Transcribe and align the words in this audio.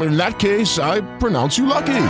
In 0.00 0.16
that 0.16 0.38
case, 0.38 0.78
I 0.78 1.00
pronounce 1.18 1.58
you 1.58 1.66
lucky. 1.66 2.06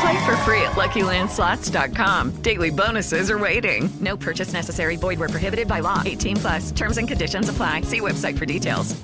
Play 0.00 0.24
for 0.24 0.36
free 0.44 0.62
at 0.62 0.76
LuckyLandSlots.com. 0.76 2.42
Daily 2.42 2.70
bonuses 2.70 3.30
are 3.30 3.38
waiting. 3.38 3.90
No 4.00 4.16
purchase 4.16 4.52
necessary. 4.52 4.96
Void 4.96 5.18
where 5.18 5.28
prohibited 5.28 5.66
by 5.66 5.80
law. 5.80 6.02
18 6.04 6.36
plus. 6.36 6.70
Terms 6.72 6.98
and 6.98 7.08
conditions 7.08 7.48
apply. 7.48 7.82
See 7.82 8.00
website 8.00 8.38
for 8.38 8.46
details. 8.46 8.94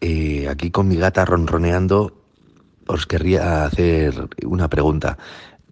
Eh, 0.00 0.46
aquí 0.48 0.70
con 0.70 0.86
mi 0.86 0.96
gata 0.96 1.24
ronroneando, 1.24 2.12
os 2.86 3.06
querría 3.06 3.64
hacer 3.64 4.28
una 4.44 4.68
pregunta. 4.68 5.18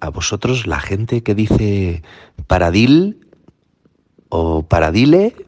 ¿A 0.01 0.11
vosotros 0.11 0.67
la 0.67 0.81
gente 0.81 1.23
que 1.23 1.35
dice 1.35 2.03
paradil 2.47 3.24
o 4.37 4.67
paradile 4.67 5.47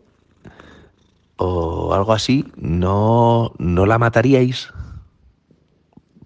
o 1.38 1.92
algo 1.92 2.12
así, 2.12 2.44
no, 2.56 3.52
no 3.58 3.84
la 3.84 3.98
mataríais? 3.98 4.72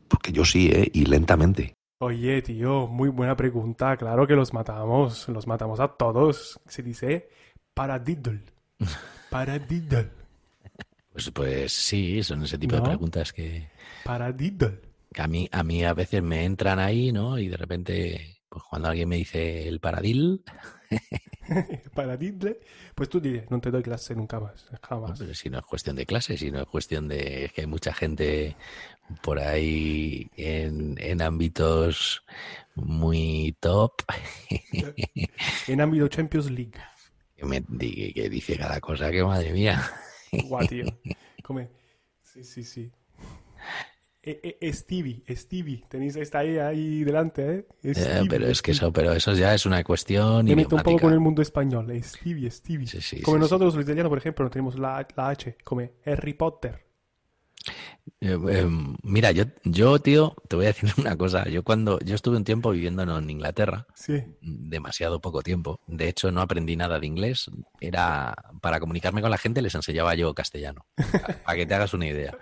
Porque 0.09 0.31
yo 0.31 0.45
sí, 0.45 0.69
¿eh? 0.69 0.91
Y 0.93 1.07
lentamente. 1.07 1.75
Oye, 2.01 2.43
tío, 2.43 2.87
muy 2.87 3.09
buena 3.09 3.35
pregunta. 3.35 3.97
Claro 3.97 4.27
que 4.27 4.35
los 4.35 4.53
matamos. 4.53 5.27
Los 5.29 5.47
matamos 5.47 5.81
a 5.81 5.89
todos. 5.89 6.61
Se 6.67 6.83
dice 6.83 7.31
paradiddle. 7.75 8.43
Paradiddle. 9.31 10.11
Pues, 11.13 11.31
pues 11.31 11.73
sí, 11.73 12.23
son 12.23 12.43
ese 12.43 12.59
tipo 12.59 12.77
de 12.77 12.83
preguntas 12.83 13.33
que, 13.33 13.69
Paradiddle. 14.05 14.81
que 15.13 15.23
a 15.23 15.29
mí 15.29 15.49
a 15.53 15.63
mí 15.63 15.85
a 15.85 15.95
veces 15.95 16.23
me 16.23 16.45
entran 16.45 16.79
ahí, 16.79 17.13
¿no? 17.13 17.39
Y 17.39 17.49
de 17.49 17.57
repente, 17.57 18.40
pues 18.51 18.63
cuando 18.69 18.89
alguien 18.89 19.09
me 19.09 19.17
dice 19.17 19.67
el 19.69 19.81
paradil, 19.81 20.45
Paradiddle. 21.95 22.61
Pues 22.95 23.09
tú 23.09 23.21
dices, 23.21 23.51
no 23.51 23.61
te 23.61 23.71
doy 23.71 23.83
clase 23.83 24.15
nunca 24.15 24.41
más. 24.41 24.67
no, 24.71 24.79
Jamás. 24.83 25.19
pero 25.19 25.35
si 25.35 25.51
no 25.51 25.59
es 25.59 25.65
cuestión 25.65 25.97
de 25.97 26.07
clase, 26.07 26.37
si 26.37 26.51
no 26.51 26.61
es 26.61 26.67
cuestión 26.67 27.09
de 27.09 27.47
es 27.47 27.53
que 27.53 27.63
hay 27.63 27.67
mucha 27.67 27.93
gente 27.93 28.57
por 29.23 29.39
ahí 29.39 30.31
en, 30.37 30.97
en 31.01 31.23
ámbitos 31.23 32.23
muy 32.75 33.57
top 33.61 34.03
En 35.67 35.81
ámbito 35.81 36.09
Champions 36.09 36.51
League. 36.51 36.79
que, 37.37 37.45
me, 37.45 37.63
que 37.63 38.29
dice 38.31 38.57
cada 38.57 38.81
cosa 38.81 39.11
que 39.11 39.25
madre 39.25 39.53
mía. 39.53 39.81
Guau, 40.33 40.67
tío. 40.67 40.87
Come. 41.43 41.69
Sí, 42.23 42.45
sí, 42.45 42.63
sí. 42.65 42.93
Eh, 44.23 44.59
eh, 44.61 44.73
Stevie, 44.73 45.23
Stevie. 45.31 45.85
Tenéis 45.89 46.15
esta 46.17 46.41
ahí, 46.41 46.59
ahí 46.59 47.05
delante, 47.05 47.55
¿eh? 47.55 47.67
Eh, 47.83 47.95
Stevie, 47.95 48.29
pero 48.29 48.47
es 48.49 48.61
que 48.61 48.73
eso, 48.73 48.93
pero 48.93 49.13
eso 49.13 49.33
ya 49.33 49.55
es 49.55 49.65
una 49.65 49.83
cuestión 49.83 50.45
Me 50.45 50.55
meto 50.55 50.77
un 50.77 50.83
poco 50.83 50.99
con 50.99 51.13
el 51.13 51.21
mundo 51.21 51.41
español. 51.41 51.91
Stevie, 52.03 52.51
Stevie. 52.51 52.87
Sí, 52.87 53.01
sí, 53.01 53.23
Como 53.23 53.39
sí, 53.39 53.41
nosotros 53.41 53.75
los 53.75 53.85
italianos, 53.85 54.11
por 54.11 54.19
ejemplo, 54.19 54.45
no 54.45 54.51
tenemos 54.51 54.79
la, 54.79 55.07
la 55.17 55.29
H. 55.31 55.57
Como 55.65 55.89
Harry 56.05 56.35
Potter. 56.35 56.90
Eh, 58.23 58.39
eh, 58.51 58.69
mira, 59.03 59.31
yo, 59.33 59.45
yo, 59.65 59.99
tío, 59.99 60.35
te 60.49 60.57
voy 60.57 60.67
a 60.67 60.69
decir 60.69 60.91
una 60.99 61.17
cosa. 61.17 61.49
Yo 61.49 61.63
cuando 61.63 61.99
yo 62.01 62.15
estuve 62.15 62.37
un 62.37 62.45
tiempo 62.45 62.71
viviendo 62.71 63.03
en 63.19 63.31
Inglaterra, 63.31 63.87
Sí. 63.95 64.23
demasiado 64.41 65.21
poco 65.21 65.43
tiempo. 65.43 65.81
De 65.87 66.09
hecho, 66.09 66.31
no 66.31 66.41
aprendí 66.43 66.77
nada 66.77 66.99
de 67.01 67.07
inglés. 67.07 67.51
Era 67.81 68.35
para 68.61 68.81
comunicarme 68.81 69.23
con 69.23 69.31
la 69.31 69.39
gente 69.39 69.63
les 69.63 69.75
enseñaba 69.75 70.15
yo 70.15 70.35
castellano. 70.35 70.87
Para 71.45 71.57
que 71.57 71.67
te 71.67 71.75
hagas 71.75 71.95
una 71.95 72.07
idea. 72.07 72.37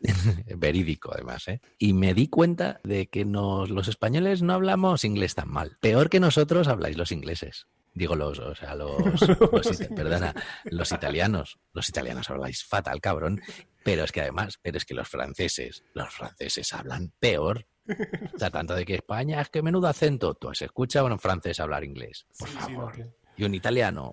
Verídico, 0.56 1.12
además, 1.12 1.46
¿eh? 1.48 1.60
Y 1.78 1.92
me 1.92 2.14
di 2.14 2.28
cuenta 2.28 2.80
de 2.84 3.06
que 3.08 3.24
nos, 3.24 3.70
los 3.70 3.88
españoles 3.88 4.42
no 4.42 4.54
hablamos 4.54 5.04
inglés 5.04 5.34
tan 5.34 5.50
mal. 5.50 5.76
Peor 5.80 6.08
que 6.10 6.20
nosotros 6.20 6.68
habláis 6.68 6.96
los 6.96 7.12
ingleses. 7.12 7.66
Digo 7.94 8.16
los, 8.16 8.38
o 8.38 8.54
sea, 8.54 8.74
los, 8.74 8.90
perdona, 9.96 10.34
los 10.64 10.92
italianos. 10.92 11.58
Los 11.72 11.88
italianos 11.88 12.30
habláis 12.30 12.64
fatal, 12.64 13.00
cabrón. 13.00 13.40
Pero 13.84 14.04
es 14.04 14.12
que 14.12 14.20
además, 14.22 14.58
pero 14.62 14.78
es 14.78 14.84
que 14.84 14.94
los 14.94 15.08
franceses, 15.08 15.84
los 15.94 16.08
franceses 16.12 16.72
hablan 16.72 17.12
peor. 17.18 17.66
O 18.34 18.38
sea, 18.38 18.50
tanto 18.50 18.74
de 18.74 18.84
que 18.84 18.94
España 18.94 19.40
es 19.40 19.50
que 19.50 19.60
menudo 19.60 19.88
acento. 19.88 20.34
Tú 20.34 20.48
has 20.48 20.62
escuchado 20.62 21.08
a 21.08 21.12
un 21.12 21.18
francés 21.18 21.58
hablar 21.60 21.84
inglés, 21.84 22.26
por 22.38 22.48
Sí, 22.48 22.54
sí, 22.66 22.72
no, 22.72 22.78
favor. 22.78 22.92
que- 22.94 23.06
Y 23.36 23.44
un 23.44 23.54
italiano. 23.54 24.12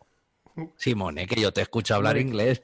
Simone, 0.76 1.26
que 1.28 1.40
yo 1.40 1.54
te 1.54 1.62
escucho 1.62 1.96
hablar 1.96 2.18
inglés. 2.18 2.62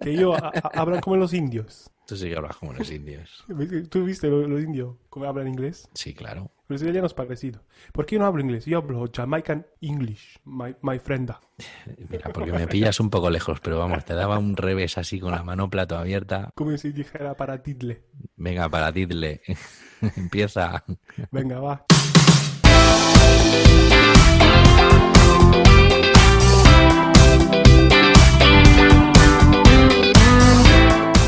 Que 0.00 0.10
ellos 0.12 0.36
a- 0.40 0.48
hablan 0.80 1.00
como 1.00 1.16
los 1.16 1.34
indios. 1.34 1.90
Tú 2.08 2.16
sí 2.16 2.30
que 2.30 2.36
hablas 2.36 2.56
como 2.56 2.72
los 2.72 2.90
indios. 2.90 3.44
¿Tú 3.90 4.04
viste 4.04 4.28
lo- 4.28 4.48
los, 4.48 4.62
indios 4.62 4.96
cómo 5.10 5.26
hablan 5.26 5.46
inglés? 5.46 5.90
Sí, 5.92 6.14
claro. 6.14 6.50
Los 6.66 6.80
italianos 6.80 7.12
parecido. 7.12 7.60
¿Por 7.92 8.06
qué 8.06 8.14
yo 8.14 8.20
no 8.20 8.24
hablo 8.26 8.40
inglés? 8.40 8.64
Yo 8.64 8.78
hablo 8.78 9.04
Jamaican 9.14 9.66
English, 9.82 10.38
my, 10.46 10.74
my 10.80 10.98
friend. 10.98 11.30
Mira, 12.08 12.30
porque 12.32 12.50
me 12.50 12.66
pillas 12.66 12.98
un 13.00 13.10
poco 13.10 13.28
lejos, 13.28 13.60
pero 13.60 13.78
vamos, 13.78 14.06
te 14.06 14.14
daba 14.14 14.38
un 14.38 14.56
revés 14.56 14.96
así 14.96 15.20
con 15.20 15.32
la 15.32 15.42
mano 15.42 15.68
plato 15.68 15.98
abierta. 15.98 16.50
Como 16.54 16.74
si 16.78 16.92
dijera 16.92 17.34
para 17.34 17.62
Tidle. 17.62 18.04
Venga, 18.36 18.70
para 18.70 18.90
Didle. 18.90 19.42
Empieza. 20.16 20.82
Venga, 21.30 21.60
va. 21.60 21.84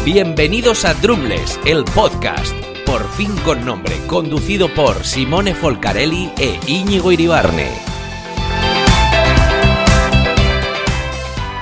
Bienvenidos 0.04 0.86
a 0.86 0.94
Drumless, 0.94 1.60
el 1.66 1.84
podcast, 1.84 2.54
por 2.86 3.06
fin 3.10 3.36
con 3.44 3.66
nombre, 3.66 3.94
conducido 4.06 4.72
por 4.72 5.04
Simone 5.04 5.54
Folcarelli 5.54 6.32
e 6.38 6.58
Íñigo 6.66 7.12
Iribarne. 7.12 7.68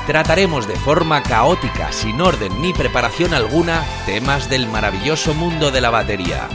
Trataremos 0.06 0.69
de 0.69 0.77
forma 0.77 1.21
caótica, 1.25 1.91
sin 1.91 2.21
orden 2.21 2.62
ni 2.62 2.72
preparación 2.72 3.34
alguna, 3.34 3.84
temas 4.06 4.48
del 4.48 4.69
maravilloso 4.69 5.34
mundo 5.34 5.72
de 5.72 5.81
la 5.81 5.91
batería. 5.91 6.48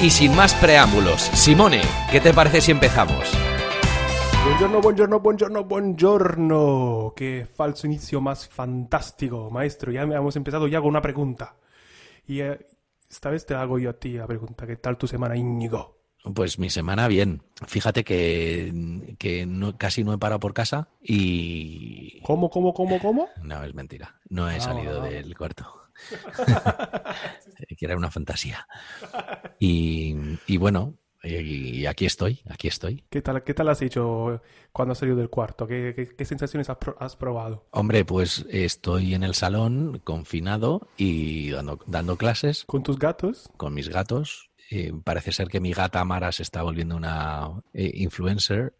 Y 0.00 0.08
sin 0.08 0.34
más 0.34 0.54
preámbulos, 0.54 1.30
Simone, 1.34 1.82
¿qué 2.10 2.22
te 2.22 2.32
parece 2.32 2.62
si 2.62 2.70
empezamos? 2.70 3.28
Buongiorno, 4.46 4.80
buongiorno, 4.80 5.20
buongiorno, 5.20 5.64
buongiorno. 5.64 7.12
Qué 7.16 7.46
falso 7.52 7.86
inicio 7.86 8.20
más 8.20 8.48
fantástico, 8.48 9.50
maestro. 9.50 9.90
Ya 9.92 10.02
hemos 10.02 10.36
empezado 10.36 10.66
ya 10.68 10.78
con 10.80 10.88
una 10.90 11.02
pregunta. 11.02 11.56
Y 12.26 12.40
eh, 12.40 12.64
esta 13.10 13.28
vez 13.30 13.44
te 13.44 13.54
hago 13.54 13.78
yo 13.78 13.90
a 13.90 13.92
ti 13.94 14.12
la 14.12 14.26
pregunta. 14.26 14.66
¿Qué 14.66 14.76
tal 14.76 14.96
tu 14.96 15.06
semana, 15.08 15.36
Íñigo? 15.36 15.98
Pues 16.34 16.58
mi 16.58 16.70
semana 16.70 17.06
bien. 17.08 17.42
Fíjate 17.66 18.02
que, 18.04 19.14
que 19.18 19.46
no- 19.46 19.76
casi 19.76 20.04
no 20.04 20.12
he 20.14 20.18
parado 20.18 20.40
por 20.40 20.54
casa 20.54 20.88
y... 21.02 22.20
¿Cómo, 22.22 22.48
cómo, 22.48 22.72
cómo, 22.72 22.98
cómo? 23.00 23.28
No, 23.42 23.62
es 23.62 23.74
mentira. 23.74 24.20
No 24.28 24.48
he 24.50 24.56
Ah, 24.56 24.60
salido 24.60 25.02
ah. 25.02 25.06
del 25.08 25.36
cuarto. 25.36 25.66
que 27.76 27.84
era 27.84 27.96
una 27.96 28.10
fantasía. 28.10 28.66
Y, 29.58 30.14
y 30.46 30.56
bueno, 30.56 30.94
y, 31.26 31.80
y 31.80 31.86
aquí 31.86 32.06
estoy, 32.06 32.40
aquí 32.48 32.68
estoy. 32.68 33.04
¿Qué 33.10 33.22
tal, 33.22 33.42
qué 33.44 33.54
tal 33.54 33.68
has 33.68 33.82
hecho 33.82 34.40
cuando 34.72 34.92
has 34.92 34.98
salido 34.98 35.16
del 35.16 35.30
cuarto? 35.30 35.66
¿Qué, 35.66 35.92
qué- 35.94 36.14
qué 36.16 36.24
sensaciones 36.24 36.70
has, 36.70 36.76
pro- 36.78 36.96
has 36.98 37.16
probado? 37.16 37.66
Hombre, 37.70 38.04
pues 38.04 38.46
estoy 38.50 39.14
en 39.14 39.22
el 39.22 39.34
salón, 39.34 40.00
confinado 40.04 40.88
y 40.96 41.50
dando, 41.50 41.78
dando 41.86 42.16
clases 42.16 42.64
¿Con 42.66 42.82
tus 42.82 42.98
gatos? 42.98 43.50
con 43.56 43.74
mis 43.74 43.88
gatos. 43.88 44.45
Eh, 44.68 44.92
parece 45.04 45.30
ser 45.30 45.48
que 45.48 45.60
mi 45.60 45.72
gata 45.72 46.04
Mara 46.04 46.32
se 46.32 46.42
está 46.42 46.62
volviendo 46.62 46.96
una 46.96 47.50
eh, 47.72 47.90
influencer. 47.94 48.74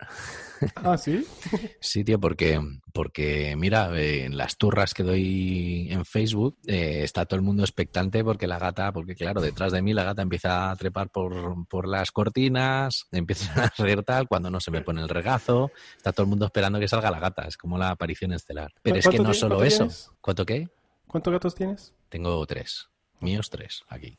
Ah, 0.77 0.97
sí. 0.97 1.25
Sí, 1.81 2.03
tío, 2.03 2.19
porque, 2.19 2.61
porque 2.93 3.55
mira, 3.57 3.97
eh, 3.97 4.25
en 4.25 4.37
las 4.37 4.57
turras 4.57 4.95
que 4.95 5.03
doy 5.03 5.89
en 5.91 6.05
Facebook 6.05 6.59
está 6.67 7.27
todo 7.27 7.37
el 7.37 7.45
mundo 7.45 7.63
expectante 7.63 8.25
porque 8.25 8.47
la 8.47 8.59
gata, 8.59 8.91
porque 8.93 9.15
claro, 9.15 9.41
detrás 9.41 9.73
de 9.73 9.83
mí 9.83 9.93
la 9.93 10.03
gata 10.03 10.23
empieza 10.23 10.71
a 10.71 10.77
trepar 10.77 11.11
por, 11.11 11.67
por 11.69 11.87
las 11.87 12.11
cortinas, 12.11 13.07
empieza 13.13 13.63
a 13.63 13.67
hacer 13.67 14.03
tal, 14.03 14.27
cuando 14.27 14.51
no 14.51 14.61
se 14.61 14.71
me 14.71 14.83
pone 14.83 15.03
el 15.03 15.09
regazo, 15.09 15.71
está 15.97 16.13
todo 16.13 16.25
el 16.25 16.31
mundo 16.31 16.47
esperando 16.47 16.81
que 16.81 16.89
salga 16.89 17.11
la 17.11 17.21
gata, 17.21 17.43
es 17.47 17.57
como 17.57 17.79
la 17.79 17.91
aparición 17.91 18.33
estelar. 18.33 18.73
Pero 18.83 18.97
es 18.97 19.05
que 19.05 19.19
¿Cuánto 19.19 19.23
no 19.23 19.31
tienes? 19.31 19.41
solo 19.41 19.57
¿Cuánto 19.57 19.69
eso. 19.69 19.79
tienes? 19.85 20.11
¿Cuánto 20.21 20.47
qué? 20.47 20.69
¿Cuántos 21.07 21.33
gatos 21.33 21.55
tienes? 21.55 21.95
Tengo 22.09 22.45
tres. 22.47 22.89
Míos 23.21 23.49
tres, 23.51 23.85
aquí. 23.89 24.19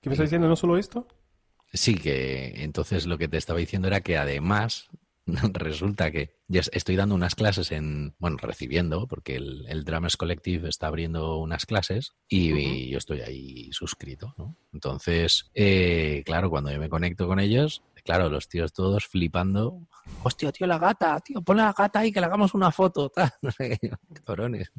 ¿Qué 0.00 0.08
me 0.08 0.14
estás 0.14 0.26
diciendo? 0.26 0.48
¿No 0.48 0.56
solo 0.56 0.78
esto? 0.78 1.06
Sí, 1.72 1.94
que 1.94 2.62
entonces 2.62 3.06
lo 3.06 3.18
que 3.18 3.28
te 3.28 3.36
estaba 3.36 3.58
diciendo 3.58 3.88
era 3.88 4.00
que 4.00 4.16
además 4.16 4.88
resulta 5.52 6.10
que 6.10 6.38
ya 6.48 6.62
estoy 6.72 6.96
dando 6.96 7.14
unas 7.14 7.34
clases 7.34 7.70
en, 7.72 8.14
bueno, 8.18 8.36
recibiendo, 8.38 9.06
porque 9.06 9.36
el, 9.36 9.66
el 9.68 9.84
Drummers 9.84 10.16
Collective 10.16 10.68
está 10.68 10.88
abriendo 10.88 11.36
unas 11.36 11.66
clases 11.66 12.14
y, 12.28 12.52
y 12.52 12.90
yo 12.90 12.98
estoy 12.98 13.20
ahí 13.20 13.72
suscrito, 13.72 14.34
¿no? 14.36 14.56
Entonces, 14.72 15.50
eh, 15.54 16.22
claro, 16.24 16.50
cuando 16.50 16.72
yo 16.72 16.80
me 16.80 16.88
conecto 16.88 17.26
con 17.26 17.38
ellos, 17.38 17.82
claro, 18.02 18.28
los 18.28 18.48
tíos 18.48 18.72
todos 18.72 19.06
flipando. 19.06 19.86
Hostia, 20.22 20.50
tío, 20.52 20.66
la 20.66 20.78
gata, 20.78 21.20
tío, 21.20 21.42
pon 21.42 21.58
la 21.58 21.72
gata 21.72 22.00
ahí 22.00 22.12
que 22.12 22.20
le 22.20 22.26
hagamos 22.26 22.54
una 22.54 22.70
foto, 22.70 23.12
cabrones. 24.24 24.72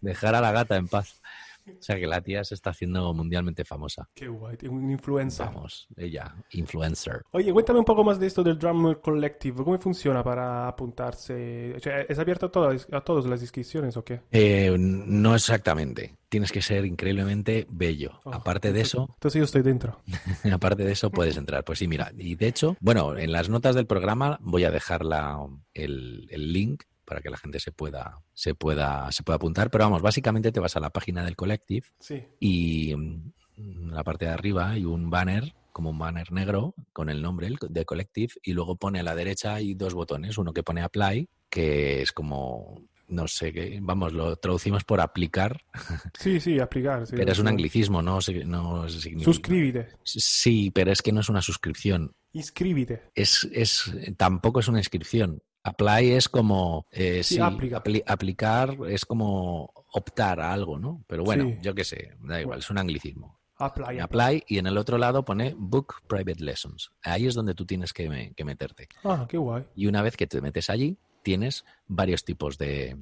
Dejar 0.00 0.34
a 0.34 0.40
la 0.40 0.52
gata 0.52 0.76
en 0.76 0.88
paz. 0.88 1.20
O 1.66 1.82
sea 1.82 1.96
que 1.96 2.06
la 2.06 2.20
tía 2.20 2.44
se 2.44 2.54
está 2.54 2.70
haciendo 2.70 3.12
mundialmente 3.14 3.64
famosa. 3.64 4.08
Qué 4.14 4.28
guay, 4.28 4.56
un 4.68 4.90
influencer. 4.90 5.46
Vamos, 5.46 5.86
ella, 5.96 6.34
influencer. 6.52 7.22
Oye, 7.32 7.52
cuéntame 7.52 7.78
un 7.78 7.84
poco 7.84 8.04
más 8.04 8.18
de 8.18 8.26
esto 8.26 8.42
del 8.42 8.58
Drummer 8.58 9.00
Collective. 9.00 9.64
¿Cómo 9.64 9.78
funciona 9.78 10.22
para 10.22 10.68
apuntarse? 10.68 11.74
O 11.76 11.80
sea, 11.80 12.00
¿Es 12.02 12.18
abierto 12.18 12.46
a, 12.46 12.50
todas, 12.50 12.86
a 12.92 13.00
todos 13.00 13.26
las 13.26 13.40
inscripciones 13.40 13.96
o 13.96 14.04
qué? 14.04 14.20
Eh, 14.30 14.74
no 14.78 15.34
exactamente. 15.34 16.16
Tienes 16.28 16.50
que 16.50 16.62
ser 16.62 16.84
increíblemente 16.84 17.66
bello. 17.70 18.18
Oh, 18.24 18.34
aparte 18.34 18.72
de 18.72 18.80
eso, 18.80 19.08
Entonces 19.14 19.38
yo 19.38 19.44
estoy 19.44 19.62
dentro. 19.62 20.00
aparte 20.52 20.84
de 20.84 20.92
eso 20.92 21.10
puedes 21.10 21.36
entrar. 21.36 21.64
Pues 21.64 21.78
sí, 21.78 21.86
mira. 21.88 22.10
Y 22.16 22.34
de 22.34 22.48
hecho, 22.48 22.76
bueno, 22.80 23.16
en 23.16 23.30
las 23.32 23.48
notas 23.48 23.74
del 23.74 23.86
programa 23.86 24.38
voy 24.42 24.64
a 24.64 24.70
dejar 24.70 25.04
la- 25.04 25.46
el, 25.74 26.26
el 26.30 26.52
link 26.52 26.82
para 27.04 27.20
que 27.20 27.30
la 27.30 27.36
gente 27.36 27.60
se 27.60 27.72
pueda, 27.72 28.20
se 28.32 28.54
pueda, 28.54 29.10
se 29.12 29.22
pueda 29.22 29.36
apuntar. 29.36 29.70
Pero 29.70 29.84
vamos, 29.84 30.02
básicamente 30.02 30.52
te 30.52 30.60
vas 30.60 30.76
a 30.76 30.80
la 30.80 30.90
página 30.90 31.24
del 31.24 31.36
Collective 31.36 31.86
Sí. 32.00 32.22
y 32.40 32.94
mm, 32.96 33.32
en 33.56 33.94
la 33.94 34.02
parte 34.04 34.24
de 34.24 34.32
arriba 34.32 34.70
hay 34.70 34.84
un 34.84 35.10
banner 35.10 35.54
como 35.72 35.90
un 35.90 35.98
banner 35.98 36.30
negro 36.32 36.74
con 36.92 37.08
el 37.10 37.20
nombre 37.20 37.48
de 37.68 37.84
Collective 37.84 38.34
y 38.42 38.52
luego 38.52 38.76
pone 38.76 39.00
a 39.00 39.02
la 39.02 39.14
derecha 39.14 39.54
hay 39.54 39.74
dos 39.74 39.92
botones, 39.94 40.38
uno 40.38 40.52
que 40.52 40.62
pone 40.62 40.82
Apply, 40.82 41.28
que 41.50 42.02
es 42.02 42.12
como 42.12 42.82
no 43.06 43.28
sé 43.28 43.52
qué, 43.52 43.78
vamos, 43.82 44.12
lo 44.14 44.34
traducimos 44.36 44.82
por 44.84 45.00
aplicar, 45.00 45.62
Sí, 46.18 46.40
sí, 46.40 46.58
aplicar. 46.58 47.06
sí, 47.06 47.14
pero 47.16 47.32
es 47.32 47.38
un 47.38 47.48
anglicismo, 47.48 48.00
no, 48.02 48.18
no 48.46 48.88
significa. 48.88 49.24
Suscríbete. 49.24 49.88
Sí, 50.04 50.70
pero 50.70 50.90
es 50.90 51.02
que 51.02 51.12
no 51.12 51.20
es 51.20 51.28
una 51.28 51.42
suscripción. 51.42 52.12
Inscríbete. 52.32 53.02
Es, 53.14 53.46
es, 53.52 53.92
tampoco 54.16 54.60
es 54.60 54.68
una 54.68 54.78
inscripción. 54.78 55.42
Apply 55.64 56.12
es 56.12 56.28
como 56.28 56.86
eh, 56.92 57.22
Sí, 57.24 57.36
sí, 57.36 57.40
aplica. 57.40 57.82
apli- 57.82 58.02
aplicar 58.06 58.76
es 58.88 59.04
como 59.04 59.72
optar 59.92 60.38
a 60.40 60.52
algo, 60.52 60.78
¿no? 60.78 61.02
Pero 61.06 61.24
bueno, 61.24 61.44
Sí. 61.44 61.58
yo 61.62 61.74
qué 61.74 61.84
sé, 61.84 62.12
da 62.20 62.40
igual, 62.40 62.58
es 62.60 62.70
un 62.70 62.78
anglicismo. 62.78 63.40
Apply. 63.56 63.98
Apply 64.00 64.44
y 64.48 64.58
en 64.58 64.66
el 64.66 64.76
otro 64.76 64.98
lado 64.98 65.24
pone 65.24 65.54
Book 65.56 66.02
Private 66.08 66.42
Lessons. 66.44 66.90
Ahí 67.02 67.26
es 67.26 67.34
donde 67.34 67.54
tú 67.54 67.64
tienes 67.64 67.92
que, 67.92 68.08
me- 68.08 68.34
que 68.34 68.44
meterte. 68.44 68.88
Ah, 69.04 69.26
qué 69.28 69.38
guay. 69.38 69.64
Y 69.74 69.86
una 69.86 70.02
vez 70.02 70.16
que 70.16 70.26
te 70.26 70.40
metes 70.40 70.68
allí, 70.70 70.98
tienes 71.22 71.64
varios 71.86 72.24
tipos 72.24 72.58
de 72.58 72.96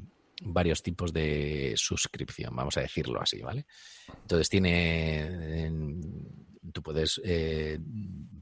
varios 0.44 0.82
tipos 0.82 1.12
de 1.12 1.73
suscripción, 1.76 2.55
vamos 2.56 2.76
a 2.76 2.81
decirlo 2.81 3.20
así, 3.23 3.41
¿vale? 3.43 3.64
Entonces 4.23 4.49
tiene 4.49 5.64
en- 5.67 6.00
tú 6.73 6.82
puedes 6.82 7.20
eh, 7.25 7.79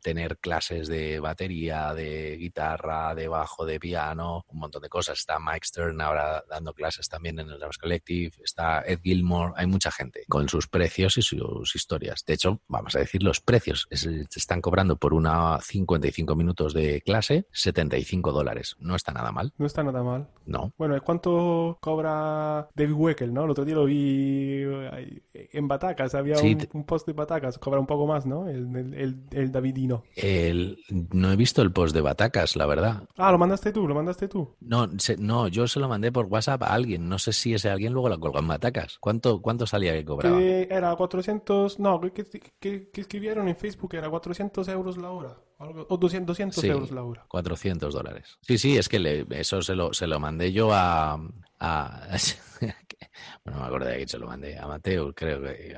tener 0.00 0.38
clases 0.38 0.88
de 0.88 1.20
batería, 1.20 1.94
de 1.94 2.37
guitarra, 2.37 3.14
de 3.14 3.29
bajo, 3.29 3.64
de 3.64 3.79
piano, 3.81 4.44
un 4.49 4.58
montón 4.58 4.82
de 4.82 4.88
cosas. 4.88 5.19
Está 5.19 5.38
Mike 5.38 5.67
Stern 5.67 6.00
ahora 6.00 6.43
dando 6.49 6.73
clases 6.75 7.08
también 7.08 7.38
en 7.38 7.49
el 7.50 7.58
Drums 7.58 7.79
Collective, 7.79 8.32
está 8.43 8.82
Ed 8.87 9.00
Gilmore, 9.02 9.52
hay 9.56 9.67
mucha 9.67 9.91
gente 9.91 10.25
con 10.29 10.49
sus 10.49 10.67
precios 10.69 11.17
y 11.19 11.23
sus 11.23 11.75
historias. 11.75 12.25
De 12.26 12.35
hecho, 12.35 12.61
vamos 12.69 12.97
a 12.97 12.99
decir 13.00 13.23
los 13.23 13.41
precios. 13.41 13.87
Te 13.91 14.38
están 14.38 14.61
cobrando 14.61 14.97
por 14.97 15.14
una 15.14 15.58
55 15.61 16.35
minutos 16.35 16.75
de 16.75 17.00
clase 17.02 17.47
75 17.52 18.32
dólares. 18.32 18.76
No 18.79 18.97
está 18.97 19.12
nada 19.12 19.32
mal, 19.32 19.52
No 19.58 19.67
está 19.67 19.82
nada 19.82 20.02
mal. 20.02 20.29
no. 20.47 20.73
Bueno, 20.79 20.97
¿y 20.97 21.00
¿cuánto 21.00 21.79
cobra 21.81 22.69
David 22.75 22.93
Weckel, 22.94 23.32
no? 23.32 23.44
El 23.44 23.50
otro 23.50 23.64
día 23.64 23.75
lo 23.75 23.85
vi 23.85 24.62
en 25.32 25.69
Batacas. 25.69 26.14
Había 26.14 26.37
Sí, 26.37 26.56
un, 26.73 26.85
post 26.85 27.06
de 27.06 27.12
Batacas. 27.12 27.58
Cobra 27.58 27.81
un 27.81 27.87
poco 27.87 28.06
más, 28.06 28.26
¿no? 28.26 28.49
El, 28.49 28.75
el, 28.76 28.94
el- 28.94 29.20
el 29.32 29.52
Davidino. 29.99 30.03
El- 30.15 30.79
no 31.13 31.33
he 31.33 31.37
visto 31.37 31.63
el 31.63 31.73
post 31.73 31.95
de 31.95 32.01
Batacas, 32.01 32.57
la 32.57 32.67
verdad. 32.67 33.05
Ah, 33.17 33.31
lo 33.33 33.39
mandaste 33.39 33.73
tú, 33.73 33.87
lo 33.89 33.95
mandaste 33.95 34.29
tú. 34.29 34.55
No, 34.61 34.89
se- 34.99 35.17
no, 35.17 35.49
yo 35.49 35.67
se 35.67 35.81
lo 35.81 35.89
mandé 35.89 36.13
por 36.13 36.27
WhatsApp 36.27 36.63
a 36.63 36.75
alguien. 36.75 37.09
No 37.09 37.19
sé 37.19 37.33
si 37.33 37.55
ese 37.55 37.71
alguien 37.71 37.93
luego 37.93 38.09
lo 38.09 38.19
colgó 38.21 38.39
en 38.39 38.49
Batacas. 38.49 38.99
¿Cuánto, 39.01 39.41
cuánto 39.43 39.67
salía 39.67 39.93
que 39.93 40.05
cobraba? 40.05 40.39
Que 40.39 40.69
era 40.71 40.95
400, 40.97 41.79
no, 41.79 42.01
que, 42.01 42.13
que- 42.61 42.91
que 42.91 43.01
escribieron 43.01 43.49
en 43.49 43.57
Facebook 43.57 43.95
era 43.95 44.09
400 44.09 44.67
euros 44.69 44.97
la 44.97 45.11
hora. 45.11 45.37
o 45.59 45.99
200, 45.99 46.27
200 46.29 46.61
Sí, 46.63 46.69
euros 46.69 46.91
la 46.91 47.03
hora. 47.03 47.27
400 47.29 47.93
dólares. 47.93 48.39
Sí, 48.41 48.57
sí, 48.57 48.79
es 48.79 48.89
que 48.89 48.99
le- 48.99 49.27
eso 49.31 49.61
se 49.61 49.75
lo, 49.75 49.93
se 49.93 50.07
lo 50.07 50.19
mandé 50.19 50.53
yo 50.53 50.73
a... 50.73 51.21
a- 51.59 52.09
bueno, 53.45 53.59
no 53.59 53.63
me 53.63 53.67
acuerdo 53.67 53.89
de 53.89 53.97
quién 53.97 54.09
se 54.09 54.19
lo 54.19 54.27
mandé. 54.27 54.59
A 54.59 54.67
Mateo, 54.67 55.13
creo 55.15 55.43
que... 55.43 55.77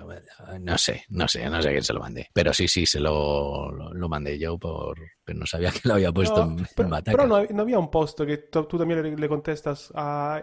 No 0.60 0.78
sé, 0.78 1.04
no 1.10 1.28
sé, 1.28 1.48
no 1.48 1.60
sé 1.62 1.68
a 1.68 1.72
quién 1.72 1.84
se 1.84 1.92
lo 1.92 2.00
mandé. 2.00 2.28
Pero 2.32 2.52
sí, 2.52 2.68
sí, 2.68 2.86
se 2.86 3.00
lo, 3.00 3.70
lo, 3.72 3.92
lo 3.92 4.08
mandé 4.08 4.38
yo 4.38 4.58
por... 4.58 4.98
Pero 5.24 5.38
no 5.40 5.46
sabía 5.46 5.70
que 5.82 5.88
lo 5.88 5.94
había 5.94 6.12
puesto 6.12 6.42
No, 6.44 6.50
en, 6.58 6.66
pero, 6.76 6.90
pero 7.04 7.26
no, 7.26 7.38
hab- 7.38 7.50
no 7.50 7.62
había 7.62 7.78
un 7.78 7.90
post 7.90 8.20
que 8.22 8.38
tú, 8.38 8.64
también 8.64 9.02
le, 9.02 9.16
le 9.16 9.28
contestas 9.28 9.92
a, 9.94 10.42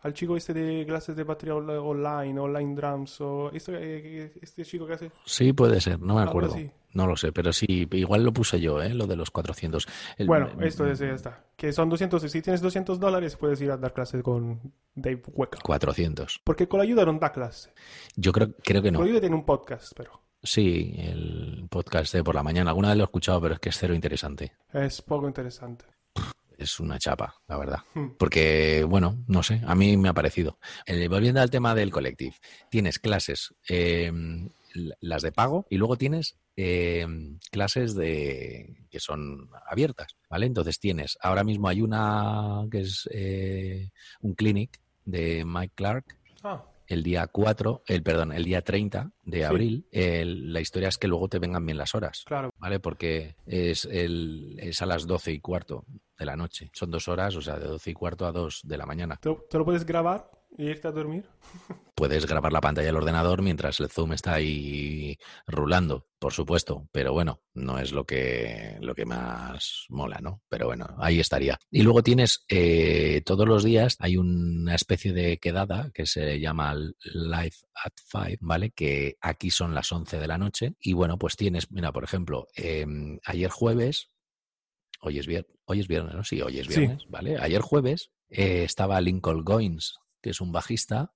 al 0.00 0.14
chico 0.14 0.36
este 0.36 0.52
de 0.54 0.84
clases 0.86 1.14
de 1.16 1.24
batería 1.24 1.54
on- 1.54 1.68
online, 1.70 2.38
online 2.38 2.74
drums, 2.74 3.20
o 3.20 3.50
este, 3.52 4.32
este 4.40 4.64
chico 4.64 4.86
que 4.86 4.92
hace... 4.94 5.10
Sí, 5.24 5.52
puede 5.52 5.80
ser, 5.80 6.00
no 6.00 6.14
me 6.16 6.22
acuerdo. 6.22 6.56
No 6.94 7.06
lo 7.06 7.16
sé, 7.16 7.32
pero 7.32 7.52
sí, 7.52 7.88
igual 7.92 8.22
lo 8.24 8.32
puse 8.32 8.60
yo, 8.60 8.82
¿eh? 8.82 8.92
Lo 8.94 9.06
de 9.06 9.16
los 9.16 9.30
400. 9.30 9.86
El- 10.18 10.26
Bueno, 10.26 10.50
esto 10.60 10.86
es, 10.86 10.98
ya 10.98 11.06
está. 11.12 11.44
Que 11.56 11.72
son 11.72 11.88
200, 11.88 12.22
si 12.30 12.42
tienes 12.42 12.60
200 12.60 12.98
dólares 13.00 13.36
puedes 13.36 13.60
ir 13.60 13.70
a 13.70 13.76
dar 13.76 13.92
clases 13.94 14.22
con 14.22 14.60
Dave 14.94 15.22
Wecker. 15.32 15.60
400. 15.62 16.40
Porque 16.44 16.68
con 16.68 16.78
la 16.78 16.84
ayuda 16.84 17.04
no 17.04 17.12
da 17.18 17.32
clase. 17.32 17.72
Yo 18.16 18.32
creo, 18.32 18.52
creo 18.62 18.82
que 18.82 18.88
Con 18.88 18.94
no. 18.94 19.00
la 19.00 19.06
ayuda 19.06 19.20
tiene 19.20 19.36
un 19.36 19.44
podcast, 19.44 19.92
pero 19.96 20.20
Sí, 20.44 20.94
el 20.98 21.66
podcast 21.70 22.12
de 22.14 22.24
por 22.24 22.34
la 22.34 22.42
mañana. 22.42 22.70
Alguna 22.70 22.88
vez 22.88 22.96
lo 22.96 23.04
he 23.04 23.06
escuchado, 23.06 23.40
pero 23.40 23.54
es 23.54 23.60
que 23.60 23.68
es 23.68 23.78
cero 23.78 23.94
interesante. 23.94 24.52
es 24.72 25.00
poco 25.00 25.28
interesante. 25.28 25.84
Es 26.58 26.78
una 26.80 26.98
chapa, 26.98 27.34
la 27.48 27.56
verdad. 27.56 27.78
Hmm. 27.94 28.10
Porque, 28.18 28.84
bueno, 28.88 29.18
no 29.28 29.42
sé, 29.42 29.60
a 29.66 29.74
mí 29.74 29.96
me 29.96 30.08
ha 30.08 30.12
parecido. 30.12 30.58
Eh, 30.86 31.08
volviendo 31.08 31.40
al 31.40 31.50
tema 31.50 31.74
del 31.74 31.90
collective, 31.90 32.34
tienes 32.70 32.98
clases, 32.98 33.54
eh, 33.68 34.12
las 35.00 35.22
de 35.22 35.32
pago, 35.32 35.66
y 35.70 35.76
luego 35.78 35.96
tienes 35.96 36.36
eh, 36.56 37.06
clases 37.50 37.94
de 37.94 38.86
que 38.90 39.00
son 39.00 39.48
abiertas, 39.70 40.16
¿vale? 40.28 40.46
Entonces 40.46 40.78
tienes, 40.78 41.16
ahora 41.22 41.44
mismo 41.44 41.68
hay 41.68 41.80
una 41.82 42.66
que 42.70 42.80
es 42.80 43.08
eh, 43.12 43.90
un 44.20 44.34
clinic 44.34 44.78
de 45.04 45.44
Mike 45.46 45.72
Clark, 45.74 46.18
Ah, 46.44 46.64
el 46.88 47.02
día 47.04 47.26
4, 47.28 47.84
el 47.86 48.02
perdón, 48.02 48.32
el 48.32 48.44
día 48.44 48.60
30 48.62 49.12
de 49.22 49.38
Sí. 49.38 49.42
abril, 49.44 49.86
el- 49.92 50.52
la 50.52 50.60
historia 50.60 50.88
es 50.88 50.98
que 50.98 51.06
luego 51.08 51.28
te 51.28 51.38
vengan 51.38 51.64
bien 51.64 51.78
las 51.78 51.94
horas, 51.94 52.24
claro. 52.26 52.50
¿vale? 52.58 52.80
Porque 52.80 53.36
es, 53.46 53.84
el, 53.86 54.58
es 54.60 54.82
a 54.82 54.86
las 54.86 55.06
12 55.06 55.32
y 55.32 55.38
cuarto 55.40 55.84
de 56.18 56.26
la 56.26 56.36
noche. 56.36 56.70
Son 56.74 56.90
dos 56.90 57.08
horas, 57.08 57.34
o 57.36 57.40
sea, 57.40 57.58
de 57.58 57.66
12 57.66 57.90
y 57.90 57.94
cuarto 57.94 58.26
a 58.26 58.32
2 58.32 58.60
de 58.64 58.76
la 58.76 58.84
mañana. 58.86 59.16
¿Te, 59.22 59.32
te 59.48 59.56
lo 59.58 59.64
puedes 59.64 59.86
grabar 59.86 60.28
y 60.58 60.66
irte 60.68 60.88
a 60.88 60.92
dormir? 60.92 61.24
Puedes 61.94 62.26
grabar 62.26 62.52
la 62.52 62.60
pantalla 62.60 62.86
del 62.86 62.96
ordenador 62.96 63.42
mientras 63.42 63.78
el 63.78 63.88
Zoom 63.88 64.14
está 64.14 64.34
ahí 64.34 65.16
rulando, 65.46 66.08
por 66.18 66.32
supuesto, 66.32 66.88
pero 66.90 67.12
bueno, 67.12 67.42
no 67.54 67.78
es 67.78 67.92
lo 67.92 68.04
que, 68.06 68.76
lo 68.80 68.94
que 68.94 69.04
más 69.04 69.84
mola, 69.88 70.18
¿no? 70.20 70.42
Pero 70.48 70.66
bueno, 70.66 70.86
ahí 70.98 71.20
estaría. 71.20 71.58
Y 71.70 71.82
luego 71.82 72.02
tienes, 72.02 72.44
eh, 72.48 73.22
todos 73.24 73.46
los 73.46 73.62
días 73.62 73.96
hay 74.00 74.16
una 74.16 74.74
especie 74.74 75.12
de 75.12 75.38
quedada 75.38 75.90
que 75.92 76.06
se 76.06 76.40
llama 76.40 76.74
Live 76.74 77.56
at 77.84 77.92
Five, 78.06 78.38
¿vale? 78.40 78.70
Que 78.70 79.16
aquí 79.20 79.50
son 79.50 79.74
las 79.74 79.92
11 79.92 80.18
de 80.18 80.26
la 80.26 80.38
noche. 80.38 80.74
Y 80.80 80.94
bueno, 80.94 81.18
pues 81.18 81.36
tienes, 81.36 81.70
mira, 81.70 81.92
por 81.92 82.04
ejemplo, 82.04 82.48
em, 82.56 83.18
ayer 83.24 83.50
jueves, 83.50 84.10
hoy 85.02 85.18
es, 85.18 85.28
vier- 85.28 85.46
hoy 85.66 85.80
es 85.80 85.88
viernes, 85.88 86.14
¿no? 86.14 86.24
Sí, 86.24 86.40
hoy 86.40 86.58
es 86.58 86.66
Sí. 86.66 86.78
viernes, 86.80 87.04
¿vale? 87.08 87.36
Ayer 87.38 87.60
jueves 87.60 88.10
eh, 88.34 88.64
estaba 88.64 88.98
Lincoln 89.02 89.44
Goins, 89.44 89.96
que 90.22 90.30
es 90.30 90.40
un 90.40 90.52
bajista 90.52 91.12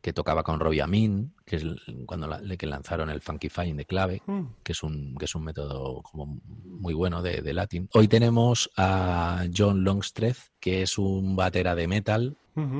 que 0.00 0.12
tocaba 0.12 0.42
con 0.44 0.58
Robbie 0.60 0.82
Amin, 0.82 1.34
que 1.44 1.56
es 1.56 1.64
cuando 2.06 2.26
la- 2.28 2.40
que 2.56 2.66
lanzaron 2.66 3.10
el 3.10 3.20
Funkifying 3.20 3.76
de 3.76 3.84
clave, 3.84 4.22
Mm. 4.26 4.42
que 4.62 4.72
es 4.72 4.82
un, 4.82 5.16
que 5.16 5.24
es 5.26 5.34
un 5.34 5.44
método 5.44 6.02
como 6.02 6.40
muy 6.44 6.94
bueno 6.94 7.22
de, 7.22 7.42
de 7.42 7.52
Latin. 7.52 7.88
Hoy 7.92 8.08
tenemos 8.08 8.70
a 8.76 9.44
John 9.56 9.84
Longstreth, 9.84 10.38
que 10.60 10.82
es 10.82 10.96
un 10.98 11.36
batera 11.36 11.74
de 11.74 11.86
metal, 11.88 12.36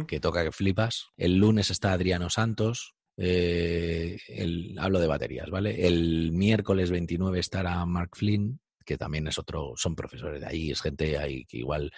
que 0.06 0.20
toca 0.20 0.44
que 0.44 0.52
flipas. 0.52 1.06
El 1.16 1.36
lunes 1.38 1.70
está 1.70 1.92
Adriano 1.92 2.28
Santos. 2.30 2.94
eh, 3.18 4.18
el- 4.28 4.74
hablo 4.78 4.98
de 4.98 5.06
baterías, 5.06 5.50
¿vale? 5.50 5.86
El 5.86 6.32
miércoles 6.32 6.90
29 6.90 7.38
estará 7.40 7.84
Mark 7.84 8.16
Flynn, 8.16 8.58
que 8.86 8.96
también 8.96 9.28
es 9.28 9.38
otro, 9.38 9.74
son 9.76 9.94
profesores 9.94 10.40
de 10.40 10.46
ahí, 10.46 10.70
es 10.70 10.80
gente 10.80 11.18
ahí 11.18 11.44
que 11.44 11.58
igual 11.58 11.92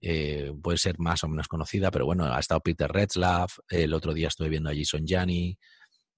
eh, 0.00 0.52
puede 0.62 0.78
ser 0.78 0.98
más 0.98 1.24
o 1.24 1.28
menos 1.28 1.48
conocida, 1.48 1.90
pero 1.90 2.06
bueno, 2.06 2.24
ha 2.26 2.38
estado 2.38 2.60
Peter 2.60 2.90
Retzlaff, 2.90 3.58
el 3.68 3.92
otro 3.94 4.12
día 4.14 4.28
estuve 4.28 4.48
viendo 4.48 4.70
a 4.70 4.74
Jason 4.74 5.04
Gianni, 5.06 5.58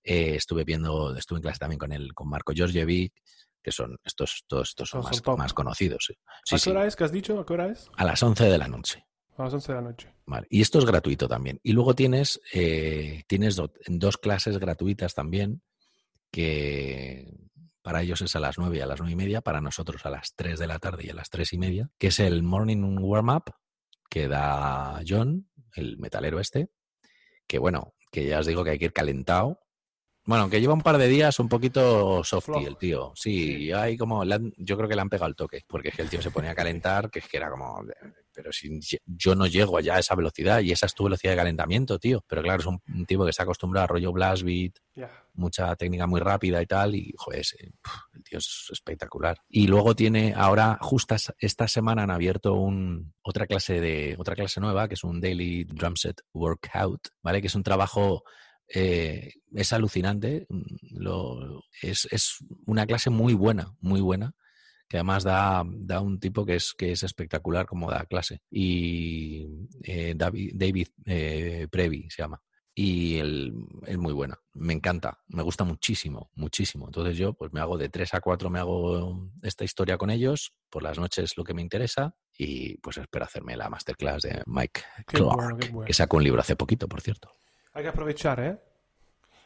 eh, 0.03 0.35
estuve 0.37 0.65
viendo, 0.65 1.15
estuve 1.17 1.39
en 1.39 1.43
clase 1.43 1.59
también 1.59 1.79
con 1.79 1.93
el, 1.93 2.15
con 2.15 2.29
Marco 2.29 2.53
Georgievic, 2.55 3.13
que 3.63 3.73
son 3.73 3.97
estos, 4.05 4.45
todos 4.47 4.71
estos 4.71 4.89
son 4.89 5.03
más, 5.03 5.17
son 5.17 5.23
top. 5.25 5.39
más 5.39 5.53
conocidos. 5.53 6.05
sí. 6.09 6.15
¿A 6.55 6.59
sí, 6.59 6.65
qué 6.65 6.71
hora 6.71 6.87
es 6.87 6.97
que 6.97 7.05
has 7.05 7.13
dicho? 7.13 7.39
¿A 7.39 7.45
qué 7.45 7.53
hora 7.53 7.69
es? 7.69 7.91
a 7.97 8.05
las 8.05 8.23
11 8.23 8.45
de 8.45 8.59
la 8.59 8.69
noche. 8.69 9.05
A 9.37 9.45
las 9.45 9.55
11 9.55 9.73
de 9.73 9.77
la 9.77 9.83
noche. 9.89 10.15
Vale. 10.27 10.47
Y 10.51 10.61
esto 10.63 10.79
es 10.79 10.85
gratuito 10.87 11.29
también. 11.29 11.61
Y 11.63 11.73
luego 11.73 11.95
tienes, 11.95 12.41
eh, 12.53 13.23
tienes 13.27 13.57
do- 13.57 13.73
dos 13.87 14.17
clases 14.19 14.59
gratuitas 14.59 15.15
también, 15.15 15.63
que 16.31 17.33
para 17.83 18.03
ellos 18.03 18.21
es 18.23 18.37
a 18.37 18.41
las 18.41 18.59
9 18.59 18.77
y 18.79 18.81
a 18.81 18.87
las 18.87 18.99
9 19.01 19.13
y 19.13 19.17
media, 19.17 19.41
para 19.41 19.61
nosotros 19.61 20.05
a 20.07 20.11
las 20.11 20.35
3 20.37 20.59
de 20.59 20.67
la 20.67 20.79
tarde 20.79 21.05
y 21.07 21.11
a 21.11 21.15
las 21.15 21.31
3 21.31 21.53
y 21.55 21.59
media, 21.59 21.91
que 21.99 22.09
es 22.09 22.19
el 22.21 22.43
Morning 22.43 22.99
Warm 23.01 23.29
Up 23.31 23.55
que 24.11 24.29
da 24.29 25.01
John, 25.09 25.49
el 25.75 25.97
metalero 25.99 26.41
este, 26.41 26.69
que 27.47 27.59
bueno, 27.59 27.95
que 28.11 28.27
ya 28.27 28.41
os 28.41 28.47
digo 28.47 28.65
que 28.65 28.71
hay 28.71 28.79
que 28.79 28.87
ir 28.87 28.93
calentado. 28.93 29.61
Bueno, 30.27 30.51
que 30.51 30.61
lleva 30.61 30.75
un 30.75 30.83
par 30.83 30.99
de 30.99 31.09
días 31.09 31.41
un 31.41 31.49
poquito 31.49 32.23
softy 32.23 32.65
el 32.65 32.77
tío. 32.77 33.13
Sí, 33.15 33.73
hay 33.73 33.97
como, 33.97 34.23
yo 34.25 34.77
creo 34.77 34.89
que 34.89 34.95
le 34.95 35.01
han 35.01 35.09
pegado 35.09 35.29
el 35.29 35.35
toque, 35.35 35.63
porque 35.67 35.89
es 35.89 35.97
que 35.97 36.03
el 36.03 36.11
tío 36.11 36.21
se 36.21 36.31
ponía 36.31 36.51
a 36.51 36.55
calentar, 36.55 37.11
que 37.11 37.21
es 37.21 37.27
que 37.27 37.39
era 37.39 37.51
como, 37.51 37.83
pero 38.41 38.53
si 38.53 38.81
yo 39.05 39.35
no 39.35 39.47
llego 39.47 39.77
allá 39.77 39.97
a 39.97 39.99
esa 39.99 40.15
velocidad 40.15 40.61
y 40.61 40.73
esa 40.73 40.87
es 40.87 40.95
tu 40.95 41.05
velocidad 41.05 41.33
de 41.33 41.37
calentamiento, 41.37 41.99
tío. 41.99 42.25
Pero 42.27 42.43
claro, 42.43 42.61
es 42.61 42.67
un, 42.67 42.81
un 42.89 43.05
tipo 43.05 43.25
que 43.25 43.31
está 43.31 43.43
acostumbrado 43.43 43.85
a 43.85 43.87
rollo 43.89 44.13
blast 44.13 44.43
beat, 44.45 44.73
mucha 45.35 45.77
técnica 45.77 46.07
muy 46.07 46.21
rápida 46.21 46.63
y 46.63 46.67
tal, 46.67 46.95
y 46.95 47.13
joder, 47.19 47.41
ese, 47.41 47.73
puf, 47.83 47.93
el 48.15 48.23
tío 48.23 48.39
es 48.39 48.67
espectacular. 48.73 49.37
Y 49.49 49.67
luego 49.67 49.95
tiene, 49.95 50.33
ahora, 50.35 50.79
justo 50.81 51.15
es- 51.15 51.33
esta 51.39 51.69
semana 51.69 52.05
han 52.05 52.11
abierto 52.11 52.55
un, 52.55 53.13
otra 53.23 53.47
clase 53.47 53.79
de, 53.81 54.17
otra 54.19 54.35
clase 54.35 54.59
nueva, 54.61 54.89
que 54.89 54.95
es 54.95 55.05
un 55.05 55.21
Daily 55.21 55.65
Drum 55.65 55.97
Set 55.97 56.23
Workout, 56.33 57.09
¿vale? 57.23 57.43
Que 57.43 57.49
es 57.49 57.55
un 57.55 57.63
trabajo, 57.63 58.23
eh, 58.69 59.33
es 59.55 59.73
alucinante, 59.75 60.47
lo, 60.93 61.63
es, 61.83 62.09
es 62.11 62.37
una 62.65 62.87
clase 62.87 63.11
muy 63.11 63.35
buena, 63.35 63.75
muy 63.81 64.01
buena 64.01 64.35
que 64.91 64.97
además 64.97 65.23
da, 65.23 65.63
da 65.65 66.01
un 66.01 66.19
tipo 66.19 66.45
que 66.45 66.57
es, 66.57 66.75
que 66.77 66.91
es 66.91 67.05
espectacular 67.05 67.65
como 67.65 67.89
da 67.89 68.05
clase. 68.07 68.43
Y 68.51 69.47
eh, 69.85 70.15
David, 70.17 70.51
David 70.53 70.89
eh, 71.07 71.69
Previ 71.71 72.11
se 72.11 72.23
llama. 72.23 72.43
Y 72.75 73.19
él 73.19 73.55
es 73.87 73.97
muy 73.97 74.13
buena. 74.13 74.37
Me 74.53 74.73
encanta. 74.73 75.21
Me 75.29 75.45
gusta 75.45 75.63
muchísimo, 75.63 76.33
muchísimo. 76.35 76.87
Entonces 76.87 77.17
yo 77.17 77.35
pues 77.35 77.53
me 77.53 77.61
hago 77.61 77.79
de 77.79 77.89
3 77.89 78.15
a 78.15 78.21
4, 78.21 78.51
me 78.51 78.59
hago 78.59 79.31
esta 79.45 79.63
historia 79.63 79.97
con 79.97 80.11
ellos. 80.11 80.55
Por 80.69 80.83
las 80.83 80.99
noches 80.99 81.37
lo 81.37 81.45
que 81.45 81.55
me 81.55 81.63
interesa. 81.63 82.17
Y 82.37 82.77
pues 82.79 82.97
espero 82.97 83.25
hacerme 83.25 83.57
la 83.57 83.71
masterclass 83.71 84.23
de 84.23 84.43
Mike 84.47 84.83
Clark, 85.07 85.37
bueno, 85.37 85.57
qué 85.57 85.69
bueno. 85.69 85.87
que 85.87 85.93
sacó 85.93 86.17
un 86.17 86.25
libro 86.25 86.41
hace 86.41 86.57
poquito, 86.57 86.89
por 86.89 87.01
cierto. 87.01 87.33
Hay 87.75 87.85
que 87.85 87.91
aprovechar, 87.91 88.41
¿eh? 88.41 88.59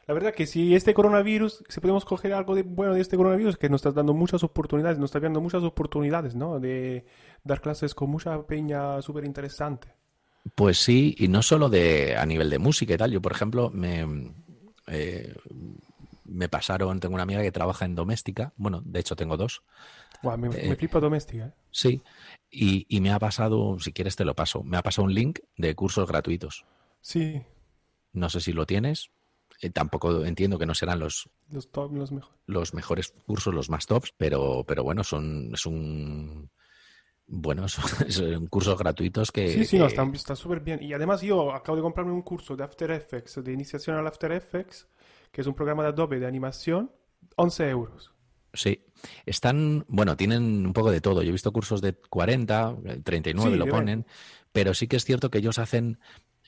La 0.06 0.14
verdad 0.14 0.34
que 0.34 0.46
si 0.46 0.74
este 0.74 0.94
coronavirus, 0.94 1.64
si 1.68 1.80
podemos 1.80 2.04
coger 2.04 2.32
algo 2.34 2.54
de 2.54 2.62
bueno 2.62 2.94
de 2.94 3.00
este 3.00 3.16
coronavirus, 3.16 3.56
que 3.56 3.68
nos 3.68 3.80
está 3.80 3.92
dando 3.92 4.14
muchas 4.14 4.42
oportunidades, 4.44 4.98
nos 4.98 5.08
está 5.08 5.20
dando 5.20 5.40
muchas 5.40 5.62
oportunidades, 5.62 6.34
¿no? 6.34 6.60
De 6.60 7.06
dar 7.42 7.60
clases 7.60 7.94
con 7.94 8.10
mucha 8.10 8.46
peña 8.46 9.00
súper 9.02 9.24
interesante. 9.24 9.88
Pues 10.54 10.78
sí, 10.78 11.14
y 11.18 11.28
no 11.28 11.42
solo 11.42 11.68
de 11.70 12.16
a 12.16 12.26
nivel 12.26 12.50
de 12.50 12.58
música 12.58 12.94
y 12.94 12.96
tal. 12.98 13.10
Yo, 13.12 13.22
por 13.22 13.32
ejemplo, 13.32 13.70
me, 13.70 14.34
eh, 14.86 15.34
me 16.24 16.48
pasaron, 16.48 17.00
tengo 17.00 17.14
una 17.14 17.22
amiga 17.24 17.42
que 17.42 17.52
trabaja 17.52 17.84
en 17.86 17.94
doméstica, 17.94 18.52
bueno, 18.56 18.82
de 18.84 19.00
hecho 19.00 19.16
tengo 19.16 19.36
dos, 19.36 19.62
Guau, 20.22 20.38
me, 20.38 20.48
Eh, 20.48 20.68
me 20.68 20.76
flipa 20.76 21.00
doméstica, 21.00 21.46
¿eh? 21.46 21.52
sí, 21.70 22.02
y, 22.50 22.86
y 22.88 23.00
me 23.00 23.10
ha 23.12 23.18
pasado, 23.18 23.78
si 23.80 23.92
quieres 23.92 24.16
te 24.16 24.24
lo 24.24 24.34
paso, 24.34 24.62
me 24.62 24.76
ha 24.76 24.82
pasado 24.82 25.04
un 25.06 25.14
link 25.14 25.40
de 25.56 25.74
cursos 25.74 26.08
gratuitos. 26.08 26.66
Sí, 27.00 27.42
No 28.12 28.30
sé 28.30 28.40
si 28.40 28.52
lo 28.52 28.64
tienes, 28.66 29.10
eh, 29.64 29.70
tampoco 29.70 30.24
entiendo 30.24 30.58
que 30.58 30.66
no 30.66 30.74
serán 30.74 30.98
los, 30.98 31.28
los 31.50 31.70
top, 31.70 31.92
los 31.94 32.12
mejores. 32.12 32.38
los 32.46 32.74
mejores 32.74 33.12
cursos, 33.26 33.54
los 33.54 33.70
más 33.70 33.86
tops, 33.86 34.12
pero, 34.16 34.64
pero 34.66 34.82
bueno, 34.84 35.02
son, 35.04 35.50
es 35.54 35.66
un... 35.66 36.50
Bueno, 37.26 37.66
son, 37.68 37.84
son 38.10 38.46
cursos 38.48 38.78
gratuitos 38.78 39.32
que... 39.32 39.50
Sí, 39.50 39.64
sí, 39.64 39.78
no, 39.78 39.84
que- 39.86 39.88
está 39.94 40.02
está 40.12 40.36
súper 40.36 40.60
bien. 40.60 40.82
Y 40.82 40.92
además 40.92 41.22
yo 41.22 41.52
acabo 41.54 41.76
de 41.76 41.82
comprarme 41.82 42.12
un 42.12 42.22
curso 42.22 42.54
de 42.56 42.64
After 42.64 42.90
Effects, 42.90 43.42
de 43.42 43.52
iniciación 43.52 43.96
al 43.96 44.06
After 44.06 44.30
Effects, 44.32 44.86
que 45.32 45.40
es 45.40 45.46
un 45.46 45.54
programa 45.54 45.82
de 45.82 45.88
Adobe 45.90 46.20
de 46.20 46.26
animación, 46.26 46.90
11 47.36 47.68
euros. 47.70 48.10
Sí, 48.52 48.84
están, 49.26 49.84
bueno, 49.88 50.16
tienen 50.16 50.64
un 50.66 50.72
poco 50.72 50.90
de 50.92 51.00
todo. 51.00 51.22
Yo 51.22 51.30
he 51.30 51.32
visto 51.32 51.50
cursos 51.52 51.80
de 51.80 51.94
40, 51.94 52.76
eh, 52.84 53.00
39 53.02 53.50
Sí, 53.52 53.58
lo 53.58 53.66
ponen, 53.66 54.06
pero 54.52 54.74
sí 54.74 54.86
que 54.86 54.96
es 54.96 55.04
cierto 55.04 55.28
que 55.30 55.38
ellos 55.38 55.58
hacen 55.58 55.98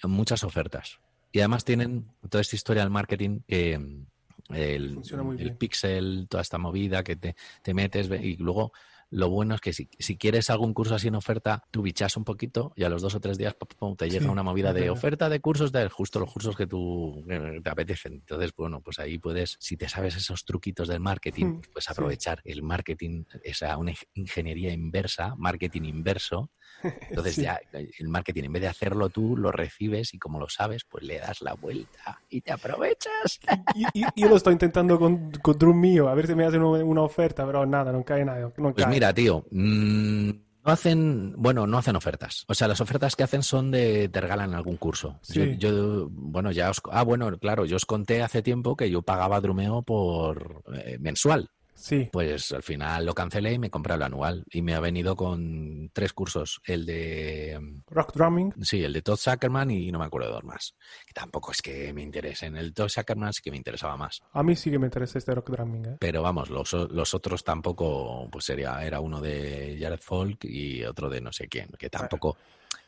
muchas 0.05 0.45
ofertas. 0.45 1.01
Y 1.37 1.41
además 1.41 1.67
tienen 1.67 2.07
toda 2.31 2.41
esta 2.41 2.57
historia 2.57 2.83
del 2.83 2.89
marketing, 2.91 3.41
que 3.47 3.79
mm, 3.79 4.07
el, 4.55 5.55
pixel, 5.59 6.29
toda 6.31 6.41
esta 6.41 6.57
movida 6.57 7.05
que 7.05 7.15
te, 7.17 7.37
te 7.63 7.75
metes 7.75 8.09
y 8.23 8.37
luego 8.39 8.73
lo 9.11 9.29
bueno 9.29 9.55
es 9.55 9.61
que 9.61 9.75
si, 9.75 9.91
si 9.99 10.17
quieres 10.17 10.49
algún 10.49 10.73
curso 10.73 10.95
así 10.95 11.09
en 11.09 11.15
oferta, 11.15 11.63
tú 11.71 11.83
bichas 11.83 12.17
un 12.17 12.25
poquito 12.25 12.73
y 12.75 12.85
a 12.85 12.89
los 12.89 13.03
dos 13.03 13.15
o 13.17 13.21
tres 13.21 13.37
días 13.37 13.53
pum, 13.53 13.69
pum, 13.79 13.97
te 13.97 14.09
llega 14.09 14.25
Sí, 14.25 14.31
una 14.31 14.43
movida 14.43 14.73
de 14.73 14.89
oferta 14.89 15.29
de 15.29 15.41
cursos 15.41 15.73
de 15.73 15.87
justo 15.91 16.21
los 16.21 16.33
cursos 16.33 16.57
que 16.57 16.67
tú 16.67 17.23
que 17.29 17.61
te 17.63 17.69
apetecen. 17.69 18.15
Entonces, 18.15 18.55
bueno, 18.57 18.81
pues 18.81 18.99
ahí 18.99 19.19
puedes, 19.19 19.59
si 19.61 19.77
te 19.77 19.91
sabes 19.91 20.17
esos 20.17 20.43
truquitos 20.47 20.89
del 20.89 21.01
marketing, 21.01 21.45
Mm, 21.47 21.61
pues 21.75 21.85
sí. 21.85 21.93
aprovechar 21.93 22.41
el 22.45 22.63
marketing, 22.63 23.25
esa 23.45 23.77
una 23.77 23.93
ing- 23.93 24.09
ingeniería 24.15 24.73
inversa, 24.73 25.35
marketing 25.37 25.83
inverso. 25.83 26.51
Entonces 27.11 27.35
Sí. 27.35 27.43
ya 27.43 27.61
el 27.73 28.09
marketing, 28.09 28.45
en 28.45 28.53
vez 28.53 28.63
de 28.63 28.69
hacerlo 28.69 29.09
tú, 29.11 29.37
lo 29.37 29.51
recibes 29.53 30.15
y 30.15 30.19
como 30.19 30.39
lo 30.39 30.49
sabes, 30.49 30.85
pues 30.85 31.05
le 31.05 31.19
das 31.19 31.41
la 31.43 31.55
vuelta 31.55 32.21
y 32.29 32.41
te 32.41 32.53
aprovechas. 32.53 33.41
Y, 33.75 33.85
y- 34.01 34.05
yo 34.17 34.29
lo 34.29 34.37
estoy 34.37 34.53
intentando 34.53 34.99
con, 34.99 35.31
con 35.43 35.59
Drum 35.59 35.79
mío, 35.81 36.09
a 36.09 36.15
ver 36.15 36.27
si 36.27 36.35
me 36.35 36.45
hacen 36.45 36.63
una, 36.63 37.03
oferta, 37.03 37.45
pero 37.47 37.67
nada, 37.67 37.93
no 37.93 38.05
cae 38.05 38.25
nada. 38.25 38.41
No 38.57 38.73
Pues 38.73 38.85
cae. 38.85 38.87
mira, 38.95 39.13
tío, 39.13 39.45
mm, 39.51 40.31
no 40.65 40.73
hacen, 40.73 41.35
bueno, 41.37 41.67
no 41.67 41.79
hacen 41.79 41.95
ofertas. 41.97 42.45
O 42.49 42.55
sea, 42.55 42.67
las 42.69 42.81
ofertas 42.81 43.15
que 43.17 43.23
hacen 43.23 43.43
son 43.45 43.71
de 43.71 44.09
te 44.09 44.21
regalan 44.21 44.53
algún 44.55 44.77
curso. 44.77 45.19
Sí. 45.23 45.57
Yo, 45.59 45.71
yo, 45.71 46.09
bueno, 46.11 46.51
ya 46.51 46.71
os, 46.71 46.83
ah, 46.91 47.05
bueno, 47.05 47.37
claro, 47.39 47.65
yo 47.67 47.77
os 47.77 47.87
conté 47.87 48.23
hace 48.23 48.43
tiempo 48.43 48.77
que 48.77 48.91
yo 48.91 49.03
pagaba 49.03 49.41
Drumeo 49.41 49.83
por 49.83 50.65
eh, 50.75 50.99
mensual. 51.01 51.51
Sí, 51.77 52.09
Pues 52.11 52.53
al 52.53 52.63
final 52.63 53.05
lo 53.07 53.15
cancelé 53.15 53.53
y 53.53 53.59
me 53.59 53.71
compré 53.71 53.95
el 53.95 54.03
anual 54.03 54.45
y 54.51 54.63
me 54.63 54.75
ha 54.75 54.81
venido 54.81 55.15
con 55.15 55.91
tres 55.93 56.13
cursos, 56.13 56.61
el 56.65 56.87
de 56.87 57.61
rock 57.89 58.15
drumming. 58.15 58.55
Sí, 58.63 58.83
el 58.83 58.93
de 58.93 59.03
Todd 59.03 59.19
Zuckerman 59.19 59.71
y 59.71 59.93
no 59.93 59.99
me 59.99 60.07
acuerdo 60.07 60.29
de 60.29 60.35
dos 60.35 60.45
más. 60.45 60.75
Que 61.07 61.13
tampoco 61.13 61.53
es 61.53 61.63
que 61.63 61.93
me 61.93 62.03
interesen. 62.03 62.57
El 62.57 62.73
Todd 62.75 62.89
Zuckerman 62.89 63.33
sí 63.33 63.43
que 63.43 63.51
me 63.51 63.57
interesaba 63.59 63.97
más. 63.97 64.23
A 64.33 64.43
mí 64.43 64.57
sí 64.57 64.71
que 64.71 64.79
me 64.79 64.87
interesa 64.87 65.19
este 65.19 65.35
rock 65.35 65.51
drumming, 65.51 65.87
¿eh? 65.87 65.97
Pero 66.01 66.23
vamos, 66.23 66.51
los, 66.51 66.73
los 66.73 67.15
otros 67.15 67.45
tampoco, 67.45 68.29
pues 68.31 68.47
sería, 68.47 68.83
era 68.85 69.01
uno 69.01 69.21
de 69.21 69.77
Jared 69.81 70.01
Folk 70.01 70.45
y 70.45 70.83
otro 70.85 71.09
de 71.11 71.21
no 71.21 71.31
sé 71.33 71.47
quién, 71.47 71.69
que 71.79 71.91
tampoco, 71.91 72.37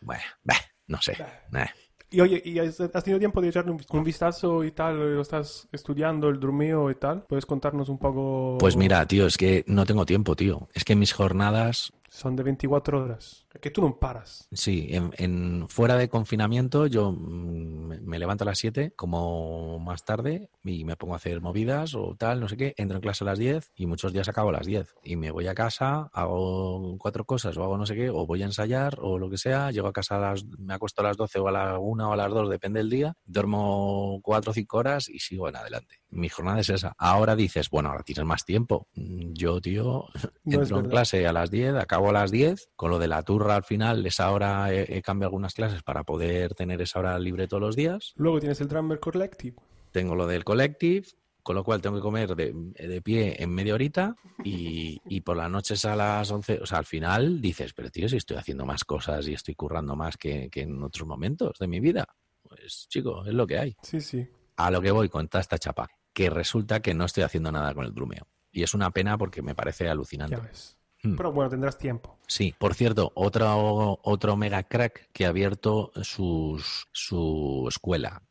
bueno, 0.01 0.23
bah, 0.43 0.55
no 0.87 1.01
sé. 1.03 1.13
eh. 1.13 1.71
Y 2.11 2.21
oye, 2.21 2.41
¿y 2.45 2.59
has, 2.59 2.77
tenido 2.77 3.19
tiempo 3.19 3.41
de 3.41 3.49
echarle 3.49 3.71
un, 3.71 3.81
un 3.91 4.05
vistazo 4.05 4.65
y 4.65 4.73
tal? 4.73 5.17
¿Lo 5.17 5.21
estás 5.21 5.69
estudiando 5.73 6.29
el 6.29 6.41
drumeo 6.41 6.91
y 6.91 6.95
tal? 6.95 7.25
¿Puedes 7.29 7.45
contarnos 7.45 7.89
un 7.89 7.99
poco? 7.99 8.57
Pues 8.59 8.77
mira, 8.77 9.07
tío, 9.07 9.27
es 9.27 9.37
que 9.37 9.65
no 9.67 9.85
tengo 9.85 10.07
tiempo, 10.07 10.35
tío. 10.35 10.69
Es 10.73 10.85
que 10.85 10.97
mis 10.97 11.13
jornadas, 11.13 11.93
Son 12.11 12.35
de 12.37 12.43
24 12.43 13.03
horas. 13.05 13.47
Que 13.61 13.71
tú 13.71 13.83
no 13.83 13.99
paras. 13.99 14.47
sí, 14.53 14.89
en, 14.91 15.11
en- 15.19 15.69
fuera 15.69 15.97
de 15.97 16.09
confinamiento 16.09 16.87
yo 16.87 17.11
mm, 17.13 17.87
me, 17.89 18.01
me 18.01 18.19
levanto 18.19 18.45
a 18.45 18.47
las 18.47 18.59
7, 18.59 18.93
como 18.97 19.79
más 19.81 20.05
tarde, 20.05 20.51
y 20.65 20.85
me 20.85 20.97
pongo 20.97 21.15
a 21.15 21.17
hacer 21.17 21.41
movidas 21.41 21.95
o 21.95 22.15
tal, 22.17 22.41
no 22.41 22.49
sé 22.49 22.57
qué. 22.57 22.75
Entro 22.77 22.97
en 22.99 23.03
clase 23.03 23.25
a 23.25 23.27
las 23.27 23.39
10 23.39 23.73
y 23.75 23.87
muchos 23.87 24.13
días 24.13 24.29
acabo 24.29 24.51
a 24.51 24.53
las 24.53 24.67
10. 24.67 24.95
Y 25.03 25.17
me 25.17 25.31
voy 25.31 25.49
a 25.49 25.55
casa, 25.55 26.09
hago 26.13 26.97
cuatro 26.99 27.25
cosas 27.25 27.57
o 27.57 27.63
hago 27.65 27.77
no 27.77 27.85
sé 27.87 27.95
qué, 27.97 28.11
o 28.11 28.27
voy 28.27 28.43
a 28.43 28.47
ensayar 28.47 28.99
o 29.01 29.19
lo 29.19 29.29
que 29.29 29.39
sea. 29.39 29.71
Llego 29.71 29.89
a 29.89 29.93
casa 29.93 30.17
a 30.17 30.21
las, 30.21 30.45
me 30.45 30.75
acuesto 30.75 31.03
a 31.03 31.05
las 31.05 31.17
12 31.17 31.39
o 31.41 31.49
a 31.49 31.53
la 31.53 31.79
1 31.79 32.11
o 32.11 32.13
a 32.13 32.17
las 32.17 32.31
2, 32.31 32.49
depende 32.51 32.79
del 32.81 32.91
día. 32.91 33.15
Duermo 33.27 34.21
cuatro 34.23 34.51
o 34.53 34.55
cinco 34.55 34.79
horas 34.79 35.09
y 35.09 35.19
sigo 35.19 35.49
en 35.49 35.57
adelante. 35.57 35.97
Mi 36.11 36.29
jornada 36.29 36.61
es 36.61 36.69
esa. 36.71 36.95
Ahora 36.97 37.35
dices, 37.35 37.69
bueno, 37.71 37.89
ahora 37.91 38.03
tienes 38.03 38.25
más 38.25 38.45
tiempo. 38.45 38.87
Mm, 38.95 39.33
Yo, 39.33 39.61
tío, 39.61 40.07
No 40.45 40.63
es 40.63 40.69
entro 40.69 40.79
en 40.81 40.89
clase 40.89 41.27
a 41.27 41.33
las 41.33 41.51
10, 41.51 41.75
acabo 41.75 41.98
a 42.09 42.13
las 42.13 42.31
10. 42.31 42.71
Con 42.77 42.91
lo 42.91 42.99
de 42.99 43.09
la 43.09 43.23
turra 43.23 43.57
al 43.57 43.65
final, 43.65 44.05
esa 44.07 44.31
hora 44.31 44.73
he, 44.73 44.99
he 44.99 45.03
cambiado 45.03 45.29
algunas 45.29 45.55
clases 45.55 45.83
para 45.83 46.05
poder 46.05 46.55
tener 46.55 46.81
esa 46.81 46.99
hora 47.01 47.19
libre 47.19 47.49
todos 47.49 47.61
los 47.61 47.77
días. 47.77 48.13
Luego 48.17 48.41
tienes 48.41 48.61
el 48.61 48.69
Drummer 48.69 49.01
Collective. 49.01 49.57
tengo 49.91 50.15
lo 50.15 50.27
del 50.27 50.45
collective, 50.45 51.07
con 51.43 51.57
lo 51.57 51.65
cual 51.65 51.81
tengo 51.81 51.97
que 51.97 52.03
comer 52.03 52.35
de, 52.37 52.53
de 52.53 53.01
pie 53.03 53.43
en 53.43 53.51
media 53.51 53.75
horita 53.75 54.15
y, 54.45 55.01
y 55.07 55.23
por 55.23 55.37
las 55.37 55.51
noches 55.51 55.85
a 55.87 55.97
las 55.97 56.31
11, 56.31 56.61
o 56.63 56.67
sea, 56.67 56.79
al 56.79 56.85
final 56.85 57.41
dices, 57.41 57.73
pero 57.73 57.91
tío, 57.91 58.09
si 58.09 58.17
estoy 58.19 58.37
haciendo 58.37 58.67
más 58.67 58.85
cosas 58.85 59.27
y 59.29 59.33
estoy 59.35 59.55
currando 59.55 59.97
más 59.97 60.17
que, 60.17 60.51
que 60.51 60.63
en 60.63 60.83
otros 60.83 61.09
momentos 61.09 61.59
de 61.59 61.67
mi 61.67 61.81
vida. 61.81 62.07
Pues 62.43 62.87
chico, 62.89 63.25
es 63.27 63.35
lo 63.35 63.47
que 63.47 63.59
hay. 63.59 63.77
Sí, 63.83 64.01
sí. 64.01 64.27
A 64.57 64.71
lo 64.71 64.81
que 64.81 64.91
voy 64.91 65.09
con 65.09 65.29
toda 65.29 65.41
esta 65.41 65.59
chapa, 65.59 65.89
que 66.13 66.31
resulta 66.31 66.81
que 66.81 66.95
no 66.95 67.05
estoy 67.05 67.23
haciendo 67.23 67.53
nada 67.53 67.75
con 67.75 67.85
el 67.85 67.95
drumeo. 67.95 68.27
Y 68.51 68.63
es 68.63 68.73
una 68.75 68.91
pena 68.91 69.17
porque 69.19 69.43
me 69.43 69.55
parece 69.55 69.89
alucinante. 69.89 70.37
Ya 70.37 70.43
ves. 70.43 70.78
Hmm. 71.09 71.17
Pero 71.17 71.33
bueno, 71.33 71.51
tendrás 71.51 71.79
tiempo. 71.79 72.19
Sí, 72.27 72.55
por 72.59 72.75
cierto, 72.75 73.13
otro, 73.15 73.99
otro 74.03 74.37
mega 74.37 74.63
crack 74.63 75.11
que 75.13 75.27
ha 75.27 75.31
abierto 75.31 75.93
sus, 76.03 76.87
su 76.93 77.67
escuela, 77.69 78.23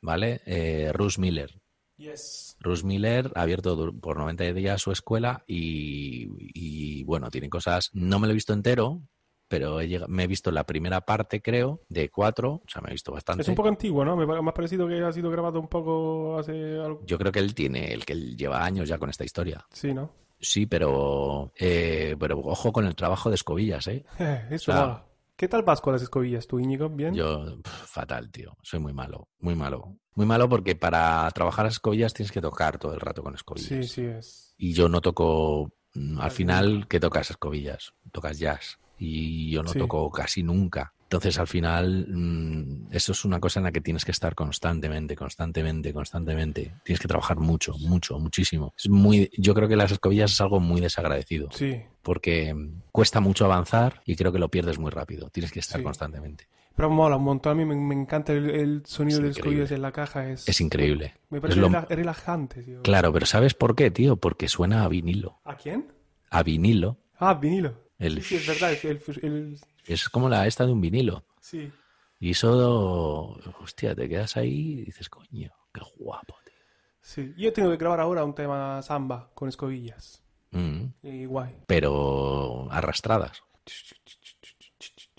¿vale? 0.00 0.42
Eh, 0.46 0.90
Russ 0.92 1.18
Miller. 1.18 1.60
Yes. 1.96 2.56
Russ 2.60 2.84
Miller 2.84 3.32
ha 3.34 3.42
abierto 3.42 3.92
por 4.00 4.18
90 4.18 4.52
días 4.52 4.82
su 4.82 4.92
escuela 4.92 5.44
y, 5.46 6.28
y, 6.52 7.04
bueno, 7.04 7.30
tiene 7.30 7.48
cosas, 7.48 7.90
no 7.94 8.18
me 8.18 8.26
lo 8.26 8.32
he 8.32 8.34
visto 8.34 8.52
entero, 8.52 9.00
pero 9.48 9.80
he 9.80 10.00
me 10.08 10.24
he 10.24 10.26
visto 10.26 10.50
la 10.50 10.64
primera 10.64 11.00
parte, 11.02 11.40
creo, 11.40 11.82
de 11.88 12.10
cuatro, 12.10 12.54
o 12.54 12.68
sea, 12.68 12.82
me 12.82 12.88
he 12.88 12.92
visto 12.92 13.12
bastante. 13.12 13.42
Es 13.42 13.48
un 13.48 13.54
poco 13.54 13.68
antiguo, 13.68 14.04
¿no? 14.04 14.16
Me, 14.16 14.26
me 14.26 14.36
ha 14.36 14.54
parecido 14.54 14.86
que 14.88 15.02
ha 15.02 15.12
sido 15.12 15.30
grabado 15.30 15.60
un 15.60 15.68
poco 15.68 16.38
hace 16.38 16.78
algo. 16.78 17.02
Yo 17.06 17.16
creo 17.16 17.32
que 17.32 17.38
él 17.38 17.54
tiene, 17.54 17.92
el 17.92 18.04
que 18.04 18.12
él 18.12 18.36
lleva 18.36 18.64
años 18.64 18.88
ya 18.88 18.98
con 18.98 19.08
esta 19.08 19.24
historia. 19.24 19.64
Sí, 19.70 19.94
¿no? 19.94 20.10
Sí, 20.40 20.66
pero, 20.66 21.52
eh, 21.58 22.16
pero 22.18 22.38
ojo 22.40 22.72
con 22.72 22.86
el 22.86 22.94
trabajo 22.94 23.30
de 23.30 23.36
escobillas, 23.36 23.86
¿eh? 23.88 24.04
Eso 24.50 24.72
O 24.72 24.74
sea, 24.74 24.82
mola. 24.86 25.06
¿Qué 25.36 25.48
tal 25.48 25.62
vas 25.62 25.80
con 25.82 25.92
las 25.92 26.02
escobillas 26.02 26.46
tú, 26.46 26.58
Íñigo? 26.58 26.88
¿Bien? 26.88 27.14
Yo, 27.14 27.58
fatal, 27.64 28.30
tío. 28.30 28.56
Soy 28.62 28.80
muy 28.80 28.94
malo, 28.94 29.28
muy 29.38 29.54
malo. 29.54 29.96
Muy 30.14 30.24
malo 30.24 30.48
porque 30.48 30.74
para 30.76 31.30
trabajar 31.32 31.66
las 31.66 31.74
escobillas 31.74 32.14
tienes 32.14 32.32
que 32.32 32.40
tocar 32.40 32.78
todo 32.78 32.94
el 32.94 33.00
rato 33.00 33.22
con 33.22 33.34
escobillas. 33.34 33.68
Sí, 33.68 33.82
sí, 33.84 34.00
es. 34.02 34.54
Y 34.56 34.72
yo 34.72 34.88
no 34.88 35.02
toco, 35.02 35.72
mm, 35.94 36.18
al 36.20 36.30
final, 36.30 36.86
¿qué 36.88 36.98
tocas 37.00 37.30
escobillas? 37.30 37.92
Tocas 38.12 38.38
jazz. 38.38 38.78
Y 38.98 39.50
yo 39.50 39.62
no 39.62 39.72
Sí. 39.72 39.78
toco 39.78 40.10
casi 40.10 40.42
nunca. 40.42 40.94
Entonces, 41.06 41.38
al 41.38 41.46
final, 41.46 42.06
mm, 42.08 42.88
eso 42.90 43.12
es 43.12 43.24
una 43.24 43.38
cosa 43.38 43.60
en 43.60 43.64
la 43.64 43.70
que 43.72 43.80
tienes 43.80 44.04
que 44.04 44.10
estar 44.10 44.34
constantemente, 44.34 45.14
constantemente, 45.14 45.92
constantemente. 45.92 46.74
Tienes 46.84 47.00
que 47.00 47.06
trabajar 47.06 47.36
mucho, 47.38 47.74
mucho, 47.78 48.18
muchísimo. 48.18 48.74
Es 48.76 48.88
muy, 48.88 49.30
yo 49.38 49.54
creo 49.54 49.68
que 49.68 49.76
las 49.76 49.92
escobillas 49.92 50.32
es 50.32 50.40
algo 50.40 50.58
muy 50.58 50.80
desagradecido. 50.80 51.48
Sí. 51.52 51.80
Porque 52.02 52.52
mm, 52.52 52.82
cuesta 52.90 53.20
mucho 53.20 53.44
avanzar 53.44 54.02
y 54.04 54.16
creo 54.16 54.32
que 54.32 54.40
lo 54.40 54.48
pierdes 54.48 54.78
muy 54.80 54.90
rápido. 54.90 55.30
Tienes 55.30 55.52
que 55.52 55.60
estar 55.60 55.78
Sí. 55.80 55.84
constantemente. 55.84 56.48
Pero 56.74 56.90
mola 56.90 57.16
un 57.16 57.22
montón. 57.24 57.52
A 57.52 57.54
mí 57.54 57.64
me, 57.64 57.76
me 57.76 57.94
encanta 57.94 58.32
el, 58.32 58.50
el 58.50 58.82
sonido 58.84 59.20
de 59.20 59.28
increíble. 59.28 59.40
escobillas 59.62 59.70
en 59.70 59.82
la 59.82 59.92
caja. 59.92 60.28
Es, 60.28 60.46
Es 60.48 60.60
increíble. 60.60 61.14
Me 61.30 61.40
parece 61.40 61.60
lo- 61.60 61.68
relajante. 61.88 62.62
tío. 62.64 62.82
Claro, 62.82 63.12
pero 63.12 63.26
¿sabes 63.26 63.54
por 63.54 63.76
qué, 63.76 63.90
tío? 63.92 64.16
Porque 64.16 64.48
suena 64.48 64.82
a 64.84 64.88
vinilo. 64.88 65.38
¿A 65.44 65.56
quién? 65.56 65.86
A 66.30 66.42
vinilo. 66.42 66.98
Ah, 67.18 67.32
vinilo. 67.34 67.80
El- 67.98 68.16
Sí, 68.22 68.22
sí, 68.22 68.34
es 68.36 68.46
verdad. 68.48 68.72
el- 68.82 69.00
el- 69.22 69.58
Es 69.86 70.08
como 70.08 70.28
la 70.28 70.46
esta 70.46 70.66
de 70.66 70.72
un 70.72 70.80
vinilo. 70.80 71.24
sí. 71.40 71.70
Y 72.18 72.30
eso, 72.30 73.38
hostia, 73.60 73.94
te 73.94 74.08
quedas 74.08 74.38
ahí 74.38 74.78
y 74.80 74.84
dices, 74.86 75.10
coño, 75.10 75.52
qué 75.70 75.82
guapo, 75.98 76.34
tío. 76.46 76.54
sí. 77.02 77.34
Yo 77.36 77.52
tengo 77.52 77.70
que 77.70 77.76
grabar 77.76 78.00
ahora 78.00 78.24
un 78.24 78.34
tema 78.34 78.80
samba 78.82 79.30
con 79.34 79.50
escobillas. 79.50 80.22
Mm, 80.52 80.84
Y 81.02 81.26
guay. 81.26 81.54
Pero 81.66 82.68
arrastradas. 82.70 83.42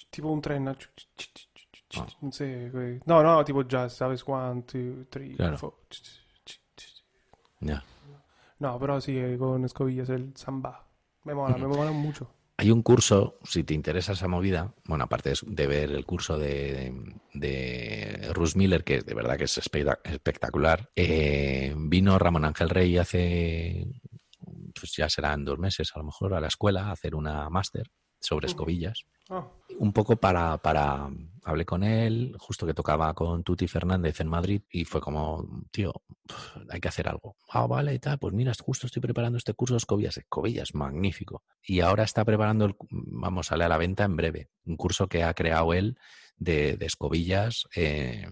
Tipo 0.09 0.29
un 0.29 0.41
tren. 0.41 0.63
¿no? 0.65 0.75
Ah. 1.95 2.07
Güey. 2.71 2.99
No, 3.05 3.21
no, 3.21 3.45
tipo 3.45 3.61
jazz, 3.67 3.93
¿sabes? 3.93 4.23
One, 4.25 4.63
two, 4.63 5.05
three, 5.09 5.35
Claro. 5.35 5.57
four. 5.59 5.73
Ya. 7.59 7.83
No, 8.59 8.79
pero 8.79 8.99
sí, 9.01 9.17
eh, 9.17 9.37
con 9.37 9.63
escobillas 9.65 10.09
el 10.09 10.35
samba. 10.35 10.83
Me 11.25 11.35
mola, 11.35 11.57
me 11.57 11.67
mola 11.67 11.91
mucho. 11.91 12.27
Hay 12.59 12.71
un 12.71 12.81
curso, 12.81 13.37
si 13.43 13.63
te 13.63 13.75
interesa 13.75 14.13
esa 14.13 14.27
movida, 14.27 14.73
bueno, 14.85 15.03
aparte 15.03 15.33
de- 15.45 15.67
ver 15.67 15.91
el 15.91 16.05
curso 16.05 16.39
de, 16.39 16.91
de 17.33 18.31
Russ 18.33 18.55
Miller, 18.55 18.83
que 18.83 19.01
de 19.01 19.13
verdad 19.13 19.37
que 19.37 19.43
es 19.43 19.57
espectac- 19.59 19.99
espectacular, 20.03 20.89
eh, 20.95 21.75
vino 21.77 22.17
Ramón 22.17 22.45
Ángel 22.45 22.69
Rey 22.69 22.97
hace, 22.97 23.85
pues 24.73 24.95
ya 24.97 25.07
serán 25.07 25.45
dos 25.45 25.59
meses 25.59 25.91
a 25.93 25.99
lo 25.99 26.05
mejor, 26.05 26.33
a 26.33 26.41
la 26.41 26.47
escuela 26.47 26.87
a 26.87 26.91
hacer 26.93 27.13
una 27.13 27.47
máster 27.51 27.91
sobre 28.19 28.47
escobillas. 28.47 29.05
Ah, 29.29 29.47
un 29.79 29.91
poco 29.91 30.15
para, 30.15 30.57
para, 30.57 31.09
hablé 31.43 31.65
con 31.65 31.83
él, 31.83 32.35
justo 32.39 32.65
que 32.65 32.73
tocaba 32.73 33.13
con 33.13 33.43
Tuti 33.43 33.67
Fernández 33.67 34.19
en 34.21 34.27
Madrid 34.27 34.61
y 34.69 34.85
fue 34.85 35.01
como, 35.01 35.45
tío, 35.71 35.93
hay 36.69 36.79
que 36.79 36.87
hacer 36.87 37.07
algo. 37.09 37.35
Ah, 37.49 37.67
vale, 37.67 37.93
y 37.93 37.99
tal, 37.99 38.17
pues 38.19 38.33
mira, 38.33 38.53
justo 38.59 38.87
estoy 38.87 39.01
preparando 39.01 39.37
este 39.37 39.53
curso 39.53 39.73
de 39.73 39.79
escobillas, 39.79 40.17
escobillas, 40.17 40.73
magnífico. 40.73 41.43
Y 41.61 41.81
ahora 41.81 42.03
está 42.03 42.23
preparando, 42.25 42.65
el, 42.65 42.75
vamos, 42.89 43.47
sale 43.47 43.65
a 43.65 43.69
la 43.69 43.77
venta 43.77 44.05
en 44.05 44.15
breve, 44.15 44.49
un 44.65 44.77
curso 44.77 45.07
que 45.07 45.23
ha 45.23 45.33
creado 45.33 45.73
él 45.73 45.97
de, 46.37 46.77
de 46.77 46.85
escobillas 46.85 47.67
eh, 47.75 48.27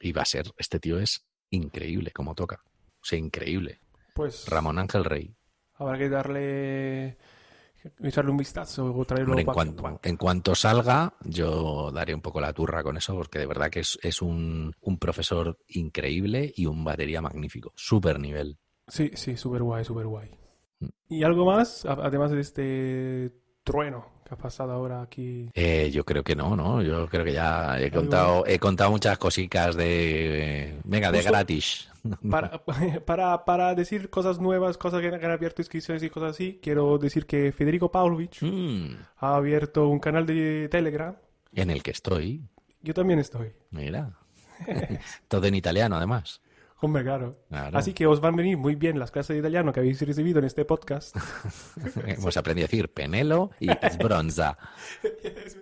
y 0.00 0.12
va 0.12 0.22
a 0.22 0.26
ser, 0.26 0.50
este 0.56 0.80
tío 0.80 0.98
es 0.98 1.26
increíble 1.50 2.10
como 2.10 2.34
toca, 2.34 2.62
o 2.64 3.04
sea, 3.04 3.18
increíble. 3.18 3.80
pues 4.14 4.46
Ramón 4.48 4.78
Ángel 4.78 5.04
Rey. 5.04 5.34
habrá 5.74 5.98
que 5.98 6.08
darle. 6.08 7.18
Echarle 8.02 8.30
un 8.30 8.36
vistazo 8.36 8.94
o 8.94 9.04
traerlo 9.04 9.32
Hombre, 9.32 9.42
en, 9.42 9.52
cuanto, 9.52 10.00
en 10.02 10.16
cuanto 10.16 10.54
salga, 10.54 11.14
yo 11.24 11.90
daré 11.92 12.14
un 12.14 12.20
poco 12.20 12.40
la 12.40 12.52
turra 12.52 12.82
con 12.82 12.96
eso, 12.96 13.14
porque 13.14 13.38
de 13.38 13.46
verdad 13.46 13.70
que 13.70 13.80
es, 13.80 13.98
es 14.02 14.22
un, 14.22 14.74
un 14.80 14.98
profesor 14.98 15.58
increíble 15.68 16.52
y 16.54 16.66
un 16.66 16.84
batería 16.84 17.20
magnífico. 17.20 17.72
Súper 17.76 18.20
nivel. 18.20 18.58
Sí, 18.86 19.10
sí, 19.14 19.36
súper 19.36 19.62
guay, 19.62 19.84
súper 19.84 20.06
guay. 20.06 20.30
Mm. 20.80 20.88
¿Y 21.08 21.22
algo 21.24 21.44
más? 21.44 21.84
Además 21.86 22.30
de 22.30 22.40
este 22.40 23.32
trueno 23.64 24.19
que 24.30 24.34
ha 24.34 24.38
pasado 24.38 24.72
ahora 24.72 25.02
aquí. 25.02 25.48
Eh, 25.54 25.90
yo 25.92 26.04
creo 26.04 26.22
que 26.22 26.36
no, 26.36 26.54
¿no? 26.54 26.82
Yo 26.82 27.08
creo 27.08 27.24
que 27.24 27.32
ya 27.32 27.80
he 27.80 27.90
contado, 27.90 28.44
he 28.46 28.58
contado 28.60 28.90
muchas 28.90 29.18
cositas 29.18 29.74
de... 29.74 30.78
Venga, 30.84 31.10
de 31.10 31.22
gratis. 31.22 31.88
Para, 32.30 32.62
para, 33.04 33.44
para 33.44 33.74
decir 33.74 34.08
cosas 34.08 34.38
nuevas, 34.40 34.78
cosas 34.78 35.02
que, 35.02 35.10
que 35.10 35.26
han 35.26 35.32
abierto 35.32 35.60
inscripciones 35.60 36.02
y 36.02 36.08
cosas 36.08 36.30
así, 36.30 36.58
quiero 36.62 36.96
decir 36.96 37.26
que 37.26 37.52
Federico 37.52 37.90
Pavlovich 37.90 38.42
Mm, 38.42 38.94
ha 39.18 39.36
abierto 39.36 39.86
un 39.88 39.98
canal 39.98 40.24
de 40.24 40.68
Telegram. 40.70 41.14
en 41.52 41.68
el 41.70 41.82
que 41.82 41.90
estoy. 41.90 42.48
Yo 42.82 42.94
también 42.94 43.18
estoy. 43.18 43.52
Mira. 43.70 44.16
Todo 45.28 45.46
en 45.46 45.54
italiano, 45.56 45.96
además. 45.96 46.40
Hombre, 46.82 47.02
claro. 47.02 47.36
Claro. 47.48 47.76
Así 47.76 47.92
que 47.92 48.06
os 48.06 48.20
van 48.20 48.34
a 48.34 48.36
venir 48.38 48.56
muy 48.56 48.74
bien 48.74 48.98
las 48.98 49.10
clases 49.10 49.34
de 49.34 49.40
italiano 49.40 49.72
que 49.72 49.80
habéis 49.80 50.00
recibido 50.00 50.38
en 50.38 50.46
este 50.46 50.64
podcast. 50.64 51.14
Hemos 52.06 52.36
aprendido 52.36 52.64
a 52.64 52.68
decir 52.68 52.88
penelo 52.92 53.50
y 53.60 53.68
bronza. 54.02 54.56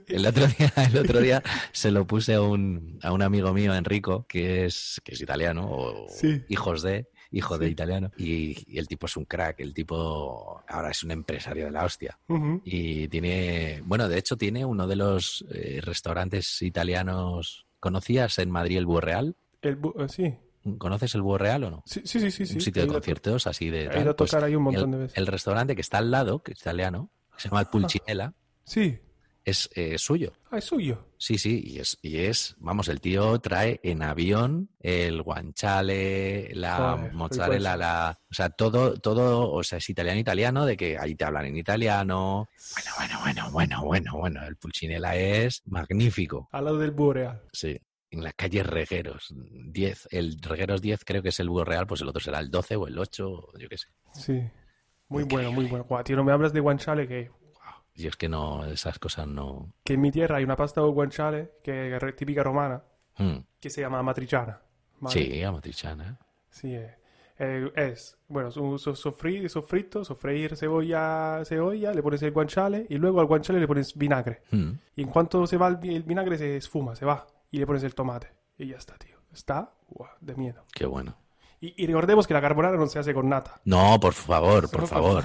El 0.06 0.26
otro 0.26 0.46
día, 0.46 0.72
el 0.76 0.96
otro 0.98 1.20
día 1.20 1.42
se 1.72 1.90
lo 1.90 2.06
puse 2.06 2.34
a 2.34 2.40
un, 2.42 2.98
a 3.02 3.12
un 3.12 3.22
amigo 3.22 3.52
mío, 3.52 3.74
Enrico, 3.74 4.26
que 4.28 4.64
es, 4.66 5.00
que 5.04 5.14
es 5.14 5.20
italiano, 5.20 5.66
o 5.68 6.06
Sí. 6.08 6.42
hijos 6.48 6.82
de, 6.82 7.08
hijo 7.32 7.58
de 7.58 7.68
italiano, 7.68 8.12
y, 8.16 8.56
y 8.72 8.78
el 8.78 8.86
tipo 8.86 9.06
es 9.06 9.16
un 9.16 9.24
crack, 9.24 9.60
el 9.60 9.74
tipo 9.74 10.62
ahora 10.68 10.90
es 10.90 11.02
un 11.02 11.10
empresario 11.10 11.64
de 11.66 11.70
la 11.72 11.84
hostia. 11.84 12.18
Y 12.64 13.08
tiene, 13.08 13.82
bueno, 13.84 14.08
de 14.08 14.18
hecho 14.18 14.36
tiene 14.36 14.64
uno 14.64 14.86
de 14.86 14.96
los 14.96 15.44
eh, 15.50 15.80
restaurantes 15.82 16.62
italianos. 16.62 17.66
¿Conocías 17.80 18.38
en 18.38 18.50
Madrid 18.50 18.78
el 18.78 18.86
Búho 18.86 19.00
Real? 19.00 19.36
El 19.62 19.80
bu- 19.80 20.04
eh, 20.04 20.08
sí. 20.08 20.34
¿Conoces 20.78 21.14
el 21.14 21.22
Búho 21.22 21.38
Real 21.38 21.64
o 21.64 21.70
no? 21.70 21.82
Sí, 21.86 22.02
sí, 22.04 22.20
sí, 22.20 22.30
sí. 22.30 22.46
sí. 22.46 22.54
un 22.54 22.60
sitio 22.60 22.82
de 22.82 22.88
a 22.88 22.92
conciertos 22.92 23.46
así 23.46 23.70
de 23.70 23.86
he 23.86 24.00
ido 24.00 24.10
a 24.10 24.16
pues, 24.16 24.30
tocar 24.30 24.44
ahí 24.44 24.54
un 24.54 24.64
montón 24.64 24.84
el, 24.84 24.90
de 24.90 24.98
veces. 24.98 25.18
el 25.18 25.26
restaurante 25.26 25.74
que 25.74 25.80
está 25.80 25.98
al 25.98 26.10
lado, 26.10 26.42
que 26.42 26.52
es 26.52 26.60
italiano, 26.60 27.10
que 27.34 27.42
se 27.42 27.48
llama 27.48 27.60
el 27.60 27.66
Pulcinella, 27.66 28.34
Sí. 28.64 28.98
es 29.44 29.70
eh, 29.74 29.96
suyo. 29.98 30.32
Ah, 30.50 30.58
es 30.58 30.64
suyo. 30.64 31.06
Sí, 31.16 31.36
sí, 31.38 31.62
y 31.66 31.78
es, 31.80 31.98
y 32.02 32.18
es, 32.18 32.54
vamos, 32.58 32.88
el 32.88 33.00
tío 33.00 33.38
trae 33.40 33.80
en 33.82 34.02
avión 34.02 34.70
el 34.78 35.22
guanciale, 35.22 36.54
la 36.54 37.10
mozzarella, 37.12 37.76
la, 37.76 38.18
o 38.30 38.34
sea, 38.34 38.50
todo, 38.50 38.94
todo, 38.94 39.50
o 39.50 39.62
sea, 39.64 39.78
es 39.78 39.88
italiano 39.88 40.20
italiano, 40.20 40.64
de 40.64 40.76
que 40.76 40.96
ahí 40.98 41.14
te 41.14 41.24
hablan 41.24 41.46
en 41.46 41.56
italiano. 41.56 42.48
Bueno, 42.74 42.90
bueno, 42.98 43.20
bueno, 43.20 43.50
bueno, 43.50 43.84
bueno, 43.84 44.16
bueno, 44.16 44.46
el 44.46 44.56
Pulcinella 44.56 45.16
es 45.16 45.62
magnífico. 45.66 46.48
Al 46.52 46.66
lado 46.66 46.78
del 46.78 46.92
búho 46.92 47.14
real. 47.14 47.42
Sí. 47.52 47.76
En 48.10 48.22
la 48.24 48.32
calle 48.32 48.62
Regueros, 48.62 49.34
10, 49.34 50.08
el 50.12 50.38
Regueros 50.40 50.80
10 50.80 51.04
creo 51.04 51.22
que 51.22 51.28
es 51.28 51.40
el 51.40 51.48
Búho 51.50 51.64
Real, 51.64 51.86
pues 51.86 52.00
el 52.00 52.08
otro 52.08 52.20
será 52.20 52.38
el 52.38 52.50
12 52.50 52.76
o 52.76 52.86
el 52.86 52.98
8, 52.98 53.48
yo 53.58 53.68
qué 53.68 53.76
sé. 53.76 53.88
Sí. 54.14 54.42
Muy 55.08 55.24
bueno, 55.24 55.52
muy 55.52 55.66
bueno. 55.66 55.84
Guau, 55.84 56.02
tío, 56.04 56.16
no 56.16 56.24
me 56.24 56.32
hablas 56.32 56.52
de 56.52 56.60
guanciale 56.60 57.06
que... 57.06 57.30
Yo 57.94 58.08
es 58.10 58.16
que 58.16 58.28
no, 58.28 58.64
esas 58.64 58.98
cosas 58.98 59.26
no. 59.26 59.74
Que 59.84 59.94
en 59.94 60.00
mi 60.00 60.10
tierra 60.12 60.36
hay 60.36 60.44
una 60.44 60.54
pasta 60.56 60.80
de 60.80 60.86
guanciale 60.88 61.50
que 61.64 61.94
es 61.96 62.16
típica 62.16 62.42
romana 62.42 62.82
Mm. 63.18 63.38
que 63.58 63.68
se 63.68 63.80
llama 63.80 64.00
matriciana. 64.02 64.60
¿vale? 65.00 65.12
Sí, 65.20 65.42
amatriciana. 65.42 66.18
Sí, 66.50 66.72
eh. 66.74 66.94
Eh, 67.40 67.70
es, 67.76 68.16
bueno, 68.28 68.50
su, 68.52 68.78
su- 68.78 68.92
sofrí- 68.94 69.48
sofrito, 69.48 70.04
sofreír 70.04 70.56
cebolla, 70.56 71.42
cebolla, 71.44 71.92
le 71.92 72.02
pones 72.02 72.22
el 72.22 72.30
guanciale 72.32 72.86
y 72.88 72.96
luego 72.96 73.20
al 73.20 73.26
guanciale 73.26 73.60
le 73.60 73.66
pones 73.66 73.96
vinagre. 73.96 74.42
Mm. 74.52 74.70
Y 74.96 75.02
en 75.02 75.08
cuanto 75.08 75.46
se 75.48 75.56
va 75.56 75.68
el, 75.68 75.78
el 75.90 76.02
vinagre 76.04 76.38
se 76.38 76.56
esfuma, 76.56 76.94
se 76.96 77.04
va. 77.04 77.26
Y 77.50 77.58
le 77.58 77.66
pones 77.66 77.82
el 77.82 77.94
tomate. 77.94 78.28
Y 78.58 78.66
ya 78.68 78.76
está, 78.76 78.96
tío. 78.96 79.16
Está 79.32 79.72
de 80.20 80.34
miedo. 80.34 80.64
Qué 80.72 80.86
bueno. 80.86 81.16
Y, 81.60 81.82
y 81.82 81.86
recordemos 81.86 82.26
que 82.26 82.34
la 82.34 82.40
carbonara 82.40 82.76
no 82.76 82.86
se 82.86 82.98
hace 82.98 83.12
con 83.14 83.28
nata. 83.28 83.60
No, 83.64 83.98
por 84.00 84.12
favor, 84.14 84.70
por 84.70 84.86
favor. 84.88 85.24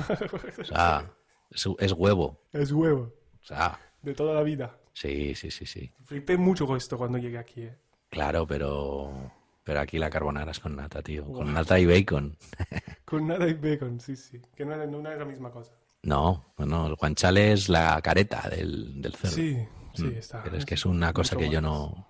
O 0.59 0.63
sea, 0.63 1.11
es, 1.51 1.67
es 1.79 1.91
huevo. 1.93 2.39
Es 2.51 2.71
huevo. 2.71 3.13
O 3.41 3.45
sea, 3.45 3.79
De 4.01 4.13
toda 4.13 4.33
la 4.33 4.41
vida. 4.43 4.77
sí, 4.93 5.35
sí, 5.35 5.51
sí, 5.51 5.65
sí. 5.65 5.91
Flipé 6.05 6.37
mucho 6.37 6.65
con 6.65 6.77
esto 6.77 6.97
cuando 6.97 7.17
llegué 7.17 7.37
aquí, 7.37 7.61
eh. 7.63 7.77
Claro, 8.09 8.45
pero 8.47 9.31
pero 9.63 9.79
aquí 9.79 9.97
la 9.97 10.09
carbonara 10.09 10.51
es 10.51 10.59
con 10.59 10.75
nata, 10.75 11.01
tío. 11.01 11.25
Con 11.31 11.53
nata 11.53 11.79
y 11.79 11.85
bacon. 11.85 12.37
Con 13.05 13.27
nada 13.27 13.47
y 13.47 13.53
bacon, 13.53 13.99
sí, 13.99 14.15
sí. 14.15 14.41
Que 14.55 14.65
no, 14.65 14.75
no 14.85 15.09
es 15.11 15.19
la 15.19 15.25
misma 15.25 15.51
cosa. 15.51 15.71
No, 16.01 16.43
no, 16.57 16.87
el 16.87 16.95
guanchale 16.95 17.53
es 17.53 17.69
la 17.69 18.01
careta 18.01 18.49
del, 18.49 19.01
del 19.01 19.13
cerdo. 19.15 19.35
Sí, 19.35 19.57
sí, 19.93 20.03
Mm, 20.05 20.17
está. 20.17 20.43
Pero 20.43 20.57
es 20.57 20.65
que 20.65 20.73
es 20.73 20.85
una 20.85 21.13
cosa 21.13 21.35
que 21.37 21.49
yo 21.49 21.61
no 21.61 22.07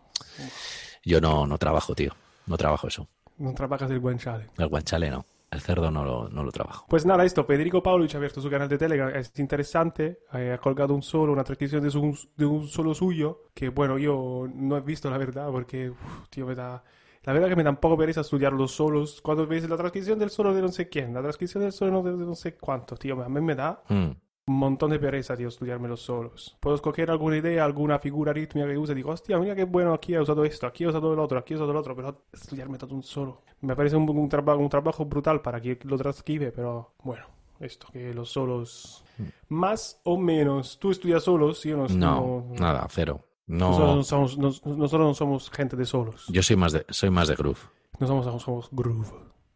yo 1.04 1.20
no, 1.22 1.46
no 1.48 1.58
trabajo, 1.58 1.96
tío. 1.96 2.14
No 2.48 2.58
trabajo 2.58 2.88
eso. 2.88 3.08
No 3.38 3.54
trabajas 3.54 3.90
el 3.92 4.00
guanciale. 4.00 4.48
El 4.58 4.68
guanchale 4.68 5.10
no. 5.10 5.26
El 5.52 5.62
cerdo 5.62 5.92
no 5.92 6.04
lo, 6.04 6.30
no 6.30 6.44
lo 6.44 6.52
trabajo. 6.52 6.86
Pues 6.90 7.06
nada, 7.06 7.24
esto, 7.26 7.46
Federico 7.46 7.84
Pavlovich 7.84 8.16
ha 8.16 8.18
abierto 8.18 8.42
su 8.42 8.50
canal 8.50 8.68
de 8.68 8.78
Telegram, 8.80 9.10
es 9.16 9.32
interesante, 9.38 10.22
eh, 10.34 10.52
ha 10.52 10.58
colgado 10.58 10.96
un 10.96 11.04
solo, 11.04 11.32
una 11.32 11.44
transcripción 11.44 11.84
de, 11.84 11.92
su- 11.92 12.28
de 12.36 12.46
un 12.46 12.68
solo 12.68 12.96
suyo, 12.96 13.44
que 13.54 13.70
bueno, 13.70 14.00
yo 14.00 14.48
no 14.52 14.78
he 14.78 14.82
visto 14.82 15.12
la 15.12 15.20
verdad, 15.20 15.50
porque, 15.52 15.92
uf, 15.92 16.28
tío, 16.32 16.48
me 16.48 16.56
da... 16.56 16.84
La 17.24 17.34
verdad 17.34 17.50
que 17.50 17.56
me 17.56 17.64
da 17.64 17.70
un 17.70 17.78
poco 17.78 17.96
pereza 17.98 18.22
estudiar 18.22 18.52
los 18.52 18.72
solos. 18.72 19.22
Cuando 19.22 19.46
ves 19.48 19.70
la 19.70 19.78
transcripción 19.78 20.18
del 20.20 20.30
solo 20.32 20.54
de 20.56 20.62
no 20.64 20.68
sé 20.70 20.90
quién, 20.90 21.14
la 21.14 21.22
transcripción 21.22 21.62
del 21.64 21.72
solo 21.72 22.02
de 22.02 22.12
no 22.14 22.34
sé 22.36 22.56
cuánto, 22.56 22.96
tío, 22.98 23.22
a 23.24 23.30
mí 23.30 23.40
me 23.40 23.54
da 23.56 23.82
Mm. 23.90 24.10
Un 24.46 24.58
montón 24.58 24.92
de 24.92 25.00
pereza, 25.00 25.38
tío, 25.38 25.48
estudiarme 25.48 25.88
los 25.88 26.02
solos. 26.02 26.58
Puedo 26.60 26.76
escoger 26.76 27.10
alguna 27.10 27.38
idea, 27.38 27.64
alguna 27.64 27.98
figura 28.00 28.34
rítmica 28.34 28.68
que 28.68 28.78
use 28.78 28.92
y 28.92 28.96
digo, 28.96 29.12
hostia, 29.12 29.40
mira 29.40 29.56
qué 29.56 29.64
bueno, 29.64 29.94
aquí 29.94 30.14
he 30.14 30.20
usado 30.20 30.44
esto, 30.44 30.68
aquí 30.68 30.84
he 30.84 30.88
usado 30.88 31.14
el 31.14 31.20
otro, 31.20 31.38
aquí 31.40 31.54
he 31.54 31.56
usado 31.56 31.72
el 31.72 31.78
otro, 31.78 31.96
pero 31.96 32.24
estudiarme 32.34 32.78
todo 32.78 32.94
un 32.96 33.04
solo. 33.04 33.42
Me 33.62 33.76
parece 33.76 33.96
un, 33.96 34.10
un, 34.10 34.28
traba- 34.30 34.58
un 34.58 34.68
trabajo 34.70 35.06
brutal 35.06 35.42
para 35.42 35.62
que 35.62 35.80
lo 35.84 35.98
transcribe, 35.98 36.52
pero 36.52 36.94
bueno, 37.04 37.26
esto, 37.60 37.88
que 37.94 38.14
los 38.14 38.30
solos... 38.30 39.04
Más 39.50 40.02
o 40.04 40.18
menos, 40.18 40.78
tú 40.80 40.92
estudias 40.92 41.24
solos, 41.24 41.64
yo 41.64 41.78
no... 41.78 41.88
No, 41.88 42.46
nada, 42.60 42.86
cero. 42.90 43.22
Nosotros 43.46 43.90
No, 43.90 43.96
no 43.98 44.04
somos, 44.04 44.38
nos- 44.38 44.66
nosotros 44.66 45.08
no 45.08 45.14
somos 45.14 45.50
gente 45.52 45.76
de 45.78 45.86
solos. 45.86 46.26
yo 46.30 46.42
soy 46.44 46.56
más 46.56 46.72
de 46.74 46.86
soy 46.90 47.10
más 47.10 47.28
de 47.28 47.36
groove. 47.36 47.60
No 48.00 48.08
somos, 48.08 48.42
somos 48.44 48.70
groove. 48.72 49.08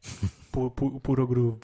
Pu- 0.51 0.73
pu- 0.73 1.01
puro 1.01 1.25
groove. 1.27 1.59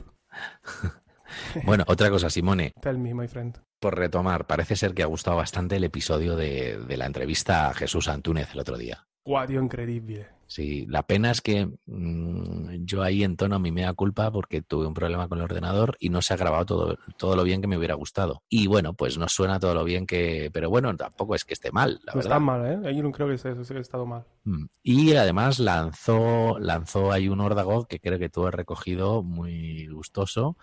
Bueno, 1.66 1.84
otra 1.88 2.10
cosa, 2.10 2.30
Simone, 2.30 2.74
Tell 2.82 2.98
me, 2.98 3.14
my 3.14 3.28
friend. 3.28 3.58
por 3.80 3.98
retomar, 3.98 4.46
parece 4.48 4.76
ser 4.76 4.94
que 4.94 5.04
ha 5.04 5.08
gustado 5.08 5.38
bastante 5.38 5.76
el 5.78 5.84
episodio 5.84 6.36
de, 6.36 6.78
de 6.78 6.98
la 6.98 7.06
entrevista 7.06 7.70
a 7.70 7.74
Jesús 7.74 8.08
Antúnez 8.08 8.50
el 8.54 8.60
otro 8.60 8.78
día. 8.78 9.08
Guau, 9.26 9.48
tío, 9.48 9.62
increíble. 9.62 10.28
Sí, 10.48 10.86
la 10.88 11.02
pena 11.04 11.32
es 11.32 11.42
que 11.42 11.68
mm, 11.86 12.86
yo 12.86 13.02
ahí 13.02 13.24
entono 13.24 13.58
mi 13.58 13.72
mea 13.72 13.94
culpa 13.94 14.30
porque 14.30 14.62
tuve 14.62 14.86
un 14.86 14.94
problema 14.94 15.28
con 15.28 15.40
el 15.40 15.46
ordenador 15.46 15.96
y 16.00 16.10
no 16.10 16.22
se 16.22 16.34
ha 16.34 16.38
grabado 16.38 16.66
todo, 16.66 16.98
todo 17.18 17.36
lo 17.36 17.44
bien 17.44 17.62
que 17.62 17.68
me 17.68 17.78
hubiera 17.78 17.96
gustado. 17.96 18.44
Y 18.50 18.68
bueno, 18.68 18.94
pues 18.94 19.18
no 19.18 19.28
suena 19.30 19.60
todo 19.60 19.74
lo 19.74 19.84
bien 19.84 20.06
que... 20.06 20.52
Pero 20.54 20.70
bueno, 20.70 20.96
tampoco 20.96 21.34
es 21.34 21.44
que 21.46 21.54
esté 21.54 21.72
mal, 21.72 22.02
la 22.04 22.14
No 22.14 22.18
verdad. 22.18 22.20
está 22.34 22.40
mal, 22.40 22.86
¿eh? 22.86 22.96
Yo 22.96 23.02
no 23.02 23.12
creo 23.12 23.28
que 23.30 23.38
se- 23.38 23.64
se- 23.64 23.74
haya 23.74 23.82
estado 23.82 24.06
mal. 24.06 24.26
Mm. 24.44 24.66
Y 24.84 25.16
además 25.16 25.58
lanzó, 25.60 26.60
lanzó 26.60 27.12
ahí 27.12 27.30
un 27.30 27.40
órdago 27.40 27.86
que 27.86 28.00
creo 28.00 28.20
que 28.20 28.30
tú 28.30 28.46
has 28.46 28.54
recogido 28.54 29.24
muy 29.24 29.88
gustoso, 29.88 30.58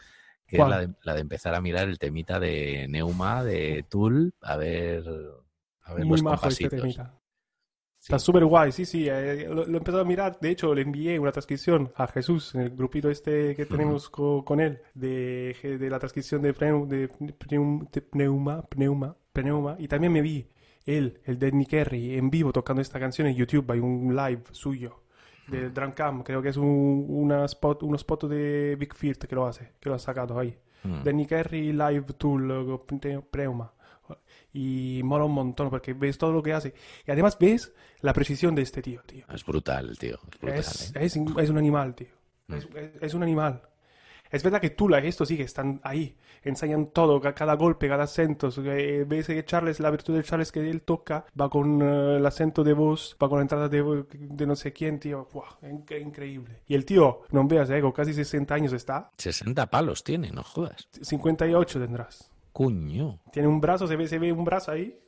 que 0.51 0.57
¿Cuál? 0.57 0.73
es 0.73 0.77
la 0.77 0.81
de, 0.87 0.95
la 1.05 1.15
de 1.15 1.21
empezar 1.21 1.55
a 1.55 1.61
mirar 1.61 1.89
el 1.89 1.99
temita 1.99 2.41
de 2.41 2.87
Neuma, 2.89 3.45
de 3.45 3.85
Tool, 3.89 4.33
a 4.43 4.57
ver, 4.57 5.05
a 5.83 5.95
ver 5.95 6.05
Muy 6.05 6.17
los 6.17 6.23
majo 6.25 6.49
este 6.49 6.69
temita. 6.69 7.17
Está 8.03 8.19
súper 8.19 8.47
guay, 8.47 8.73
sí, 8.73 8.87
sí. 8.87 9.07
eh, 9.09 9.47
lo, 9.47 9.67
lo 9.67 9.75
he 9.75 9.77
empezado 9.77 10.01
a 10.01 10.07
mirar. 10.07 10.39
De 10.41 10.49
hecho, 10.51 10.75
le 10.75 10.81
envié 10.83 11.19
una 11.19 11.33
transcripción 11.33 11.93
a 11.97 12.07
Jesús 12.07 12.55
en 12.55 12.63
el 12.63 12.71
grupito 12.71 13.11
este 13.11 13.55
que 13.55 13.67
tenemos 13.67 14.09
co- 14.09 14.43
con 14.43 14.59
él 14.59 14.81
de, 14.95 15.55
de 15.79 15.91
la 15.91 15.99
transcripción 15.99 16.41
de, 16.41 16.55
Pneu- 16.55 16.87
de, 16.87 17.11
Pneum- 17.11 17.91
de 17.91 18.01
Pneuma, 18.01 18.63
Pneuma, 18.63 19.17
Pneuma. 19.35 19.77
Y 19.79 19.87
también 19.87 20.15
me 20.15 20.23
vi 20.23 20.49
él, 20.87 21.21
el 21.25 21.39
de 21.39 21.53
Nick 21.53 21.73
Carey, 21.73 22.17
en 22.17 22.31
vivo 22.31 22.53
tocando 22.53 22.81
esta 22.81 22.99
canción 22.99 23.29
en 23.29 23.35
YouTube. 23.37 23.71
Hay 23.71 23.81
un 23.81 24.17
live 24.17 24.45
suyo 24.53 25.00
de 25.51 25.71
Drunkcam. 25.71 26.23
Creo 26.23 26.41
que 26.43 26.51
es 26.51 26.57
un, 26.57 27.07
una 27.09 27.45
spot, 27.45 27.83
unos 27.83 28.01
spot 28.03 28.25
de 28.25 28.77
Big 28.77 28.95
Feet 28.95 29.19
que 29.19 29.35
lo 29.35 29.47
hace, 29.47 29.73
que 29.81 29.89
lo 29.89 29.95
ha 29.95 29.99
sacado 29.99 30.39
ahí. 30.39 30.57
Mm. 30.83 31.03
De 31.03 31.13
Nick 31.13 31.53
Live 31.53 32.07
Tool, 32.17 32.81
Pneuma. 33.31 33.73
Y 34.53 35.01
mola 35.05 35.25
un 35.25 35.33
montón 35.33 35.71
porque 35.71 35.93
ves 35.93 36.19
todo 36.19 36.33
lo 36.33 36.43
que 36.43 36.53
hace. 36.53 36.75
Y 37.07 37.11
además 37.11 37.39
ves 37.39 37.73
la 38.01 38.13
precisión 38.13 38.55
de 38.55 38.63
este 38.63 38.83
tío, 38.83 39.01
tío. 39.07 39.25
Es 39.33 39.45
brutal, 39.45 39.97
tío. 39.99 40.19
Es 40.33 40.41
brutal, 40.41 40.59
Es, 40.59 40.97
¿eh? 40.97 41.05
es, 41.05 41.17
es 41.17 41.51
un 41.51 41.59
animal, 41.59 41.95
tío. 41.95 42.09
Mm. 42.49 42.55
Es 43.01 43.15
un 43.15 43.23
animal. 43.23 43.63
Es 44.31 44.43
verdad 44.43 44.61
que 44.61 44.71
Tula 44.71 45.05
y 45.05 45.09
esto 45.09 45.27
sí 45.27 45.37
que 45.37 45.43
están 45.43 45.81
ahí. 45.83 46.17
Ensayan 46.43 46.87
todo, 46.87 47.21
ca- 47.21 47.35
cada 47.35 47.55
golpe, 47.55 47.89
cada 47.89 48.05
acento. 48.05 48.49
Eh, 48.65 49.05
ves 49.07 49.27
que 49.27 49.45
Charles, 49.45 49.81
la 49.81 49.91
virtud 49.91 50.17
de 50.17 50.23
Charles 50.23 50.53
que 50.53 50.71
él 50.71 50.83
toca, 50.83 51.25
va 51.39 51.51
con 51.51 51.83
eh, 51.83 52.17
el 52.17 52.25
acento 52.25 52.63
de 52.65 52.73
voz, 52.73 53.17
va 53.23 53.29
con 53.29 53.39
la 53.39 53.43
entrada 53.43 53.69
de, 53.69 53.83
vo- 53.85 54.07
de 54.09 54.47
no 54.47 54.55
sé 54.57 54.73
quién, 54.73 54.99
tío. 55.01 55.29
Buah, 55.33 55.59
inc- 55.63 56.01
increíble. 56.01 56.63
Y 56.67 56.75
el 56.75 56.85
tío, 56.85 57.23
no 57.33 57.47
veas, 57.47 57.69
eh, 57.71 57.81
con 57.81 57.93
casi 57.93 58.15
60 58.15 58.55
años 58.55 58.73
está. 58.73 59.11
60 59.19 59.67
palos 59.67 60.03
tiene, 60.05 60.31
no 60.31 60.43
jodas. 60.43 60.89
58 61.03 61.81
tendrás. 61.81 62.31
Cuño. 62.53 63.21
Tiene 63.33 63.49
un 63.49 63.61
brazo, 63.61 63.87
se 63.87 63.97
ve, 63.97 64.09
se 64.09 64.19
ve 64.19 64.33
un 64.33 64.45
brazo 64.45 64.73
ahí. 64.73 64.99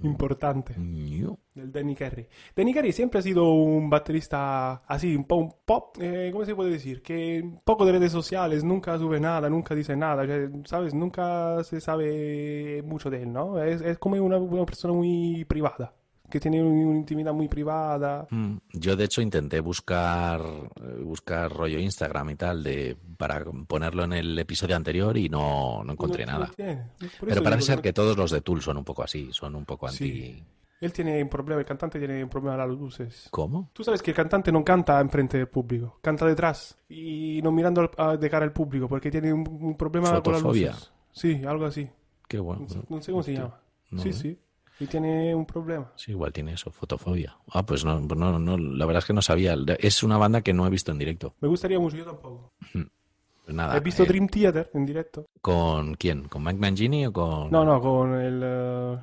Importante. 0.00 0.74
Cuño. 0.74 1.38
Del 1.54 1.72
Danny 1.72 1.94
Carey. 1.96 2.28
Danny 2.54 2.74
Carey 2.74 2.92
siempre 2.92 3.18
ha 3.20 3.22
sido 3.22 3.50
un 3.52 3.88
baterista 3.88 4.82
así, 4.86 5.16
un 5.16 5.24
po- 5.24 5.36
un 5.36 5.54
pop, 5.64 5.96
eh, 6.00 6.28
¿cómo 6.32 6.44
se 6.44 6.54
puede 6.54 6.70
decir? 6.70 7.02
Que 7.02 7.42
poco 7.64 7.86
de 7.86 7.92
redes 7.92 8.12
sociales, 8.12 8.62
nunca 8.62 8.98
sube 8.98 9.18
nada, 9.20 9.48
nunca 9.48 9.74
dice 9.74 9.96
nada, 9.96 10.24
¿sabes? 10.66 10.92
Nunca 10.92 11.64
se 11.64 11.80
sabe 11.80 12.82
mucho 12.84 13.08
de 13.10 13.22
él, 13.22 13.32
¿no? 13.32 13.62
Es, 13.62 13.80
es 13.80 13.98
como 13.98 14.16
una, 14.22 14.36
una 14.38 14.66
persona 14.66 14.92
muy 14.92 15.44
privada, 15.46 15.94
que 16.30 16.40
tiene 16.40 16.62
un- 16.62 16.86
una 16.86 16.98
intimidad 16.98 17.32
muy 17.32 17.48
privada. 17.48 18.26
Mm, 18.30 18.56
Yo 18.72 18.96
de 18.96 19.04
hecho 19.04 19.20
intenté 19.22 19.60
buscar 19.60 20.40
eh, 20.40 21.02
buscar 21.02 21.52
rollo 21.52 21.78
Instagram 21.78 22.30
y 22.30 22.34
tal 22.36 22.62
de 22.62 22.96
para 23.16 23.44
ponerlo 23.66 24.04
en 24.04 24.12
el 24.12 24.38
episodio 24.38 24.76
anterior 24.76 25.16
y 25.16 25.28
no, 25.28 25.82
no 25.84 25.92
encontré 25.92 26.26
No- 26.26 26.32
nada. 26.32 26.50
tiene. 26.54 26.82
Pero 27.20 27.42
parece 27.42 27.62
ser 27.62 27.80
que 27.82 27.92
todos 27.92 28.16
los 28.16 28.30
de 28.30 28.40
Tool 28.40 28.60
son 28.62 28.76
un 28.76 28.84
poco 28.84 29.02
así, 29.02 29.28
son 29.32 29.54
un 29.54 29.64
poco 29.64 29.86
anti. 29.86 29.98
Sí. 30.10 30.44
Él 30.78 30.92
tiene 30.92 31.22
un 31.22 31.30
problema, 31.30 31.58
el 31.60 31.66
cantante 31.66 31.98
tiene 31.98 32.22
un 32.22 32.28
problema 32.28 32.52
a 32.54 32.66
las 32.66 32.68
luces. 32.68 33.28
¿Cómo? 33.30 33.70
Tú 33.72 33.82
sabes 33.82 34.02
que 34.02 34.10
el 34.10 34.14
cantante 34.16 34.52
no 34.52 34.62
canta 34.62 35.00
enfrente 35.00 35.38
del 35.38 35.48
público, 35.48 35.98
canta 36.02 36.26
detrás 36.26 36.76
y 36.88 37.40
no 37.42 37.50
mirando 37.50 37.90
de 38.20 38.30
cara 38.30 38.44
al 38.44 38.52
público 38.52 38.86
porque 38.86 39.10
tiene 39.10 39.32
un, 39.32 39.48
un 39.48 39.74
problema 39.74 40.20
con 40.22 40.34
las 40.34 40.42
luces. 40.42 40.92
Sí, 41.12 41.42
algo 41.46 41.64
así. 41.64 41.88
Qué 42.28 42.38
bueno. 42.38 42.62
No 42.62 42.68
sé, 42.68 42.80
cómo 42.86 43.00
se 43.00 43.12
Hostia. 43.12 43.34
llama. 43.40 43.60
No, 43.90 44.02
sí, 44.02 44.08
¿eh? 44.10 44.12
sí. 44.12 44.38
Y 44.78 44.86
tiene 44.86 45.34
un 45.34 45.46
problema. 45.46 45.90
Sí, 45.96 46.10
igual 46.12 46.32
tiene 46.32 46.52
eso, 46.52 46.70
fotofobia. 46.70 47.36
Ah, 47.50 47.64
pues 47.64 47.84
no, 47.84 47.98
no, 48.00 48.38
no, 48.38 48.58
la 48.58 48.84
verdad 48.86 48.98
es 49.00 49.06
que 49.06 49.12
no 49.14 49.22
sabía. 49.22 49.56
Es 49.78 50.02
una 50.02 50.18
banda 50.18 50.42
que 50.42 50.52
no 50.52 50.66
he 50.66 50.70
visto 50.70 50.92
en 50.92 50.98
directo. 50.98 51.34
Me 51.40 51.48
gustaría 51.48 51.78
mucho, 51.78 51.96
yo 51.96 52.04
tampoco. 52.04 52.52
Pues 52.72 53.54
nada. 53.56 53.74
¿Has 53.74 53.82
visto 53.82 54.02
eh, 54.02 54.06
Dream 54.06 54.28
Theater 54.28 54.70
en 54.74 54.84
directo? 54.84 55.28
¿Con 55.40 55.94
quién? 55.94 56.28
¿Con 56.28 56.42
Mike 56.44 56.58
Mangini 56.58 57.06
o 57.06 57.12
con, 57.12 57.50
No, 57.50 57.64
no, 57.64 57.80
con 57.80 58.14
el... 58.14 58.40
eh, 58.44 58.96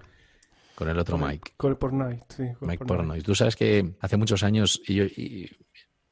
con 0.76 0.90
el 0.90 1.00
otro 1.00 1.18
con 1.18 1.24
el- 1.24 1.30
Mike? 1.38 1.52
con 1.58 1.72
el 1.72 1.78
Portnight, 1.78 2.24
sí. 2.30 2.44
con 2.60 2.68
Mike. 2.68 2.86
Pornoy. 2.86 3.22
Tú 3.22 3.34
sabes 3.34 3.56
que 3.56 3.96
hace 4.00 4.18
muchos 4.18 4.44
años 4.44 4.82
yo 4.88 5.06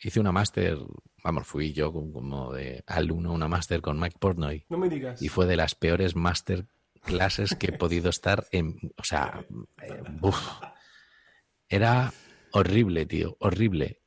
hice 0.03 0.19
una 0.19 0.31
máster, 0.31 0.77
vamos, 1.23 1.45
fui 1.45 1.73
yo 1.73 1.91
como- 1.91 2.51
de 2.53 2.83
alumno 2.87 3.31
una 3.33 3.47
máster 3.47 3.81
con 3.81 3.99
Mike 3.99 4.15
Portnoy 4.19 4.65
No 4.69 4.77
me 4.77 4.89
digas. 4.89 5.21
y 5.21 5.27
fue 5.29 5.45
de 5.45 5.55
las 5.57 5.75
peores 5.75 6.15
máster 6.15 6.65
clases 7.01 7.55
que 7.55 7.67
he 7.67 7.71
podido 7.77 8.09
estar 8.09 8.47
en, 8.51 8.77
o 8.97 9.03
sea, 9.03 9.45
eh, 9.81 10.01
era 11.69 12.13
horrible, 12.51 13.05
tío, 13.05 13.37
horrible. 13.39 14.01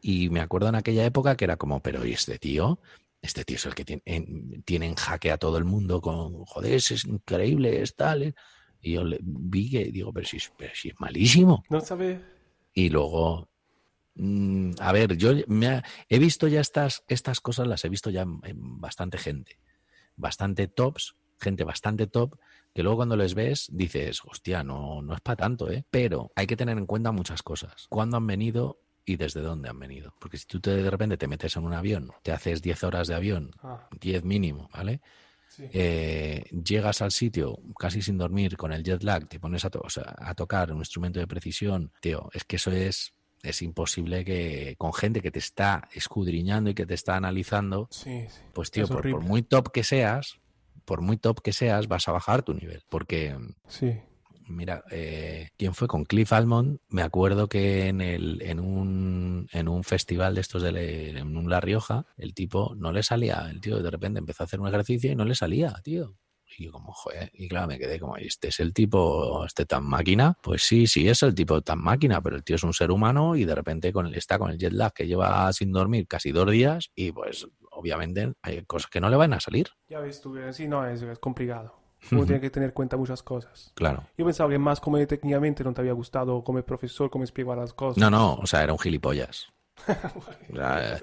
Y 0.00 0.30
me 0.30 0.40
acuerdo 0.40 0.68
en 0.68 0.74
aquella 0.76 1.04
época 1.04 1.36
que 1.36 1.44
era 1.44 1.56
como, 1.56 1.80
pero 1.82 2.04
¿y 2.06 2.12
este 2.12 2.38
tío? 2.38 2.80
Este 3.20 3.44
tío 3.44 3.56
es 3.56 3.66
el 3.66 3.74
que 3.74 3.84
tiene 3.84 4.02
en, 4.06 4.62
tiene 4.62 4.86
en 4.86 4.94
jaque 4.94 5.30
a 5.30 5.36
todo 5.36 5.58
el 5.58 5.64
mundo 5.64 6.00
con, 6.00 6.44
joder, 6.46 6.72
es 6.74 7.04
increíble, 7.04 7.82
es 7.82 7.94
tal. 7.94 8.22
eh". 8.22 8.34
Y 8.80 8.92
yo 8.92 9.04
le 9.04 9.18
vi 9.22 9.70
que 9.70 9.84
digo, 9.92 10.12
pero 10.12 10.26
si, 10.26 10.38
pero 10.56 10.72
si 10.74 10.88
es 10.88 10.94
malísimo. 10.98 11.62
No 11.68 11.80
sabe... 11.80 12.20
Y 12.72 12.88
luego, 12.88 13.50
mm, 14.14 14.72
a 14.78 14.92
ver, 14.92 15.16
yo 15.18 15.32
me 15.48 15.66
ha- 15.66 15.84
he 16.08 16.18
visto 16.18 16.48
ya 16.48 16.60
estas, 16.60 17.02
estas 17.08 17.40
cosas, 17.40 17.66
las 17.66 17.84
he 17.84 17.88
visto 17.90 18.08
ya 18.08 18.22
en, 18.22 18.40
en 18.44 18.80
bastante 18.80 19.18
gente. 19.18 19.58
Bastante 20.16 20.66
tops, 20.68 21.14
gente 21.40 21.64
bastante 21.64 22.06
top, 22.06 22.36
que 22.74 22.82
luego 22.82 22.96
cuando 22.98 23.16
les 23.16 23.34
ves 23.34 23.68
dices, 23.72 24.20
hostia, 24.24 24.62
no, 24.62 25.02
no 25.02 25.14
es 25.14 25.20
para 25.20 25.36
tanto, 25.36 25.70
¿eh? 25.70 25.84
Pero 25.90 26.30
hay 26.36 26.46
que 26.46 26.56
tener 26.56 26.78
en 26.78 26.86
cuenta 26.86 27.10
muchas 27.12 27.42
cosas. 27.42 27.86
¿Cuándo 27.88 28.16
han 28.16 28.26
venido 28.26 28.80
y 29.04 29.16
desde 29.16 29.40
dónde 29.40 29.68
han 29.68 29.78
venido? 29.78 30.14
Porque 30.20 30.36
si 30.38 30.46
tú 30.46 30.60
te, 30.60 30.76
de 30.76 30.90
repente 30.90 31.16
te 31.16 31.26
metes 31.26 31.56
en 31.56 31.64
un 31.64 31.72
avión, 31.72 32.10
te 32.22 32.32
haces 32.32 32.62
10 32.62 32.84
horas 32.84 33.08
de 33.08 33.14
avión, 33.14 33.50
Ah, 33.62 33.88
10 34.00 34.22
mínimo, 34.24 34.68
¿vale? 34.72 35.00
sí. 35.48 35.64
Eh, 35.72 36.44
llegas 36.64 37.02
al 37.02 37.10
sitio 37.10 37.58
casi 37.78 38.02
sin 38.02 38.18
dormir 38.18 38.56
con 38.56 38.72
el 38.72 38.84
jet 38.84 39.02
lag, 39.02 39.28
te 39.28 39.40
pones 39.40 39.64
a, 39.64 39.70
to- 39.70 39.80
o 39.82 39.90
sea, 39.90 40.14
a 40.18 40.34
tocar 40.34 40.72
un 40.72 40.78
instrumento 40.78 41.18
de 41.18 41.26
precisión, 41.26 41.92
tío, 42.00 42.28
es 42.32 42.44
que 42.44 42.56
eso 42.56 42.70
es 42.70 43.14
es 43.42 43.62
imposible 43.62 44.22
que 44.22 44.74
con 44.76 44.92
gente 44.92 45.22
que 45.22 45.30
te 45.30 45.38
está 45.38 45.88
escudriñando 45.94 46.68
y 46.68 46.74
que 46.74 46.84
te 46.84 46.92
está 46.92 47.16
analizando, 47.16 47.88
Sí, 47.90 48.26
sí. 48.28 48.42
pues 48.52 48.70
tío, 48.70 48.84
Es 48.84 48.90
por, 48.90 49.22
muy 49.22 49.42
top 49.42 49.70
que 49.72 49.82
seas, 49.82 50.39
por 50.90 51.02
muy 51.02 51.18
top 51.18 51.40
que 51.40 51.52
seas, 51.52 51.86
vas 51.86 52.08
a 52.08 52.12
bajar 52.12 52.42
tu 52.42 52.52
nivel. 52.52 52.82
Porque, 52.88 53.36
Sí. 53.68 53.92
mira, 54.48 54.82
eh, 54.90 55.50
¿quién 55.56 55.72
fue 55.72 55.86
con 55.86 56.04
Cliff 56.04 56.32
Almond? 56.32 56.78
Me 56.88 57.02
acuerdo 57.02 57.46
que 57.48 57.86
en, 57.86 58.00
el, 58.00 58.42
en, 58.42 58.58
un, 58.58 59.46
en 59.52 59.68
un 59.68 59.84
festival 59.84 60.34
de 60.34 60.40
estos 60.40 60.62
de 60.64 60.72
Le- 60.72 61.10
en 61.10 61.36
un 61.36 61.48
La 61.48 61.60
Rioja, 61.60 62.06
el 62.16 62.34
tipo 62.34 62.74
no 62.76 62.90
le 62.90 63.04
salía, 63.04 63.46
el 63.48 63.60
tío 63.60 63.80
de 63.80 63.88
repente 63.88 64.18
empezó 64.18 64.42
a 64.42 64.46
hacer 64.46 64.58
un 64.58 64.66
ejercicio 64.66 65.12
y 65.12 65.14
no 65.14 65.24
le 65.24 65.36
salía, 65.36 65.72
tío. 65.84 66.16
Y 66.58 66.64
yo 66.64 66.72
como, 66.72 66.92
joder, 66.92 67.30
y 67.32 67.46
claro, 67.46 67.68
me 67.68 67.78
quedé 67.78 68.00
como, 68.00 68.16
este 68.16 68.48
es 68.48 68.58
el 68.58 68.72
tipo, 68.74 69.44
este 69.46 69.66
tan 69.66 69.84
máquina. 69.84 70.36
Pues 70.42 70.64
sí, 70.64 70.88
sí, 70.88 71.08
es 71.08 71.22
el 71.22 71.32
tipo 71.36 71.62
tan 71.62 71.78
máquina, 71.78 72.20
pero 72.20 72.34
el 72.34 72.42
tío 72.42 72.56
es 72.56 72.64
un 72.64 72.72
ser 72.74 72.90
humano 72.90 73.36
y 73.36 73.44
de 73.44 73.54
repente 73.54 73.92
con, 73.92 74.12
está 74.12 74.36
con 74.40 74.50
el 74.50 74.58
jet 74.58 74.72
lag 74.72 74.92
que 74.92 75.06
lleva 75.06 75.52
sin 75.52 75.70
dormir 75.70 76.08
casi 76.08 76.32
dos 76.32 76.50
días 76.50 76.90
y 76.96 77.12
pues 77.12 77.46
obviamente 77.80 78.32
hay 78.42 78.62
cosas 78.64 78.90
que 78.90 79.00
no 79.00 79.08
le 79.08 79.16
van 79.16 79.32
a 79.32 79.40
salir. 79.40 79.68
Ya 79.88 80.00
ves 80.00 80.20
tú, 80.20 80.36
eh, 80.36 80.52
sí, 80.52 80.68
no, 80.68 80.86
es, 80.86 81.02
es 81.02 81.18
complicado. 81.18 81.74
Uno 82.12 82.20
Ujú. 82.20 82.26
tiene 82.28 82.40
que 82.40 82.50
tener 82.50 82.68
en 82.70 82.74
cuenta 82.74 82.96
muchas 82.96 83.22
cosas. 83.22 83.72
Claro. 83.74 84.04
Yo 84.16 84.24
pensaba 84.24 84.48
que 84.48 84.58
más 84.58 84.80
como 84.80 85.04
técnicamente 85.06 85.62
no 85.64 85.74
te 85.74 85.80
había 85.82 85.92
gustado 85.92 86.42
como 86.42 86.62
profesor, 86.62 87.10
cómo 87.10 87.24
explicar 87.24 87.58
las 87.58 87.74
cosas. 87.74 87.98
No, 87.98 88.10
no, 88.10 88.34
o 88.34 88.46
sea, 88.46 88.62
era 88.62 88.72
un 88.72 88.78
gilipollas. 88.78 89.48
O 90.52 90.56
sea, 90.56 90.98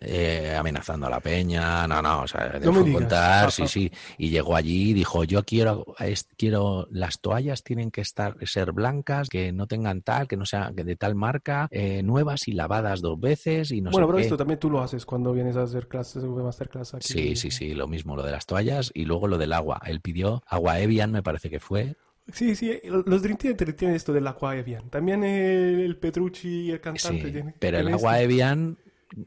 eh, 0.00 0.54
amenazando 0.58 1.06
a 1.06 1.10
la 1.10 1.20
peña, 1.20 1.86
no, 1.86 2.00
no, 2.02 2.22
o 2.22 2.28
sea, 2.28 2.58
No 2.62 2.72
me 2.72 2.92
contar, 2.92 3.50
sí, 3.50 3.66
sí, 3.68 3.90
y 4.18 4.30
llegó 4.30 4.56
allí 4.56 4.90
y 4.90 4.92
dijo, 4.92 5.24
yo 5.24 5.42
quiero, 5.44 5.94
es- 5.98 6.28
quiero, 6.36 6.86
las 6.90 7.20
toallas 7.20 7.62
tienen 7.62 7.90
que 7.90 8.00
estar, 8.00 8.36
ser 8.46 8.72
blancas, 8.72 9.28
que 9.28 9.52
no 9.52 9.66
tengan 9.66 10.02
tal, 10.02 10.28
que 10.28 10.36
no 10.36 10.46
sean 10.46 10.74
de 10.74 10.96
tal 10.96 11.14
marca, 11.14 11.68
eh, 11.70 12.02
nuevas 12.02 12.48
y 12.48 12.52
lavadas 12.52 13.00
dos 13.00 13.18
veces 13.20 13.70
y 13.70 13.80
no 13.80 13.90
bueno, 13.90 14.06
sé 14.06 14.08
pero 14.08 14.16
qué. 14.18 14.22
esto 14.24 14.36
también 14.36 14.58
tú 14.58 14.70
lo 14.70 14.80
haces 14.82 15.04
cuando 15.06 15.32
vienes 15.32 15.56
a 15.56 15.62
hacer 15.62 15.88
clases, 15.88 16.24
masterclass 16.24 16.94
aquí. 16.94 17.06
Sí, 17.12 17.36
sí, 17.36 17.50
sí, 17.50 17.74
lo 17.74 17.88
mismo, 17.88 18.16
lo 18.16 18.22
de 18.22 18.32
las 18.32 18.46
toallas 18.46 18.90
y 18.94 19.04
luego 19.04 19.28
lo 19.28 19.38
del 19.38 19.52
agua. 19.52 19.80
Él 19.86 20.00
pidió 20.00 20.42
agua 20.46 20.80
Evian, 20.80 21.10
me 21.12 21.22
parece 21.22 21.50
que 21.50 21.60
fue. 21.60 21.96
Sí, 22.32 22.56
sí, 22.56 22.72
los 22.84 23.20
Dream 23.22 23.36
Theater 23.36 23.74
tienen 23.74 23.96
esto 23.96 24.12
del 24.12 24.26
agua 24.26 24.56
Evian. 24.56 24.88
También 24.88 25.24
el, 25.24 25.96
Petrucci, 25.98 26.70
el 26.70 26.80
cantante, 26.80 27.26
Sí, 27.26 27.32
tiene- 27.32 27.54
pero 27.58 27.78
el 27.78 27.88
agua 27.92 28.14
esto. 28.18 28.24
Evian 28.24 28.78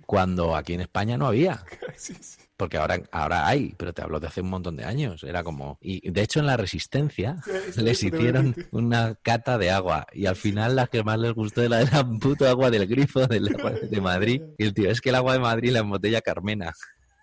cuando 0.06 0.56
aquí 0.56 0.74
en 0.74 0.82
España 0.82 1.18
no 1.18 1.28
había. 1.28 1.64
Sí, 1.96 2.16
sí. 2.20 2.38
Porque 2.58 2.78
ahora, 2.78 3.02
ahora 3.12 3.48
hay, 3.48 3.74
pero 3.78 3.94
te 3.94 4.02
hablo 4.02 4.20
de 4.20 4.28
hace 4.28 4.42
un 4.42 4.50
montón 4.50 4.76
de 4.76 4.84
años. 4.84 5.24
Era 5.24 5.44
como. 5.44 5.78
Y 5.82 6.10
de 6.10 6.22
hecho, 6.22 6.40
en 6.40 6.48
la 6.48 6.58
Resistencia 6.58 7.38
Sí, 7.44 7.82
les 7.82 8.04
hicieron 8.04 8.56
una 8.72 9.16
cata 9.16 9.58
de 9.58 9.70
agua. 9.72 10.08
Y 10.12 10.26
al 10.26 10.36
final, 10.36 10.76
la 10.76 10.88
que 10.88 11.04
más 11.04 11.20
les 11.20 11.34
gustó 11.34 11.62
era 11.64 11.82
la 11.82 12.08
puto 12.20 12.48
agua 12.48 12.72
del 12.72 12.88
grifo 12.88 13.26
del 13.28 13.50
agua 13.50 13.72
de 13.72 14.02
Madrid. 14.02 14.42
Y 14.58 14.64
el 14.64 14.74
tío, 14.74 14.90
es 14.90 15.02
que 15.02 15.10
el 15.10 15.16
agua 15.16 15.34
de 15.34 15.40
Madrid 15.40 15.72
la 15.72 15.80
embotella 15.80 16.22
Carmena. 16.22 16.74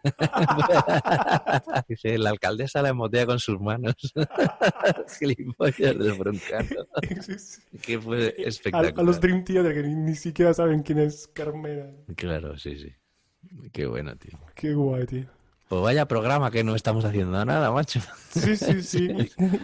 Dice, 1.88 2.19
la 2.19 2.31
alcaldesa 2.31 2.83
la 2.83 2.90
embotella 2.90 3.27
con 3.27 3.38
sus 3.38 3.61
manos. 3.61 3.95
Gilipollas 5.19 5.99
del 5.99 6.12
broncano. 6.14 6.87
Que 7.83 7.99
fue 7.99 8.27
A, 8.27 8.43
espectacular. 8.49 8.95
a 8.97 9.03
los 9.03 9.21
Dream 9.21 9.45
Theater 9.45 9.75
que 9.75 9.83
ni, 9.83 9.95
ni 9.95 10.14
siquiera 10.14 10.55
saben 10.55 10.83
quién 10.83 10.99
es 10.99 11.27
Carmena. 11.29 11.90
Claro, 12.17 12.57
sí, 12.59 12.79
sí. 12.79 12.93
Qué 13.73 13.87
bueno, 13.87 14.17
tío. 14.17 14.38
Qué 14.55 14.75
guay, 14.75 15.07
tío. 15.07 15.27
Pues 15.68 15.83
vaya 15.83 16.07
programa 16.07 16.50
que 16.50 16.62
no 16.62 16.74
estamos 16.77 17.05
haciendo 17.05 17.42
nada, 17.44 17.70
macho. 17.72 18.00
Sí, 18.35 18.57
sí, 18.57 18.83
sí. 18.83 19.09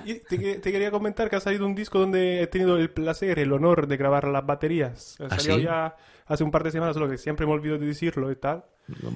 Y 0.05 0.15
te, 0.21 0.39
te 0.61 0.73
quería 0.73 0.91
comentar 0.93 1.29
que 1.29 1.37
ha 1.37 1.41
salido 1.41 1.67
un 1.67 1.75
disco 1.75 1.99
donde 1.99 2.41
he 2.43 2.47
tenido 2.47 2.77
el 2.77 2.89
placer, 2.91 3.39
el 3.41 3.53
honor 3.53 3.87
de 3.89 3.97
grabar 3.97 4.29
las 4.29 4.47
baterías. 4.47 5.17
Ha 5.21 5.25
¿Ah, 5.27 5.39
salido 5.39 5.57
sí? 5.59 5.63
ya 5.65 5.97
hace 6.27 6.45
un 6.45 6.51
par 6.53 6.63
de 6.65 6.71
semanas, 6.71 6.95
solo 6.95 7.09
que 7.11 7.19
siempre 7.19 7.47
me 7.47 7.53
olvido 7.53 7.77
de 7.79 7.87
decirlo 7.87 8.31
y 8.31 8.37
tal. 8.37 8.65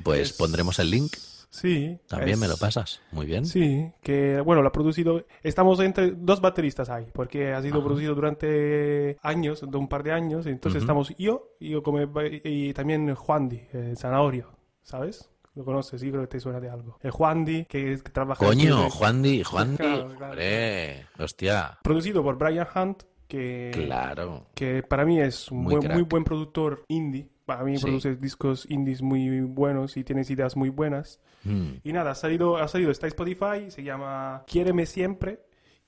Pues 0.02 0.20
Es- 0.20 0.32
pondremos 0.32 0.78
el 0.80 0.90
link. 0.90 1.12
Sí. 1.50 1.96
También 2.08 2.32
es- 2.32 2.38
me 2.40 2.48
lo 2.48 2.56
pasas. 2.56 3.00
Muy 3.12 3.26
bien. 3.26 3.46
Sí, 3.46 3.88
que 4.02 4.40
bueno, 4.40 4.60
lo 4.60 4.68
ha 4.68 4.72
producido. 4.72 5.24
Estamos 5.44 5.78
entre 5.78 6.10
dos 6.10 6.40
bateristas 6.40 6.90
ahí, 6.90 7.06
porque 7.12 7.52
ha 7.52 7.62
sido 7.62 7.76
Ajá. 7.76 7.84
producido 7.84 8.14
durante 8.16 9.16
años, 9.22 9.60
de 9.70 9.76
un 9.76 9.88
par 9.88 10.02
de 10.02 10.10
años. 10.12 10.46
Entonces 10.46 10.78
Ujú. 10.82 10.84
estamos 10.84 11.14
yo, 11.16 11.52
yo 11.60 11.80
como, 11.84 12.00
y 12.42 12.72
también 12.74 13.14
Juan 13.14 13.48
Di, 13.48 13.62
eh, 13.72 13.94
Zanahorio, 13.96 14.50
¿sabes? 14.82 15.30
Lo 15.54 15.64
conoces, 15.64 16.00
sí, 16.00 16.10
creo 16.10 16.22
que 16.22 16.26
te 16.28 16.40
suena 16.40 16.58
de 16.60 16.68
algo. 16.68 16.98
El 17.00 17.10
Juan 17.12 17.44
Di, 17.44 17.64
que, 17.66 17.96
que 18.02 18.10
trabaja. 18.10 18.44
Coño, 18.44 18.74
Twitter. 18.76 18.90
Juan 18.90 19.22
Di, 19.22 19.42
Juan 19.44 19.70
Di. 19.72 19.76
Claro, 19.76 20.08
claro. 20.16 20.30
Hombre, 20.32 21.06
hostia. 21.18 21.78
Producido 21.82 22.22
por 22.24 22.36
Brian 22.38 22.66
Hunt, 22.74 23.02
que, 23.28 23.70
Claro. 23.72 24.46
que 24.54 24.82
para 24.82 25.04
mí 25.04 25.20
es 25.20 25.50
un 25.52 25.62
Muy 25.62 25.70
buen, 25.74 25.82
crack. 25.82 25.94
muy 25.94 26.02
buen 26.02 26.24
productor 26.24 26.84
indie. 26.88 27.28
Para 27.46 27.62
mí 27.62 27.76
Sí. 27.76 27.84
produce 27.84 28.16
discos 28.16 28.66
indies 28.70 29.02
muy 29.02 29.40
buenos 29.42 29.96
y 29.96 30.02
tienes 30.04 30.30
ideas 30.30 30.56
muy 30.56 30.70
buenas. 30.70 31.20
Mm. 31.44 31.72
Y 31.84 31.92
nada, 31.92 32.12
ha 32.12 32.14
salido, 32.14 32.56
ha 32.56 32.66
salido, 32.68 32.90
está 32.90 33.06
Spotify, 33.06 33.68
se 33.70 33.82
llama 33.82 34.44
Quiéreme 34.46 34.86
Siempre 34.86 35.40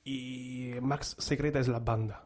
y 0.04 0.74
Max 0.82 1.16
Secreta 1.18 1.58
es 1.58 1.68
la 1.68 1.78
banda. 1.80 2.25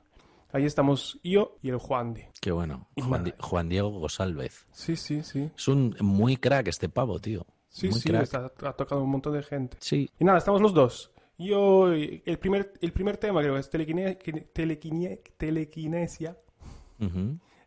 Ahí 0.52 0.64
estamos 0.64 1.18
yo 1.22 1.56
y 1.62 1.68
el 1.70 1.76
Juan 1.78 2.14
Di. 2.14 2.22
Qué 2.40 2.50
bueno. 2.50 2.88
Juan. 3.00 3.24
Di- 3.24 3.34
Juan 3.38 3.68
Diego 3.68 3.90
González. 3.90 4.66
Sí, 4.72 4.96
sí, 4.96 5.22
sí. 5.22 5.50
Es 5.56 5.68
un 5.68 5.94
muy 6.00 6.36
crack 6.36 6.68
este 6.68 6.88
pavo, 6.88 7.18
tío. 7.20 7.46
Sí, 7.68 7.88
muy 7.88 8.00
sí, 8.00 8.10
está- 8.12 8.50
ha 8.66 8.72
tocado 8.72 9.02
un 9.04 9.10
montón 9.10 9.32
de 9.34 9.42
gente. 9.44 9.76
Sí. 9.80 10.10
Y 10.18 10.24
nada, 10.24 10.38
estamos 10.38 10.60
los 10.60 10.74
dos. 10.74 11.12
Yo, 11.38 11.92
el 11.92 12.38
primer, 12.38 12.74
el 12.80 12.92
primer 12.92 13.16
tema 13.16 13.40
creo 13.40 13.54
que 13.54 13.60
es 13.60 13.70
telequine- 13.72 14.18
telequine- 14.52 15.20
telequinesia. 15.36 16.36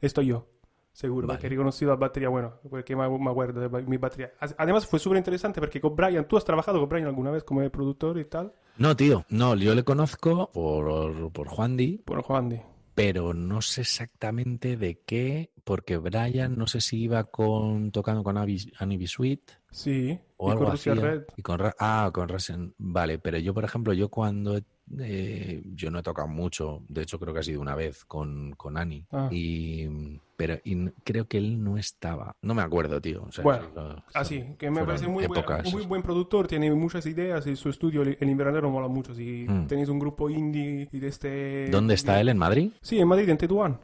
Estoy 0.01 0.27
yo, 0.27 0.47
seguro, 0.91 1.25
Vale. 1.27 1.37
porque 1.37 1.47
he 1.47 1.49
reconocido 1.51 1.91
la 1.91 1.97
batería, 1.97 2.29
bueno, 2.29 2.53
porque 2.69 2.95
me, 2.95 3.09
me 3.17 3.31
acuerdo 3.31 3.61
de 3.67 3.81
mi 3.83 3.97
batería. 3.97 4.33
Además 4.57 4.85
fue 4.85 4.99
súper 4.99 5.17
interesante 5.17 5.59
porque 5.59 5.81
con 5.81 5.95
Brian, 5.95 6.27
tú 6.27 6.37
has 6.37 6.43
trabajado 6.45 6.79
con 6.79 6.89
Brian 6.89 7.07
alguna 7.07 7.31
vez 7.31 7.43
como 7.43 7.67
productor 7.71 8.19
y 8.19 8.25
tal. 8.25 8.53
No, 8.77 8.95
tío. 8.95 9.25
No, 9.29 9.55
yo 9.55 9.73
le 9.73 9.83
conozco 9.83 10.51
por, 10.51 11.31
por 11.31 11.47
Juan 11.47 11.77
Di, 11.77 12.01
Bueno, 12.05 12.21
Juan 12.23 12.49
Di. 12.49 12.61
Pero 12.95 13.33
no 13.33 13.61
sé 13.61 13.81
exactamente 13.81 14.77
de 14.77 14.99
qué, 15.05 15.51
porque 15.63 15.97
Brian 15.97 16.57
no 16.57 16.67
sé 16.67 16.81
si 16.81 17.01
iba 17.01 17.23
con 17.23 17.91
tocando 17.91 18.23
con 18.23 18.37
Annie 18.37 19.07
Sweet 19.07 19.63
Sí, 19.73 20.19
o 20.37 20.49
y 20.49 20.51
algo 20.51 20.65
con 20.65 20.73
así. 20.73 20.89
Red. 20.91 21.23
Y 21.35 21.41
con 21.41 21.59
ah, 21.79 22.11
con 22.13 22.29
Rasen. 22.29 22.75
Vale, 22.77 23.17
pero 23.17 23.39
yo, 23.39 23.55
por 23.55 23.65
ejemplo, 23.65 23.91
yo 23.93 24.07
cuando 24.07 24.61
eh, 24.99 25.63
yo 25.73 25.89
no 25.89 25.99
he 25.99 26.03
tocado 26.03 26.27
mucho, 26.27 26.83
de 26.87 27.01
hecho 27.01 27.19
creo 27.19 27.33
que 27.33 27.39
ha 27.39 27.43
sido 27.43 27.59
una 27.59 27.75
vez 27.75 28.05
con, 28.05 28.51
con 28.51 28.77
Ani. 28.77 29.03
Ah. 29.11 29.29
Y 29.31 30.19
pero 30.43 30.59
y 30.65 30.89
creo 31.05 31.25
que 31.25 31.37
él 31.37 31.63
no 31.63 31.77
estaba. 31.77 32.35
No 32.41 32.53
me 32.53 32.61
acuerdo, 32.63 32.99
tío. 32.99 33.23
O 33.23 33.31
sea, 33.31 33.45
Bueno, 33.45 33.69
lo- 33.73 34.03
Así, 34.13 34.43
que 34.59 34.69
me 34.69 34.83
parece 34.83 35.07
muy 35.07 35.25
buen, 35.25 35.41
muy 35.71 35.85
buen 35.85 36.01
productor, 36.01 36.47
tiene 36.47 36.69
muchas 36.73 37.05
ideas 37.05 37.47
y 37.47 37.55
su 37.55 37.69
estudio, 37.69 38.01
el 38.01 38.29
invernadero, 38.29 38.69
mola 38.69 38.89
mucho. 38.89 39.15
Si 39.15 39.45
Mm. 39.47 39.67
tenéis 39.67 39.87
un 39.87 39.99
grupo 39.99 40.29
indie 40.29 40.89
y 40.91 40.99
de 40.99 41.07
este... 41.07 41.69
¿Dónde 41.69 41.93
está 41.93 42.19
él? 42.19 42.27
¿En 42.27 42.37
Madrid? 42.37 42.71
Sí, 42.81 42.99
en 42.99 43.07
Madrid, 43.07 43.29
en 43.29 43.37
Tetuán. 43.37 43.79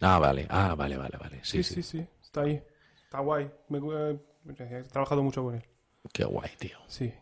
Ah, 0.00 0.20
vale. 0.20 0.46
Ah, 0.50 0.76
vale, 0.76 0.96
vale, 0.96 1.18
vale. 1.18 1.40
Sí, 1.42 1.64
Sí, 1.64 1.74
sí. 1.74 1.82
sí, 1.82 1.98
sí, 1.98 2.06
está 2.22 2.42
ahí. 2.42 2.62
Está 3.02 3.18
guay. 3.18 3.50
Me 3.68 3.78
eh, 3.78 4.18
he 4.46 4.82
trabajado 4.84 5.20
mucho 5.24 5.42
con 5.42 5.56
él. 5.56 5.64
Qué 6.12 6.24
guay, 6.24 6.50
tío. 6.60 6.78
Sí. 6.86 7.12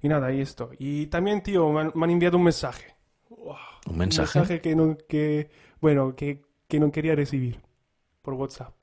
Y 0.00 0.06
nada, 0.08 0.28
ahí 0.28 0.40
esto. 0.40 0.70
Y 0.78 1.08
también, 1.08 1.42
tío, 1.42 1.68
me 1.72 1.80
han, 1.80 1.92
me 1.96 2.04
han 2.04 2.10
enviado 2.10 2.36
un 2.36 2.44
mensaje. 2.44 2.94
Wow. 3.30 3.56
¿Un 3.90 3.98
mensaje? 3.98 4.38
Un 4.38 4.42
mensaje 4.42 4.60
que 4.60 4.76
no, 4.76 4.96
que, 5.08 5.50
bueno, 5.80 6.14
que, 6.14 6.42
que 6.68 6.78
no 6.78 6.92
quería 6.92 7.16
recibir 7.16 7.60
por 8.28 8.34
WhatsApp. 8.34 8.74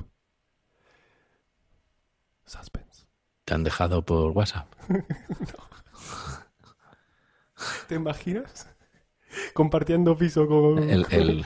Suspense. 2.47 3.05
¿Te 3.43 3.53
han 3.53 3.63
dejado 3.63 4.03
por 4.03 4.31
WhatsApp? 4.31 4.73
¿Te 7.87 7.93
imaginas? 7.93 8.67
Compartiendo 9.53 10.17
piso 10.17 10.47
con... 10.47 10.89
El, 10.89 11.05
el, 11.11 11.45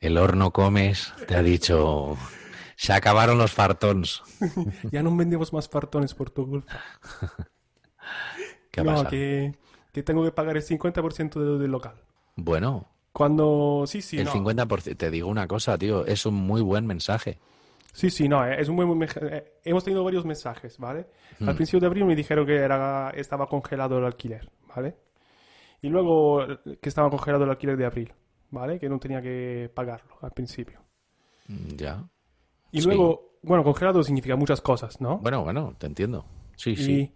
el 0.00 0.18
horno 0.18 0.52
comes 0.52 1.12
te 1.26 1.34
ha 1.34 1.42
dicho. 1.42 2.16
Se 2.76 2.92
acabaron 2.92 3.38
los 3.38 3.50
fartons. 3.50 4.22
ya 4.92 5.02
no 5.02 5.16
vendemos 5.16 5.52
más 5.52 5.68
fartones 5.68 6.14
por 6.14 6.30
tu 6.30 6.48
culpa. 6.48 6.80
¿Qué 8.70 8.82
ha 8.82 8.84
no, 8.84 8.92
pasado? 8.92 9.10
que, 9.10 9.58
que 9.92 10.04
tengo 10.04 10.22
que 10.22 10.30
pagar 10.30 10.56
el 10.56 10.62
50% 10.62 11.40
de 11.40 11.58
del 11.58 11.72
local. 11.72 11.96
Bueno, 12.36 12.91
Cuando... 13.12 13.84
Sí, 13.86 14.00
sí, 14.02 14.18
el 14.18 14.24
no. 14.24 14.32
50%. 14.32 14.96
Te 14.96 15.10
digo 15.10 15.28
una 15.28 15.46
cosa, 15.46 15.76
tío. 15.76 16.06
Es 16.06 16.24
un 16.26 16.34
muy 16.34 16.60
buen 16.62 16.86
mensaje. 16.86 17.38
Sí, 17.92 18.08
sí, 18.08 18.26
no, 18.28 18.44
eh, 18.46 18.56
es 18.58 18.68
un 18.68 18.76
buen 18.76 18.96
mensaje. 18.98 19.36
Eh, 19.36 19.44
Hemos 19.64 19.84
tenido 19.84 20.02
varios 20.02 20.24
mensajes, 20.24 20.78
¿vale? 20.78 21.06
Al 21.40 21.52
Mm. 21.52 21.56
principio 21.56 21.80
de 21.80 21.86
abril 21.86 22.04
me 22.06 22.16
dijeron 22.16 22.46
que 22.46 22.56
era, 22.56 23.10
estaba 23.14 23.46
congelado 23.46 23.98
el 23.98 24.04
alquiler, 24.06 24.48
¿vale? 24.74 24.96
Y 25.82 25.88
luego 25.88 26.40
que 26.80 26.88
estaba 26.88 27.10
congelado 27.10 27.44
el 27.44 27.50
alquiler 27.50 27.76
de 27.76 27.84
abril, 27.84 28.12
¿vale? 28.50 28.78
Que 28.78 28.88
no 28.88 28.98
tenía 28.98 29.20
que 29.20 29.70
pagarlo 29.74 30.16
al 30.22 30.30
principio. 30.30 30.80
Mm, 31.48 31.76
Ya. 31.76 32.02
Y 32.70 32.80
Sí. 32.80 32.86
luego, 32.86 33.32
bueno, 33.42 33.62
congelado 33.62 34.02
significa 34.02 34.36
muchas 34.36 34.62
cosas, 34.62 34.98
¿no? 35.02 35.18
Bueno, 35.18 35.42
bueno, 35.44 35.74
te 35.76 35.86
entiendo. 35.86 36.24
Sí, 36.56 36.70
y, 36.70 36.76
sí. 36.76 37.12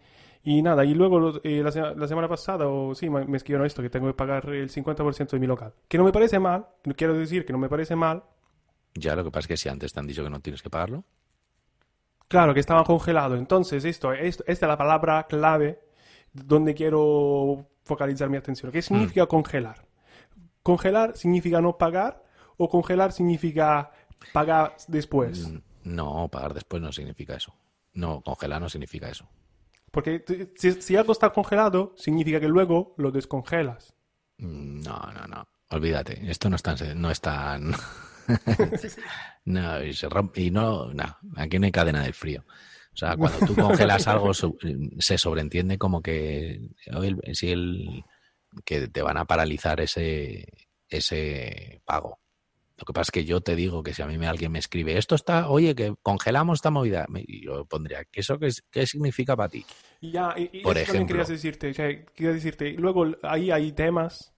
Y 0.49 0.63
nada, 0.63 0.85
y 0.85 0.95
luego 0.95 1.41
eh, 1.43 1.61
la, 1.63 1.73
sema- 1.73 1.93
la 1.95 2.07
semana 2.07 2.29
pasada, 2.29 2.69
o 2.69 2.95
sí, 2.95 3.11
me, 3.11 3.25
me 3.27 3.37
escribieron 3.37 3.67
esto, 3.67 3.83
que 3.83 3.91
tengo 3.91 4.07
que 4.07 4.15
pagar 4.15 4.49
el 4.49 4.71
50% 4.71 5.31
de 5.31 5.41
mi 5.41 5.47
local. 5.47 5.75
Que 5.89 5.99
no 5.99 6.05
me 6.05 6.13
parece 6.13 6.39
mal, 6.39 6.67
quiero 6.97 7.15
decir 7.15 7.45
que 7.45 7.53
no 7.53 7.59
me 7.59 7.69
parece 7.69 7.97
mal, 7.97 8.23
Ya 8.95 9.15
lo 9.17 9.25
que 9.25 9.31
pasa 9.31 9.41
es 9.41 9.49
que 9.49 9.57
si 9.57 9.69
antes 9.69 9.93
te 9.93 9.99
han 10.01 10.07
dicho 10.07 10.23
que 10.23 10.31
no 10.31 10.41
tienes 10.41 10.63
que 10.63 10.71
pagarlo. 10.71 11.05
Claro, 12.29 12.55
que 12.55 12.61
estaba 12.61 12.83
congelado. 12.85 13.37
Entonces, 13.37 13.85
esto, 13.85 14.13
esto- 14.13 14.45
esta 14.47 14.67
es 14.67 14.69
la 14.69 14.77
palabra 14.79 15.27
clave 15.29 15.81
donde 16.33 16.75
quiero 16.75 17.67
focalizar 17.85 18.29
mi 18.29 18.37
atención. 18.37 18.73
¿Qué 18.73 18.83
significa 18.83 19.27
congelar? 19.27 19.85
Congelar 20.63 21.17
significa 21.17 21.61
no 21.61 21.77
pagar 21.79 22.23
o 22.57 22.69
congelar 22.69 23.13
significa 23.13 23.91
pagar 24.33 24.75
después. 24.89 25.49
Mm, 25.49 25.59
No, 25.85 26.29
pagar 26.29 26.53
después 26.55 26.83
no 26.83 26.91
significa 26.93 27.35
eso. 27.37 27.55
No, 27.95 28.21
congelar 28.23 28.61
no 28.61 28.69
significa 28.69 29.09
eso. 29.09 29.29
Porque 29.97 30.53
si, 30.57 30.73
si 30.83 30.95
algo 30.95 31.13
está 31.13 31.31
congelado, 31.31 31.95
significa 31.97 32.39
que 32.39 32.49
luego 32.49 32.95
lo 32.99 33.11
descongelas. 33.11 33.95
No, 34.37 35.01
no, 35.15 35.27
no. 35.27 35.49
Olvídate. 35.71 36.31
Esto 36.31 36.51
no 36.51 36.57
es 36.57 36.63
tan. 36.63 37.01
No 37.01 37.11
es 37.11 37.19
tan... 37.23 37.73
no, 39.47 39.83
y, 39.83 39.95
se 39.95 40.11
rompe- 40.11 40.37
y 40.37 40.51
no, 40.51 40.93
no. 40.93 41.17
Aquí 41.37 41.59
no 41.59 41.65
hay 41.65 41.73
cadena 41.73 42.03
del 42.03 42.13
frío. 42.13 42.45
O 42.93 42.97
sea, 42.97 43.17
cuando 43.17 43.39
tú 43.47 43.55
congelas 43.55 44.07
algo, 44.07 44.33
se 44.35 45.17
sobreentiende 45.17 45.79
como 45.79 46.03
que. 46.03 46.61
Si 47.33 47.51
el, 47.51 48.05
que 48.67 48.89
te 48.89 49.01
van 49.01 49.17
a 49.17 49.25
paralizar 49.25 49.81
ese, 49.81 50.47
ese 50.91 51.81
pago. 51.87 52.21
Lo 52.79 52.85
que 52.85 52.93
pasa 52.93 53.09
es 53.09 53.11
que 53.13 53.25
yo 53.25 53.41
te 53.41 53.57
digo 53.57 53.83
que 53.83 53.95
si 53.95 54.03
a 54.03 54.07
mí 54.07 54.19
me, 54.19 54.27
alguien 54.27 54.53
me 54.53 54.59
escribe, 54.59 54.99
esto 54.99 55.15
está, 55.15 55.49
oye, 55.49 55.75
que 55.75 55.95
congelamos 56.03 56.59
esta 56.59 56.71
movida, 56.71 57.07
y 57.15 57.45
yo 57.45 57.65
pondría, 57.65 58.05
¿qué, 58.05 58.21
eso 58.21 58.39
qué, 58.39 58.51
qué 58.71 58.87
significa 58.87 59.35
para 59.37 59.49
ti? 59.49 59.65
Ya, 60.01 60.35
y, 60.37 60.51
y 60.53 60.63
Por 60.63 60.77
eso 60.77 60.85
también 60.85 61.07
ejemplo. 61.07 61.07
querías 61.07 61.29
decirte, 61.29 61.73
quería 61.73 62.33
decirte, 62.33 62.73
luego 62.73 63.07
ahí 63.23 63.51
hay 63.51 63.73
temas 63.73 64.35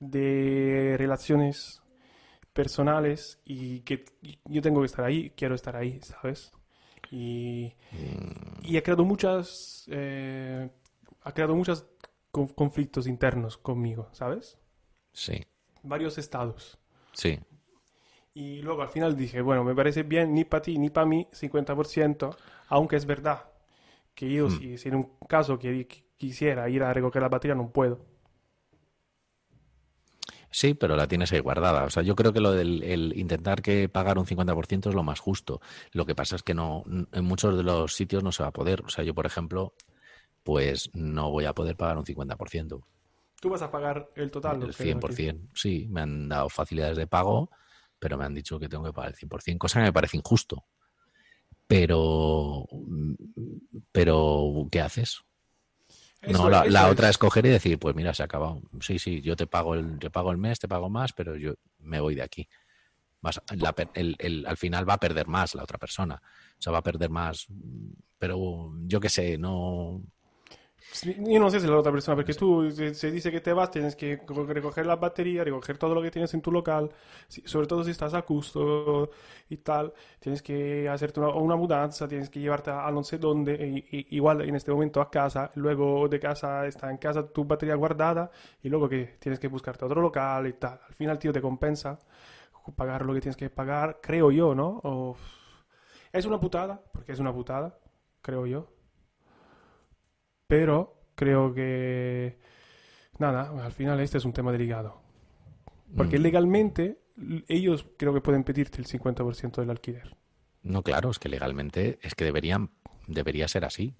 de 0.00 0.96
relaciones 0.98 1.82
personales 2.52 3.40
y 3.44 3.80
que 3.82 4.04
yo 4.46 4.62
tengo 4.62 4.80
que 4.82 4.86
estar 4.86 5.04
ahí, 5.04 5.30
quiero 5.36 5.54
estar 5.54 5.76
ahí, 5.76 6.00
¿sabes? 6.02 6.52
Y, 7.10 7.74
y 8.62 8.76
ha 8.76 8.82
creado 8.82 9.04
muchas, 9.04 9.86
eh, 9.90 10.70
ha 11.22 11.32
creado 11.32 11.56
muchos 11.56 11.86
con- 12.32 12.48
conflictos 12.48 13.06
internos 13.06 13.58
conmigo, 13.58 14.08
¿sabes? 14.12 14.58
Sí, 15.12 15.46
Varios 15.82 16.18
estados. 16.18 16.78
sí. 17.12 17.38
Y 18.36 18.60
luego 18.62 18.82
al 18.82 18.88
final 18.90 19.16
dije, 19.16 19.40
bueno, 19.40 19.64
me 19.64 19.74
parece 19.74 20.02
bien 20.02 20.34
ni 20.34 20.44
para 20.44 20.62
ti 20.62 20.78
ni 20.78 20.90
para 20.90 21.06
mí 21.06 21.26
50%, 21.32 22.36
aunque 22.68 22.96
es 22.96 23.06
verdad 23.06 23.50
que 24.14 24.30
yo 24.32 24.48
Hmm. 24.48 24.50
si, 24.50 24.78
si 24.78 24.88
en 24.90 24.96
un 24.96 25.04
caso 25.28 25.58
que 25.58 25.86
que 25.88 26.04
quisiera 26.18 26.68
ir 26.68 26.82
a 26.82 26.92
recoger 26.92 27.22
la 27.22 27.28
batería 27.30 27.54
no 27.54 27.70
puedo. 27.72 27.98
Sí, 30.50 30.74
pero 30.74 30.96
la 30.96 31.06
tienes 31.08 31.32
ahí 31.32 31.40
guardada. 31.40 31.84
O 31.84 31.90
sea, 31.90 32.02
yo 32.02 32.14
creo 32.16 32.32
que 32.32 32.40
lo 32.40 32.52
del 32.52 32.82
el 32.82 33.12
intentar 33.18 33.60
que 33.62 33.88
pagar 33.88 34.18
un 34.18 34.26
50% 34.26 34.88
es 34.88 34.94
lo 34.94 35.02
más 35.02 35.20
justo. 35.20 35.60
Lo 35.92 36.06
que 36.06 36.14
pasa 36.14 36.36
es 36.36 36.42
que 36.42 36.54
no, 36.54 36.82
en 37.12 37.24
muchos 37.24 37.56
de 37.56 37.62
los 37.62 37.94
sitios 37.94 38.22
no 38.22 38.32
se 38.32 38.42
va 38.42 38.48
a 38.50 38.52
poder. 38.52 38.82
O 38.84 38.88
sea, 38.88 39.04
yo, 39.04 39.14
por 39.14 39.26
ejemplo, 39.26 39.74
pues 40.44 40.90
no 40.94 41.30
voy 41.30 41.44
a 41.46 41.54
poder 41.54 41.76
pagar 41.76 41.98
un 41.98 42.04
50%. 42.06 42.86
Tú 43.40 43.50
vas 43.50 43.62
a 43.62 43.70
pagar 43.70 44.10
el 44.16 44.30
total. 44.30 44.54
El 44.54 44.60
¿no? 44.60 44.66
Creo 44.68 44.76
que- 44.76 44.82
100%. 44.84 45.48
Sí, 45.54 45.86
me 45.90 46.00
han 46.02 46.28
dado 46.28 46.48
facilidades 46.48 46.96
de 46.96 47.06
pago, 47.06 47.50
pero 47.98 48.16
me 48.18 48.24
han 48.24 48.34
dicho 48.34 48.58
que 48.58 48.68
tengo 48.68 48.84
que 48.84 48.92
pagar 48.92 49.10
el 49.10 49.16
100%, 49.16 49.58
cosa 49.58 49.80
que 49.80 49.84
me 49.86 49.92
parece 49.92 50.16
injusto. 50.16 50.64
Pero, 51.66 52.66
pero 53.92 54.68
¿qué 54.70 54.80
haces? 54.80 55.20
Eso- 56.20 56.44
no, 56.44 56.50
la, 56.50 56.88
otra 56.88 57.08
es 57.08 57.18
coger 57.18 57.46
y 57.46 57.50
decir, 57.50 57.78
pues 57.78 57.94
mira, 57.94 58.14
se 58.14 58.22
ha 58.22 58.26
acabado. 58.26 58.62
Sí, 58.80 58.98
sí, 58.98 59.20
yo 59.20 59.36
te 59.36 59.46
pago 59.46 59.74
el, 59.74 59.98
te 59.98 60.10
pago 60.10 60.30
el 60.30 60.38
mes, 60.38 60.58
te 60.58 60.68
pago 60.68 60.88
más, 60.88 61.12
pero 61.12 61.36
yo 61.36 61.54
me 61.78 62.00
voy 62.00 62.14
de 62.14 62.22
aquí. 62.22 62.48
Vas 63.20 63.40
la 63.56 63.74
el- 63.94 64.16
el- 64.18 64.46
al 64.46 64.56
final 64.56 64.88
va 64.88 64.94
a 64.94 65.00
perder 65.00 65.26
más 65.26 65.54
la 65.54 65.62
otra 65.64 65.78
persona. 65.78 66.20
O 66.58 66.62
sea, 66.62 66.72
va 66.72 66.78
a 66.78 66.82
perder 66.82 67.10
más. 67.10 67.46
Pero 68.18 68.72
yo 68.86 69.00
qué 69.00 69.08
sé, 69.08 69.38
no. 69.38 70.02
Yo 71.04 71.40
no 71.40 71.50
sé 71.50 71.60
si 71.60 71.66
la 71.66 71.76
otra 71.78 71.92
persona, 71.92 72.14
porque 72.16 72.32
tú 72.34 72.70
se, 72.70 72.94
se 72.94 73.10
dice 73.10 73.30
que 73.30 73.40
te 73.42 73.52
vas, 73.52 73.70
tienes 73.70 73.94
que 73.96 74.18
co- 74.24 74.44
recoger 74.46 74.86
la 74.86 74.96
batería, 74.96 75.44
recoger 75.44 75.76
todo 75.76 75.94
lo 75.94 76.00
que 76.00 76.10
tienes 76.10 76.32
en 76.32 76.40
tu 76.40 76.50
local, 76.50 76.90
sobre 77.28 77.66
todo 77.66 77.84
si 77.84 77.90
estás 77.90 78.14
a 78.14 78.22
gusto 78.22 79.10
y 79.50 79.58
tal, 79.58 79.92
tienes 80.20 80.42
que 80.42 80.88
hacerte 80.88 81.20
una, 81.20 81.30
una 81.34 81.56
mudanza, 81.56 82.08
tienes 82.08 82.30
que 82.30 82.40
llevarte 82.40 82.70
a, 82.70 82.86
a 82.86 82.90
no 82.92 83.02
sé 83.04 83.18
dónde, 83.18 83.54
y- 83.90 83.98
y- 83.98 84.16
igual 84.16 84.40
en 84.42 84.54
este 84.56 84.70
momento 84.72 85.00
a 85.02 85.10
casa, 85.10 85.50
luego 85.56 86.08
de 86.08 86.18
casa 86.18 86.66
está 86.66 86.90
en 86.90 86.96
casa 86.98 87.26
tu 87.28 87.44
batería 87.44 87.74
guardada, 87.74 88.30
y 88.62 88.68
luego 88.70 88.88
que 88.88 89.16
tienes 89.18 89.38
que 89.38 89.48
buscarte 89.48 89.84
otro 89.84 90.00
local 90.00 90.46
y 90.46 90.54
tal. 90.54 90.80
Al 90.88 90.94
final, 90.94 91.18
tío, 91.18 91.32
te 91.32 91.42
compensa 91.42 91.98
pagar 92.76 93.06
lo 93.06 93.14
que 93.14 93.20
tienes 93.22 93.36
que 93.36 93.50
pagar, 93.50 94.00
creo 94.02 94.30
yo, 94.32 94.54
¿no? 94.54 94.80
O- 94.84 95.16
es 96.12 96.26
una 96.26 96.40
putada, 96.40 96.82
porque 96.92 97.12
es 97.12 97.20
una 97.20 97.32
putada, 97.34 97.78
creo 98.22 98.46
yo. 98.46 98.68
Pero 100.46 101.02
creo 101.14 101.52
que, 101.54 102.38
nada, 103.18 103.64
al 103.64 103.72
final 103.72 104.00
este 104.00 104.18
es 104.18 104.24
un 104.24 104.32
tema 104.32 104.52
delicado. 104.52 105.00
Porque 105.96 106.18
Mm. 106.18 106.22
legalmente 106.22 107.00
ellos 107.48 107.86
creo 107.98 108.12
que 108.12 108.20
pueden 108.20 108.44
pedirte 108.44 108.78
el 108.78 108.86
50% 108.86 109.60
del 109.60 109.70
alquiler. 109.70 110.16
No, 110.62 110.82
claro, 110.82 111.10
es 111.10 111.18
que 111.18 111.28
legalmente 111.28 111.98
es 112.02 112.14
que 112.14 112.24
deberían, 112.24 112.70
debería 113.06 113.48
ser 113.48 113.64
así. 113.64 113.94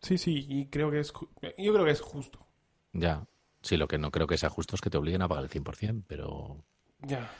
Sí, 0.00 0.18
sí, 0.18 0.44
y 0.48 0.66
creo 0.66 0.90
que 0.90 1.00
es, 1.00 1.12
yo 1.58 1.72
creo 1.72 1.84
que 1.84 1.90
es 1.92 2.00
justo. 2.00 2.46
Ya. 2.92 3.26
Sí, 3.62 3.78
lo 3.78 3.88
que 3.88 3.96
no 3.96 4.10
creo 4.10 4.26
que 4.26 4.36
sea 4.36 4.50
justo 4.50 4.74
es 4.74 4.82
que 4.82 4.90
te 4.90 4.98
obliguen 4.98 5.22
a 5.22 5.28
pagar 5.28 5.44
el 5.44 5.50
100%, 5.50 6.04
pero 6.06 6.62
Ya. 7.00 7.30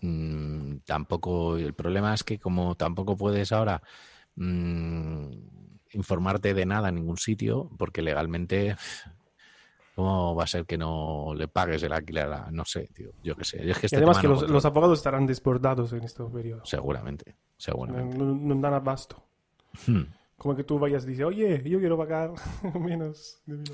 mm, 0.00 0.78
tampoco. 0.84 1.56
El 1.58 1.74
problema 1.74 2.12
es 2.14 2.24
que, 2.24 2.40
como 2.40 2.74
tampoco 2.74 3.16
puedes 3.16 3.52
ahora 3.52 3.80
mm, 4.34 5.30
informarte 5.92 6.54
de 6.54 6.66
nada 6.66 6.88
en 6.88 6.96
ningún 6.96 7.16
sitio, 7.18 7.70
porque 7.78 8.02
legalmente. 8.02 8.76
¿Cómo 9.94 10.34
va 10.34 10.44
a 10.44 10.46
ser 10.46 10.64
que 10.64 10.78
no 10.78 11.34
le 11.36 11.48
pagues 11.48 11.82
el 11.82 11.92
alquiler? 11.92 12.32
a- 12.32 12.50
No 12.50 12.64
sé, 12.64 12.88
tío. 12.94 13.10
Yo 13.22 13.36
qué 13.36 13.44
sé. 13.44 13.68
Es 13.70 13.78
que 13.78 13.88
Y 13.90 13.96
además 13.96 14.18
que 14.18 14.28
no 14.28 14.40
los, 14.40 14.64
abogados 14.64 14.98
estarán 14.98 15.26
desbordados 15.26 15.92
en 15.92 16.04
este 16.04 16.24
periodo. 16.24 16.64
Seguramente, 16.64 17.36
seguramente. 17.56 18.16
No, 18.16 18.24
no 18.34 18.54
dan 18.60 18.74
abasto. 18.74 19.22
Hmm. 19.86 20.02
Como 20.38 20.56
que 20.56 20.64
tú 20.64 20.78
vayas 20.78 21.04
y 21.04 21.08
dices, 21.08 21.26
oye, 21.26 21.62
yo 21.68 21.80
quiero 21.80 21.98
pagar 21.98 22.32
menos. 22.80 23.40
de 23.44 23.56
mil". 23.58 23.70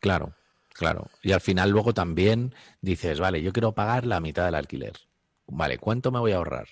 Claro, 0.00 0.34
claro. 0.74 1.06
Y 1.22 1.32
al 1.32 1.40
final 1.40 1.70
luego 1.70 1.94
también 1.94 2.54
dices, 2.82 3.18
vale, 3.20 3.40
yo 3.40 3.52
quiero 3.52 3.72
pagar 3.72 4.04
la 4.04 4.20
mitad 4.20 4.44
del 4.44 4.56
alquiler. 4.56 4.92
Vale, 5.46 5.78
¿cuánto 5.78 6.10
me 6.10 6.18
voy 6.18 6.32
a 6.32 6.36
ahorrar? 6.36 6.66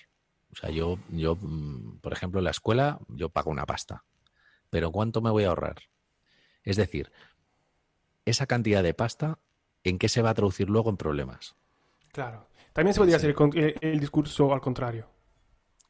O 0.52 0.56
sea, 0.56 0.68
yo, 0.70 0.98
yo, 1.10 1.36
mm, 1.40 2.00
por 2.00 2.12
ejemplo, 2.12 2.40
en 2.40 2.44
la 2.44 2.50
escuela, 2.50 2.98
yo 3.08 3.30
pago 3.30 3.50
una 3.50 3.64
pasta. 3.66 4.04
Pero 4.70 4.90
¿cuánto 4.92 5.20
me 5.20 5.30
voy 5.30 5.44
a 5.44 5.48
ahorrar? 5.48 5.76
Es 6.64 6.76
decir, 6.76 7.12
esa 8.24 8.46
cantidad 8.46 8.82
de 8.82 8.94
pasta, 8.94 9.38
¿en 9.84 9.98
qué 9.98 10.08
se 10.08 10.22
va 10.22 10.30
a 10.30 10.34
traducir 10.34 10.70
luego 10.70 10.88
en 10.88 10.96
problemas? 10.96 11.54
Claro. 12.12 12.46
También 12.72 12.94
se 12.94 13.00
podría 13.00 13.16
hacer 13.16 13.30
el, 13.30 13.36
con- 13.36 13.52
el- 13.56 14.00
discurso 14.00 14.52
al 14.52 14.60
contrario. 14.60 15.08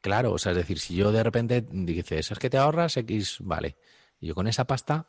Claro, 0.01 0.33
o 0.33 0.37
sea, 0.37 0.51
es 0.51 0.57
decir, 0.57 0.79
si 0.79 0.95
yo 0.95 1.11
de 1.11 1.23
repente 1.23 1.65
dices, 1.69 2.31
es 2.31 2.39
que 2.39 2.49
te 2.49 2.57
ahorras 2.57 2.97
X, 2.97 3.37
vale. 3.41 3.77
Y 4.19 4.27
yo 4.27 4.35
con 4.35 4.47
esa 4.47 4.65
pasta, 4.65 5.07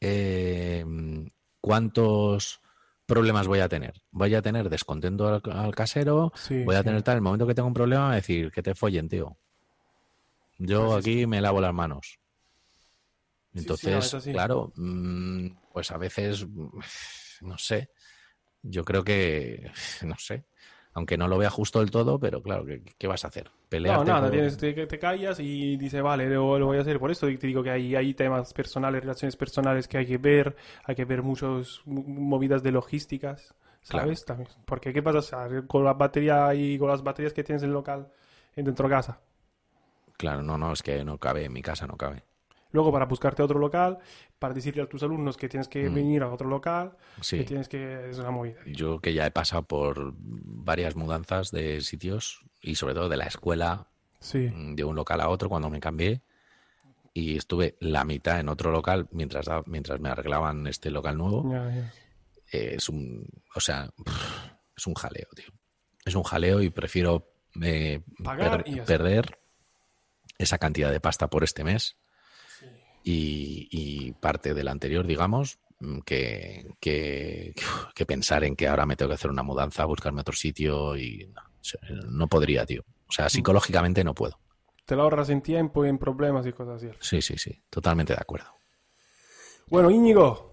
eh, 0.00 0.84
¿cuántos 1.60 2.60
problemas 3.06 3.46
voy 3.46 3.60
a 3.60 3.68
tener? 3.68 4.02
Voy 4.10 4.34
a 4.34 4.42
tener 4.42 4.68
descontento 4.68 5.28
al, 5.28 5.42
al 5.52 5.74
casero, 5.74 6.32
Sí, 6.34 6.64
voy 6.64 6.76
a 6.76 6.78
sí. 6.78 6.84
tener 6.84 7.02
tal, 7.02 7.16
el 7.16 7.22
momento 7.22 7.46
que 7.46 7.54
tengo 7.54 7.68
un 7.68 7.74
problema, 7.74 8.14
decir, 8.14 8.50
que 8.50 8.62
te 8.62 8.74
follen, 8.74 9.08
tío. 9.08 9.36
Yo 10.58 10.92
Pues 10.92 10.98
aquí 10.98 11.26
me 11.26 11.40
lavo 11.40 11.60
las 11.62 11.72
manos. 11.72 12.18
Sí, 13.56 13.74
sí, 13.74 13.88
no, 13.90 14.00
Entonces, 14.00 14.12
claro, 14.30 14.72
mm, 14.76 15.48
pues 15.72 15.90
a 15.90 15.98
veces, 15.98 16.46
no 17.42 17.58
sé, 17.58 17.90
yo 18.62 18.84
creo 18.84 19.04
que, 19.04 19.70
no 20.04 20.16
sé, 20.18 20.46
aunque 20.94 21.18
no 21.18 21.28
lo 21.28 21.38
vea 21.38 21.50
justo 21.50 21.80
del 21.80 21.90
todo, 21.92 22.20
pero 22.20 22.42
claro, 22.42 22.66
¿qué, 22.66 22.82
qué 22.98 23.06
vas 23.08 23.24
a 23.24 23.28
hacer? 23.28 23.50
No, 23.84 24.02
Pelearte 24.02 24.04
nada, 24.04 24.28
por- 24.30 24.32
tienes, 24.32 24.56
te, 24.56 24.86
te 24.86 24.98
callas 24.98 25.38
y 25.38 25.76
dices, 25.76 26.02
vale, 26.02 26.28
lo, 26.28 26.58
lo 26.58 26.66
voy 26.66 26.78
a 26.78 26.80
hacer. 26.80 26.98
Por 26.98 27.10
eso 27.12 27.26
te 27.28 27.46
digo 27.46 27.62
que 27.62 27.70
hay, 27.70 27.94
hay 27.94 28.14
temas 28.14 28.52
personales, 28.52 29.00
relaciones 29.02 29.36
personales 29.36 29.86
que 29.86 29.98
hay 29.98 30.06
que 30.06 30.18
ver, 30.18 30.56
hay 30.84 30.96
que 30.96 31.04
ver 31.04 31.22
muchos 31.22 31.82
mo- 31.86 32.02
movidas 32.02 32.64
de 32.64 32.72
logísticas, 32.72 33.54
¿sabes? 33.82 34.24
También. 34.24 34.48
Porque 34.64 34.92
¿qué 34.92 35.02
pasa 35.04 35.18
o 35.18 35.22
sea, 35.22 35.48
con 35.68 35.84
la 35.84 35.92
batería 35.94 36.52
y 36.54 36.78
con 36.78 36.88
las 36.88 37.02
baterías 37.04 37.32
que 37.32 37.44
tienes 37.44 37.62
en 37.62 37.68
el 37.68 37.74
local 37.74 38.08
en 38.56 38.64
dentro 38.64 38.88
de 38.88 38.94
casa? 38.94 39.20
Claro, 40.18 40.42
no, 40.42 40.58
no, 40.58 40.72
es 40.74 40.82
que 40.82 41.02
no 41.04 41.18
cabe, 41.18 41.44
en 41.44 41.52
mi 41.54 41.62
casa 41.62 41.86
no 41.86 41.96
cabe. 41.96 42.24
Luego 42.72 42.92
para 42.92 43.06
buscarte 43.06 43.42
otro 43.42 43.58
local, 43.58 43.98
para 44.38 44.52
decirle 44.52 44.82
a 44.82 44.88
tus 44.88 45.02
alumnos 45.02 45.36
que 45.36 45.48
tienes 45.48 45.68
que 45.68 45.88
Mm. 45.88 45.94
venir 45.94 46.22
a 46.22 46.32
otro 46.32 46.48
local, 46.48 46.96
Sí. 47.20 47.38
que 47.38 47.44
tienes 47.44 47.68
que... 47.68 48.10
Es 48.10 48.18
una 48.18 48.30
movida. 48.30 48.56
Yo 48.66 48.98
que 49.00 49.14
ya 49.14 49.24
he 49.26 49.30
pasado 49.30 49.62
por 49.62 50.12
varias 50.18 50.96
mudanzas 50.96 51.50
de 51.50 51.80
sitios 51.80 52.44
y 52.60 52.74
sobre 52.74 52.94
todo 52.94 53.08
de 53.08 53.16
la 53.16 53.26
escuela, 53.26 53.88
Sí. 54.20 54.50
mm, 54.52 54.74
de 54.74 54.84
un 54.84 54.96
local 54.96 55.20
a 55.20 55.28
otro 55.28 55.48
cuando 55.48 55.70
me 55.70 55.80
cambié 55.80 56.22
y 57.14 57.36
estuve 57.36 57.76
la 57.80 58.04
mitad 58.04 58.40
en 58.40 58.48
otro 58.48 58.70
local 58.72 59.08
mientras, 59.12 59.46
mientras 59.66 60.00
me 60.00 60.08
arreglaban 60.10 60.66
este 60.66 60.90
local 60.90 61.16
nuevo. 61.16 61.50
Eh, 62.52 62.74
es 62.76 62.88
un, 62.88 63.26
o 63.54 63.60
sea, 63.60 63.88
es 64.76 64.86
un 64.86 64.94
jaleo, 64.94 65.28
tío. 65.34 65.46
Es 66.04 66.14
un 66.14 66.22
jaleo 66.24 66.60
y 66.62 66.70
prefiero 66.70 67.32
eh, 67.62 68.02
Pagar 68.22 68.62
per- 68.64 68.68
y 68.68 68.76
ya 68.76 68.82
está. 68.82 68.92
perder 68.98 69.38
esa 70.36 70.58
cantidad 70.58 70.90
de 70.92 71.00
pasta 71.00 71.28
por 71.30 71.42
este 71.42 71.64
mes 71.64 71.96
y, 73.08 73.68
y 73.70 74.12
parte 74.14 74.52
del 74.52 74.66
anterior, 74.66 75.06
digamos, 75.06 75.60
mm, 75.78 76.00
que, 76.00 76.66
que, 76.80 77.54
que 77.94 78.04
pensar 78.04 78.42
en 78.42 78.56
que 78.56 78.66
ahora 78.66 78.84
me 78.84 78.96
tengo 78.96 79.10
que 79.10 79.14
hacer 79.14 79.30
una 79.30 79.44
mudanza, 79.44 79.84
buscarme 79.84 80.22
otro 80.22 80.34
sitio 80.34 80.96
y 80.96 81.32
no, 82.10 82.26
podría, 82.26 82.66
tío. 82.66 82.82
O 82.82 82.84
Mm. 83.08 83.12
sea, 83.12 83.28
psicológicamente 83.28 84.02
no 84.02 84.12
puedo. 84.14 84.36
Te 84.84 84.96
lo 84.96 85.02
ahorras 85.02 85.28
en 85.30 85.40
tiempo 85.40 85.86
y 85.86 85.88
en 85.88 85.98
problemas 85.98 86.44
y 86.46 86.52
cosas 86.52 86.82
así. 86.82 86.90
Sí, 87.00 87.22
sí, 87.22 87.38
sí, 87.38 87.62
totalmente 87.70 88.12
de 88.12 88.20
acuerdo. 88.20 88.48
Bueno, 89.68 89.90
Íñigo, 89.90 90.52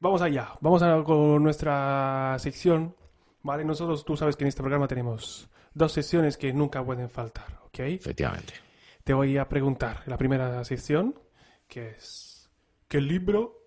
vamos 0.00 0.22
allá. 0.22 0.48
Vamos 0.62 0.82
a 0.82 1.02
con 1.04 1.42
nuestra 1.42 2.36
sección. 2.38 2.96
Vale, 3.42 3.64
nosotros, 3.66 4.04
tú 4.06 4.16
sabes 4.16 4.36
que 4.36 4.44
en 4.44 4.48
este 4.48 4.62
programa 4.62 4.88
tenemos 4.88 5.48
dos 5.74 5.92
secciones 5.92 6.36
que 6.38 6.52
nunca 6.54 6.82
pueden 6.84 7.10
faltar, 7.10 7.60
¿ok? 7.64 7.78
Efectivamente. 7.80 8.54
Te 9.04 9.12
voy 9.14 9.36
a 9.36 9.48
preguntar 9.48 10.02
la 10.06 10.16
primera 10.16 10.64
sección, 10.64 11.14
que 11.72 11.88
es, 11.88 12.50
¿qué 12.86 13.00
libro 13.00 13.66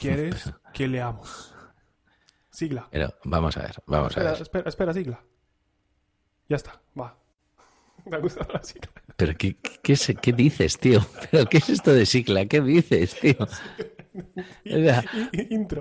quieres 0.00 0.50
que 0.72 0.88
leamos? 0.88 1.54
Sigla. 2.50 2.88
Pero 2.90 3.14
vamos 3.24 3.58
a 3.58 3.62
ver, 3.64 3.74
vamos 3.86 4.06
a 4.16 4.20
Espera, 4.20 4.32
ver. 4.32 4.42
espera, 4.42 4.68
espera, 4.70 4.94
sigla. 4.94 5.22
Ya 6.48 6.56
está, 6.56 6.80
va. 6.98 7.14
Me 8.06 8.16
ha 8.16 8.20
gustado 8.20 8.50
la 8.54 8.62
sigla. 8.62 8.90
Pero 9.16 9.34
¿qué, 9.36 9.56
qué, 9.82 9.92
es- 9.92 10.14
qué 10.22 10.32
dices, 10.32 10.78
tío? 10.78 11.00
¿Pero 11.30 11.44
qué 11.46 11.58
es 11.58 11.68
esto 11.68 11.92
de 11.92 12.06
Cicla? 12.06 12.46
¿Qué 12.46 12.62
dices, 12.62 13.20
tío? 13.20 13.36
O 13.40 13.46
sea, 14.64 15.04
Intro. 15.50 15.80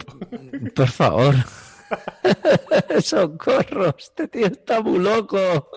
Por 0.76 0.90
favor. 0.90 1.36
Socorro, 3.02 3.96
este 3.98 4.28
tío 4.28 4.48
está 4.48 4.82
muy 4.82 5.00
loco. 5.00 5.70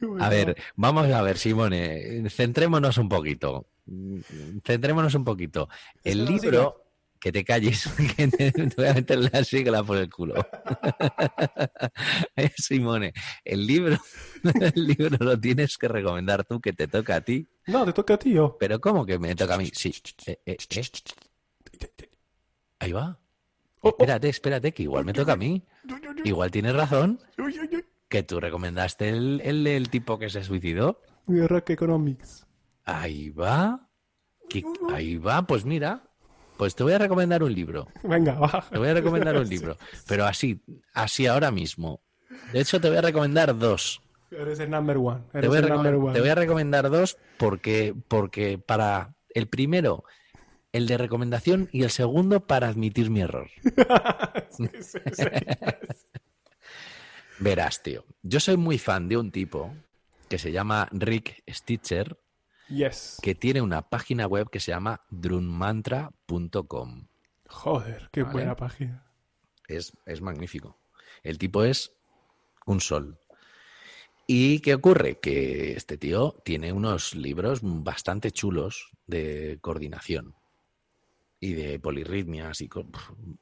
A 0.20 0.28
ver, 0.28 0.56
vamos 0.74 1.10
a 1.10 1.22
ver, 1.22 1.38
Simone, 1.38 2.28
centrémonos 2.30 2.98
un 2.98 3.08
poquito. 3.08 3.66
Centrémonos 4.64 5.14
un 5.14 5.24
poquito. 5.24 5.68
El 6.02 6.24
libro, 6.24 6.86
que 7.20 7.32
te 7.32 7.44
calles, 7.44 7.88
que 8.16 8.28
te, 8.28 8.52
voy 8.76 8.86
a 8.86 8.94
meter 8.94 9.30
la 9.32 9.44
sigla 9.44 9.82
por 9.82 9.98
el 9.98 10.10
culo. 10.10 10.34
Simone, 12.56 13.12
el 13.44 13.66
libro, 13.66 13.98
el 14.42 14.86
libro 14.86 15.16
lo 15.20 15.38
tienes 15.38 15.78
que 15.78 15.88
recomendar 15.88 16.44
tú, 16.44 16.60
que 16.60 16.72
te 16.72 16.88
toca 16.88 17.16
a 17.16 17.20
ti. 17.20 17.48
No, 17.66 17.84
te 17.84 17.92
toca 17.92 18.14
a 18.14 18.18
ti, 18.18 18.32
yo. 18.32 18.56
Pero 18.58 18.80
¿cómo 18.80 19.06
que 19.06 19.18
me 19.18 19.34
toca 19.34 19.54
a 19.54 19.58
mí? 19.58 19.70
Sí. 19.72 19.94
Eh, 20.26 20.38
eh, 20.44 20.56
eh. 20.70 22.10
Ahí 22.78 22.92
va. 22.92 23.18
Oh, 23.80 23.90
Espérate, 23.90 24.28
espérate, 24.28 24.72
que 24.72 24.82
igual 24.82 25.04
me 25.04 25.12
toca 25.12 25.32
a 25.32 25.36
mí. 25.36 25.62
Igual 26.24 26.50
tienes 26.50 26.74
razón. 26.74 27.20
Que 28.08 28.22
tú 28.22 28.38
recomendaste 28.40 29.08
el, 29.08 29.40
el 29.44 29.64
del 29.64 29.88
tipo 29.90 30.18
que 30.18 30.30
se 30.30 30.44
suicidó. 30.44 31.00
De 31.26 31.46
Rock 31.48 31.70
Economics. 31.70 32.46
Ahí 32.84 33.30
va. 33.30 33.88
Que- 34.48 34.62
ahí 34.92 35.16
va, 35.16 35.42
pues 35.46 35.64
mira. 35.64 36.02
Pues 36.56 36.74
te 36.74 36.82
voy 36.84 36.92
a 36.94 36.98
recomendar 36.98 37.42
un 37.42 37.52
libro. 37.54 37.88
Venga, 38.02 38.34
va. 38.34 38.64
Te 38.70 38.78
voy 38.78 38.88
a 38.88 38.94
recomendar 38.94 39.36
un 39.36 39.48
libro. 39.48 39.76
Pero 40.08 40.24
así, 40.24 40.62
así 40.94 41.26
ahora 41.26 41.50
mismo. 41.50 42.00
De 42.52 42.60
hecho, 42.60 42.80
te 42.80 42.88
voy 42.88 42.96
a 42.98 43.02
recomendar 43.02 43.58
dos. 43.58 44.00
Eres 44.30 44.58
el 44.60 44.70
number 44.70 44.96
one. 44.96 45.20
Te 45.32 45.38
Eres 45.38 45.48
voy, 45.48 45.56
a 45.58 45.60
el 45.60 45.68
number 45.68 45.92
recomendar, 45.92 46.04
one. 46.08 46.14
te 46.14 46.20
voy 46.20 46.28
a 46.30 46.34
recomendar 46.34 46.90
dos 46.90 47.18
porque, 47.38 47.94
porque 48.08 48.58
para 48.58 49.14
el 49.34 49.48
primero, 49.48 50.04
el 50.72 50.86
de 50.86 50.96
recomendación 50.98 51.68
y 51.72 51.82
el 51.82 51.90
segundo 51.90 52.46
para 52.46 52.68
admitir 52.68 53.10
mi 53.10 53.20
error. 53.20 53.48
Verás, 57.38 57.82
tío. 57.82 58.04
Yo 58.22 58.40
soy 58.40 58.56
muy 58.56 58.78
fan 58.78 59.08
de 59.08 59.16
un 59.16 59.30
tipo 59.30 59.74
que 60.28 60.38
se 60.38 60.52
llama 60.52 60.88
Rick 60.92 61.42
Stitcher, 61.48 62.18
Yes. 62.68 63.18
que 63.22 63.34
tiene 63.36 63.62
una 63.62 63.82
página 63.88 64.26
web 64.26 64.50
que 64.50 64.58
se 64.60 64.72
llama 64.72 65.02
drunmantra.com. 65.10 67.06
Joder, 67.48 68.08
qué 68.12 68.22
Vale. 68.22 68.32
buena 68.32 68.56
página. 68.56 69.04
Es, 69.68 69.92
es 70.04 70.20
magnífico. 70.20 70.78
El 71.22 71.38
tipo 71.38 71.62
es 71.64 71.92
un 72.66 72.80
sol. 72.80 73.18
¿Y 74.26 74.58
qué 74.60 74.74
ocurre? 74.74 75.20
Que 75.20 75.74
este 75.76 75.96
tío 75.98 76.34
tiene 76.44 76.72
unos 76.72 77.14
libros 77.14 77.60
bastante 77.62 78.32
chulos 78.32 78.90
de 79.06 79.58
coordinación 79.60 80.34
y 81.38 81.52
de 81.52 81.78
polirritmias. 81.78 82.60
Y 82.60 82.68
co- 82.68 82.88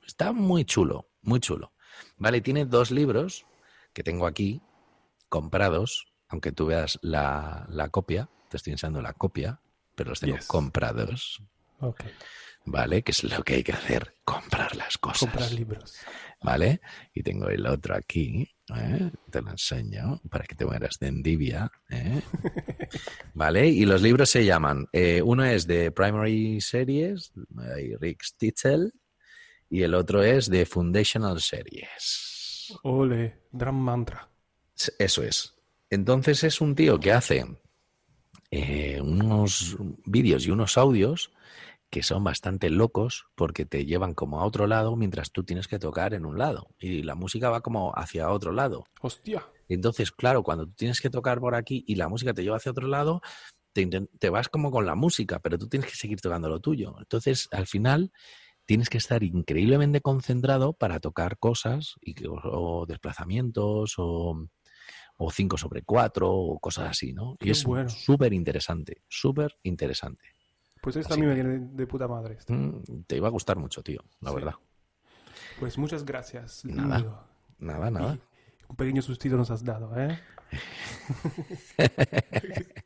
Está 0.07 0.33
muy 0.33 0.67
chulo, 0.67 1.09
muy 1.23 1.41
chulo. 1.41 1.73
Vale, 2.19 2.43
tiene 2.43 2.67
dos 2.67 2.91
libros 2.91 3.47
que 3.95 4.03
tengo 4.03 4.27
aquí 4.27 4.61
comprados, 5.31 6.13
aunque 6.29 6.53
tú 6.53 6.67
veas 6.67 6.99
la, 7.03 7.65
la 7.71 7.89
copia, 7.89 8.29
te 8.51 8.57
estoy 8.59 8.73
enseñando 8.73 9.01
la 9.01 9.13
copia, 9.15 9.61
pero 9.95 10.11
los 10.11 10.21
tengo 10.21 10.37
Yes. 10.37 10.47
comprados. 10.47 11.43
¿Vale? 12.67 13.03
Que 13.03 13.13
es 13.13 13.23
lo 13.25 13.43
que 13.43 13.55
hay 13.57 13.63
que 13.63 13.73
hacer, 13.73 14.17
comprar 14.25 14.75
las 14.75 14.97
cosas. 14.97 15.21
Comprar 15.31 15.53
libros. 15.53 15.97
¿Vale? 16.43 16.81
Y 17.13 17.23
tengo 17.23 17.49
el 17.51 17.67
otro 17.67 17.95
aquí, 17.95 18.49
¿eh? 18.75 19.11
te 19.31 19.43
lo 19.43 19.51
enseño 19.51 20.21
para 20.31 20.45
que 20.45 20.55
te 20.55 20.65
mueras 20.65 20.99
de 20.99 21.09
envidia. 21.09 21.71
¿eh? 21.91 22.23
¿Vale? 23.35 23.69
Y 23.69 23.85
los 23.85 24.01
libros 24.01 24.31
se 24.31 24.45
llaman, 24.47 24.87
eh, 24.93 25.21
uno 25.23 25.45
es 25.45 25.67
de 25.67 25.91
Primary 25.91 26.61
Series, 26.63 27.33
Rick 28.01 28.23
Stitzel, 28.23 28.93
y 29.69 29.83
el 29.83 29.95
otro 29.95 30.23
es 30.23 30.49
de 30.49 30.65
Foundational 30.65 31.41
Series. 31.41 32.34
Ole, 32.83 33.43
Drum 33.51 33.77
Mantra. 33.77 34.29
Eso 34.99 35.23
es. 35.23 35.55
Entonces 35.91 36.45
es 36.45 36.61
un 36.61 36.75
tío 36.75 36.99
que 36.99 37.13
hace 37.13 37.45
eh, 38.51 39.01
unos 39.01 39.77
vídeos 40.05 40.47
y 40.47 40.51
unos 40.51 40.77
audios 40.77 41.33
que 41.91 42.03
son 42.03 42.25
bastante 42.25 42.71
locos 42.71 43.27
porque 43.37 43.65
te 43.65 43.87
llevan 43.87 44.15
como 44.15 44.41
a 44.41 44.45
otro 44.45 44.67
lado 44.67 44.97
mientras 44.97 45.31
tú 45.31 45.45
tienes 45.45 45.69
que 45.69 45.79
tocar 45.79 46.13
en 46.15 46.27
un 46.27 46.39
lado 46.39 46.75
y 46.79 47.03
la 47.05 47.15
música 47.15 47.51
va 47.51 47.61
como 47.61 47.93
hacia 47.95 48.31
otro 48.31 48.53
lado. 48.53 48.85
Hostia. 49.01 49.47
Entonces, 49.69 50.11
claro, 50.11 50.43
cuando 50.43 50.67
tú 50.67 50.73
tienes 50.73 51.01
que 51.01 51.11
tocar 51.11 51.39
por 51.39 51.55
aquí 51.55 51.85
y 51.87 51.95
la 51.95 52.09
música 52.09 52.35
te 52.35 52.43
lleva 52.43 52.57
hacia 52.57 52.73
otro 52.73 52.89
lado, 52.89 53.23
te, 53.73 53.87
te 54.19 54.31
vas 54.31 54.49
como 54.49 54.71
con 54.71 54.87
la 54.87 54.95
música, 54.95 55.39
pero 55.39 55.57
tú 55.57 55.69
tienes 55.69 55.89
que 55.89 55.97
seguir 55.97 56.21
tocando 56.21 56.49
lo 56.49 56.61
tuyo. 56.61 56.97
Entonces, 56.99 57.49
al 57.53 57.67
final, 57.67 58.13
tienes 58.67 58.89
que 58.89 58.99
estar 58.99 59.23
increíblemente 59.23 60.01
concentrado 60.01 60.73
para 60.73 61.01
tocar 61.01 61.39
cosas 61.39 61.95
y 62.01 62.15
o, 62.27 62.87
desplazamientos 62.87 63.95
o, 63.99 64.49
o 65.17 65.31
5 65.31 65.57
sobre 65.59 65.83
4 65.83 66.31
o 66.33 66.59
cosas 66.59 66.91
así, 66.91 67.13
¿no? 67.13 67.37
Qué 67.39 67.49
y 67.49 67.51
es 67.53 67.65
bueno. 67.65 67.89
súper 67.89 68.33
interesante, 68.33 69.03
súper 69.09 69.57
interesante. 69.63 70.25
Pues 70.83 70.97
esto 70.97 71.15
Así 71.15 71.21
a 71.21 71.25
mí 71.25 71.29
me 71.29 71.35
viene 71.35 71.69
de 71.73 71.87
puta 71.87 72.07
madre. 72.09 72.35
esto. 72.35 72.53
Mm, 72.53 73.05
te 73.07 73.17
iba 73.17 73.29
a 73.29 73.31
gustar 73.31 73.57
mucho, 73.57 73.83
tío, 73.83 74.01
la 74.21 74.31
Sí. 74.31 74.35
verdad. 74.37 74.55
Pues 75.59 75.79
muchas 75.79 76.05
gracias. 76.05 76.65
Nada. 76.65 76.99
Íñigo. 76.99 77.25
Nada, 77.59 77.91
nada. 77.91 78.19
Un 78.69 78.77
pequeño 78.77 79.01
sustido 79.03 79.37
nos 79.39 79.51
has 79.51 79.65
dado, 79.65 79.93
¿eh? 79.99 80.19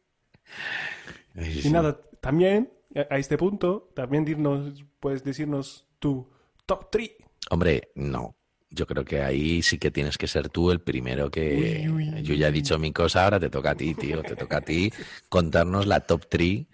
Y 1.64 1.70
nada, 1.70 2.01
también 2.20 2.72
a 2.95 3.18
este 3.18 3.36
punto, 3.39 3.91
también 3.95 4.24
dirnos, 4.24 4.84
puedes 5.01 5.22
decirnos 5.24 5.86
tu 5.99 6.28
top 6.66 6.91
3. 6.91 7.11
Hombre, 7.51 7.91
no. 7.95 8.34
Yo 8.70 8.86
creo 8.86 9.05
que 9.05 9.22
ahí 9.22 9.62
sí 9.62 9.78
que 9.78 9.91
tienes 9.91 10.18
que 10.18 10.26
ser 10.26 10.51
tú 10.51 10.70
el 10.70 10.80
primero 10.80 11.30
que... 11.30 11.89
Uy, 11.91 12.12
uy, 12.12 12.22
Yo 12.22 12.34
ya 12.34 12.49
he 12.49 12.53
dicho 12.53 12.78
mi 12.78 12.93
cosa, 12.93 13.24
ahora 13.24 13.41
te 13.41 13.49
toca 13.49 13.70
a 13.70 13.74
ti, 13.74 13.95
tío. 13.95 14.22
Te 14.22 14.36
toca 14.36 14.59
a 14.59 14.61
ti 14.61 14.93
contarnos 15.30 15.86
la 15.86 16.01
top 16.01 16.26
3 16.28 16.66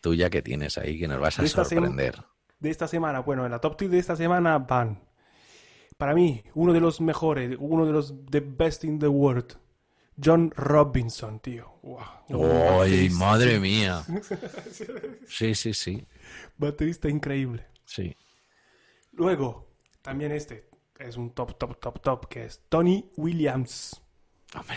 tuya 0.00 0.28
que 0.30 0.42
tienes 0.42 0.76
ahí, 0.78 0.98
que 0.98 1.06
nos 1.08 1.20
vas 1.20 1.38
a 1.38 1.42
De 1.42 1.48
sorprender. 1.48 2.16
de 2.58 2.70
esta 2.70 2.88
semana. 2.88 3.20
Bueno, 3.20 3.44
en 3.44 3.52
la 3.52 3.60
top 3.60 3.76
3 3.76 3.90
de 3.90 3.98
esta 3.98 4.16
semana 4.16 4.58
van. 4.58 5.00
Para 5.96 6.14
mí, 6.14 6.42
uno 6.54 6.72
de 6.72 6.80
los 6.80 7.00
mejores, 7.00 7.56
uno 7.58 7.86
de 7.86 7.92
los 7.92 8.14
the 8.30 8.40
best 8.40 8.84
in 8.84 8.98
the 8.98 9.08
world. 9.08 9.56
John 10.22 10.50
Robinson, 10.56 11.40
tío. 11.40 11.78
Wow. 11.82 12.80
¡Ay, 12.82 13.10
madre 13.10 13.60
mía! 13.60 14.04
Sí, 15.28 15.54
sí, 15.54 15.74
sí. 15.74 16.06
Baterista 16.56 17.08
increíble. 17.08 17.66
Sí. 17.84 18.16
Luego, 19.12 19.68
también 20.02 20.32
este 20.32 20.68
es 20.98 21.16
un 21.16 21.30
top, 21.30 21.58
top, 21.58 21.78
top, 21.78 22.00
top, 22.00 22.28
que 22.28 22.44
es 22.44 22.62
Tony 22.68 23.10
Williams. 23.16 24.00
Hombre, 24.54 24.76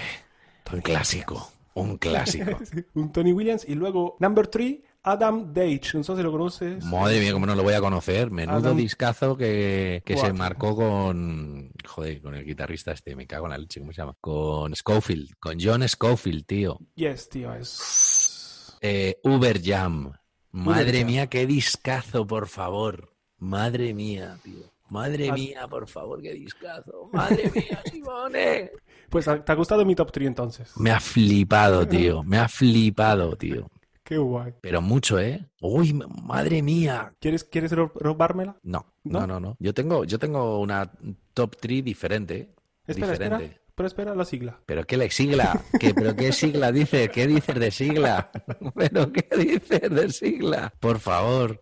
un 0.74 0.82
clásico. 0.82 1.52
Un 1.74 1.98
clásico. 1.98 2.60
un 2.94 3.12
Tony 3.12 3.32
Williams. 3.32 3.66
Y 3.68 3.76
luego, 3.76 4.18
number 4.20 4.48
3, 4.48 4.80
Adam 5.04 5.54
Dage. 5.54 5.92
No 5.94 6.04
sé 6.04 6.16
si 6.16 6.22
lo 6.24 6.32
conoces. 6.32 6.84
Madre 6.86 7.20
mía, 7.20 7.32
cómo 7.34 7.46
no 7.46 7.56
lo 7.56 7.64
voy 7.64 7.74
a 7.74 7.80
conocer. 7.82 8.32
Menudo 8.32 8.58
Adam- 8.58 8.78
discazo 8.78 9.38
que, 9.38 10.02
que 10.06 10.18
se 10.18 10.34
marcó 10.34 10.76
con. 10.76 11.72
Joder, 11.88 12.22
con 12.22 12.36
el 12.36 12.46
guitarrista 12.46 12.92
este, 12.92 13.16
me 13.16 13.26
cago 13.28 13.46
en 13.46 13.52
la 13.52 13.58
leche, 13.58 13.80
¿cómo 13.80 13.92
se 13.94 14.02
llama? 14.02 14.16
Con 14.20 14.76
Schofield, 14.76 15.32
con 15.40 15.58
John 15.60 15.88
Schofield, 15.88 16.46
tío. 16.46 16.80
Yes, 16.96 17.30
tío, 17.30 17.54
es... 17.54 18.76
Eh, 18.82 19.20
Uber 19.24 19.62
Jam. 19.64 20.12
Madre 20.52 21.00
Jam. 21.00 21.08
mía, 21.08 21.28
qué 21.28 21.46
discazo, 21.46 22.26
por 22.28 22.48
favor. 22.48 23.14
Madre 23.38 23.94
mía, 23.94 24.38
tío. 24.44 24.72
Madre 24.90 25.32
mía, 25.32 25.68
por 25.70 25.88
favor, 25.88 26.22
qué 26.22 26.34
discazo. 26.34 27.10
Madre 27.14 27.52
mía, 27.54 27.82
Simone. 27.92 28.72
Pues 29.10 29.26
¿te 29.26 29.52
ha 29.52 29.56
gustado 29.56 29.86
mi 29.86 29.96
top 29.96 30.12
3 30.12 30.28
entonces? 30.28 30.72
Me 30.78 30.92
ha 30.92 31.00
flipado, 31.00 31.88
tío. 31.88 32.24
Me 32.24 32.38
ha 32.38 32.48
flipado, 32.48 33.36
tío. 33.36 33.70
Qué 34.10 34.18
guay. 34.18 34.54
Pero 34.62 34.82
mucho, 34.82 35.20
¿eh? 35.20 35.46
Uy, 35.62 35.94
madre 35.94 36.64
mía. 36.64 37.14
¿Quieres, 37.20 37.44
quieres 37.44 37.72
ro- 37.74 37.92
robármela? 37.94 38.58
No, 38.64 38.88
¿No? 39.04 39.20
no, 39.20 39.28
no, 39.28 39.40
no. 39.40 39.56
Yo 39.60 39.72
tengo, 39.76 40.04
yo 40.04 40.18
tengo 40.18 40.60
una 40.60 40.92
top 41.36 41.56
3 41.60 41.84
diferente. 41.84 42.56
Espera, 42.88 43.12
diferente. 43.12 43.44
espera. 43.46 43.62
Pero 43.76 43.88
espera 43.88 44.16
la 44.16 44.26
sigla. 44.26 44.60
¿Pero 44.66 44.84
qué 44.86 44.98
le 44.98 45.12
sigla? 45.12 45.62
¿Qué, 45.80 45.94
¿Pero 45.94 46.16
qué 46.16 46.32
sigla 46.32 46.72
dices? 46.72 47.08
¿Qué 47.12 47.28
dices 47.28 47.54
de 47.60 47.70
sigla? 47.70 48.32
¿Pero 48.76 49.12
qué 49.12 49.28
dices 49.38 49.90
de 49.92 50.10
sigla? 50.12 50.74
Por 50.80 50.98
favor. 51.00 51.62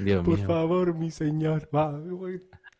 Dios 0.00 0.24
Por 0.24 0.38
mío. 0.38 0.46
favor, 0.48 0.92
mi 0.92 1.12
señor. 1.12 1.68
Va. 1.72 1.98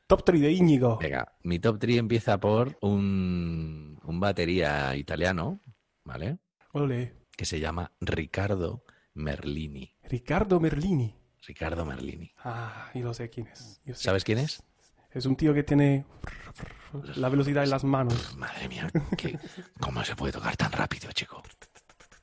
Top 0.09 0.25
3 0.25 0.41
de 0.41 0.51
Íñigo. 0.51 0.99
Venga, 1.01 1.33
mi 1.45 1.61
top 1.61 1.79
3 1.79 1.99
empieza 1.99 2.41
por 2.41 2.77
un, 2.81 4.01
un 4.03 4.19
batería 4.21 4.97
italiano, 4.97 5.61
¿vale? 6.05 6.39
Ole. 6.73 7.15
Que 7.37 7.45
se 7.45 7.61
llama 7.61 7.93
Riccardo 8.01 8.83
Merlini. 9.17 9.93
Ricardo 10.09 10.61
Merlini. 10.61 11.15
Ricardo 11.47 11.85
Merlini. 11.85 12.31
Ah, 12.45 12.91
y 12.95 13.01
lo 13.01 13.15
sé 13.15 13.31
quién 13.31 13.47
es. 13.49 13.81
Yo 13.85 13.95
sé 13.95 14.03
¿Sabes 14.05 14.25
quién 14.25 14.39
es? 14.39 14.63
Es 15.13 15.27
un 15.27 15.37
tío 15.37 15.55
que 15.55 15.63
tiene 15.63 16.05
la 17.17 17.29
velocidad 17.29 17.65
en 17.65 17.71
las 17.71 17.85
manos. 17.85 18.37
Madre 18.37 18.69
mía, 18.69 18.91
¿qué- 19.17 19.39
¿cómo 19.81 20.05
se 20.05 20.15
puede 20.17 20.33
tocar 20.33 20.57
tan 20.57 20.71
rápido, 20.73 21.11
chico? 21.13 21.43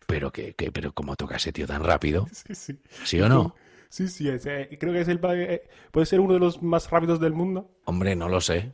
Pero 0.05 0.31
que, 0.31 0.53
que- 0.53 0.71
pero 0.71 0.93
cómo 0.93 1.15
toca 1.15 1.37
ese 1.37 1.51
tío 1.51 1.65
tan 1.65 1.83
rápido, 1.83 2.27
Sí, 2.31 2.53
sí. 2.55 2.79
¿sí 3.03 3.21
o 3.21 3.27
no? 3.29 3.55
Sí, 3.89 4.07
sí, 4.07 4.27
es, 4.29 4.45
eh, 4.45 4.75
creo 4.79 4.91
que 4.93 5.01
es 5.01 5.07
el 5.07 5.19
eh, 5.23 5.61
puede 5.91 6.05
ser 6.05 6.19
uno 6.19 6.33
de 6.33 6.39
los 6.39 6.61
más 6.61 6.89
rápidos 6.89 7.19
del 7.19 7.33
mundo. 7.33 7.71
Hombre, 7.85 8.15
no 8.15 8.27
lo 8.29 8.41
sé. 8.41 8.73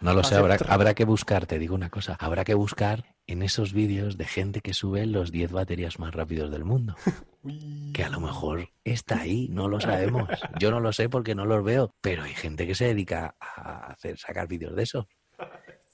No 0.00 0.14
lo 0.14 0.24
sé, 0.24 0.34
habrá, 0.34 0.94
que 0.94 1.04
buscar, 1.04 1.46
te 1.46 1.58
digo 1.58 1.74
una 1.74 1.90
cosa, 1.90 2.16
habrá 2.18 2.44
que 2.44 2.54
buscar 2.54 3.04
en 3.26 3.42
esos 3.42 3.74
vídeos 3.74 4.16
de 4.16 4.24
gente 4.24 4.60
que 4.62 4.72
sube 4.72 5.04
los 5.06 5.30
10 5.30 5.52
baterías 5.52 5.98
más 5.98 6.14
rápidos 6.14 6.50
del 6.50 6.64
mundo. 6.64 6.96
Que 7.94 8.04
a 8.04 8.10
lo 8.10 8.20
mejor 8.20 8.68
está 8.84 9.20
ahí, 9.20 9.48
no 9.48 9.66
lo 9.66 9.80
sabemos. 9.80 10.28
Yo 10.58 10.70
no 10.70 10.78
lo 10.78 10.92
sé 10.92 11.08
porque 11.08 11.34
no 11.34 11.46
los 11.46 11.64
veo, 11.64 11.90
pero 12.02 12.22
hay 12.22 12.34
gente 12.34 12.66
que 12.66 12.74
se 12.74 12.84
dedica 12.84 13.34
a 13.40 13.92
hacer 13.92 14.18
sacar 14.18 14.46
vídeos 14.46 14.76
de 14.76 14.82
eso. 14.82 15.08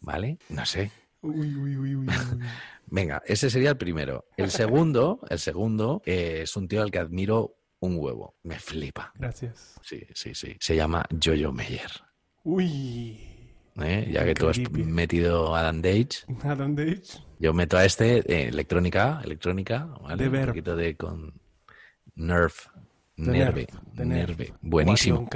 ¿Vale? 0.01 0.39
No 0.49 0.67
sé. 0.67 0.91
Uy, 1.23 1.55
uy, 1.55 1.77
uy, 1.77 1.77
uy, 1.77 1.97
uy. 1.97 2.07
Venga, 2.87 3.23
ese 3.27 3.49
sería 3.49 3.71
el 3.71 3.77
primero. 3.77 4.25
El 4.37 4.51
segundo, 4.51 5.21
el 5.31 5.39
segundo 5.39 6.03
eh, 6.05 6.41
es 6.43 6.57
un 6.57 6.67
tío 6.67 6.83
al 6.83 6.91
que 6.91 6.99
admiro 6.99 7.55
un 7.79 7.97
huevo. 7.97 8.35
Me 8.43 8.59
flipa. 8.59 9.13
Gracias. 9.15 9.77
Sí, 9.83 10.05
sí, 10.15 10.35
sí. 10.35 10.57
Se 10.59 10.75
llama 10.75 11.07
Jojo 11.23 11.53
Meyer. 11.53 11.91
Uy. 12.43 13.36
¿Eh? 13.83 14.09
Ya 14.13 14.25
que 14.25 14.35
tú 14.35 14.49
has 14.49 14.59
metido 14.71 15.55
a 15.55 15.63
Dan 15.63 15.83
Dage, 15.83 16.09
Adam 16.43 16.75
Dage. 16.75 17.03
yo 17.39 17.53
meto 17.53 17.77
a 17.77 17.85
este 17.85 18.19
eh, 18.19 18.49
electrónica, 18.49 19.21
electrónica, 19.25 19.87
¿vale? 20.03 20.29
Un 20.29 20.47
poquito 20.47 20.77
de 20.77 20.97
con 20.97 21.35
Nerf. 22.15 22.67
Nerve. 23.17 23.67
Nerve. 23.95 24.53
Buenísimo. 24.61 25.27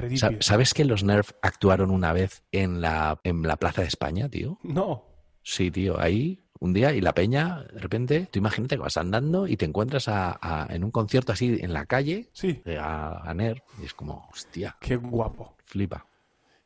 ¿Sabes 0.40 0.74
que 0.74 0.84
los 0.84 1.02
Nerf 1.02 1.30
actuaron 1.40 1.90
una 1.90 2.12
vez 2.12 2.42
en 2.52 2.80
la, 2.82 3.18
en 3.24 3.42
la 3.42 3.56
Plaza 3.56 3.80
de 3.82 3.88
España, 3.88 4.28
tío? 4.28 4.58
No. 4.62 5.04
Sí, 5.42 5.70
tío, 5.70 5.98
ahí 5.98 6.42
un 6.58 6.74
día 6.74 6.92
y 6.92 7.00
la 7.00 7.14
peña, 7.14 7.62
de 7.72 7.80
repente, 7.80 8.28
tú 8.30 8.38
imagínate 8.38 8.76
que 8.76 8.82
vas 8.82 8.98
andando 8.98 9.46
y 9.48 9.56
te 9.56 9.64
encuentras 9.64 10.08
a- 10.08 10.38
a- 10.42 10.66
en 10.74 10.84
un 10.84 10.90
concierto 10.90 11.32
así 11.32 11.58
en 11.62 11.72
la 11.72 11.86
calle 11.86 12.28
Sí. 12.34 12.60
eh, 12.66 12.76
a, 12.78 13.22
a 13.30 13.32
Nerf 13.32 13.62
y 13.80 13.86
es 13.86 13.94
como, 13.94 14.28
hostia, 14.30 14.76
Qué 14.78 14.96
guapo. 14.96 15.56
flipa. 15.64 16.04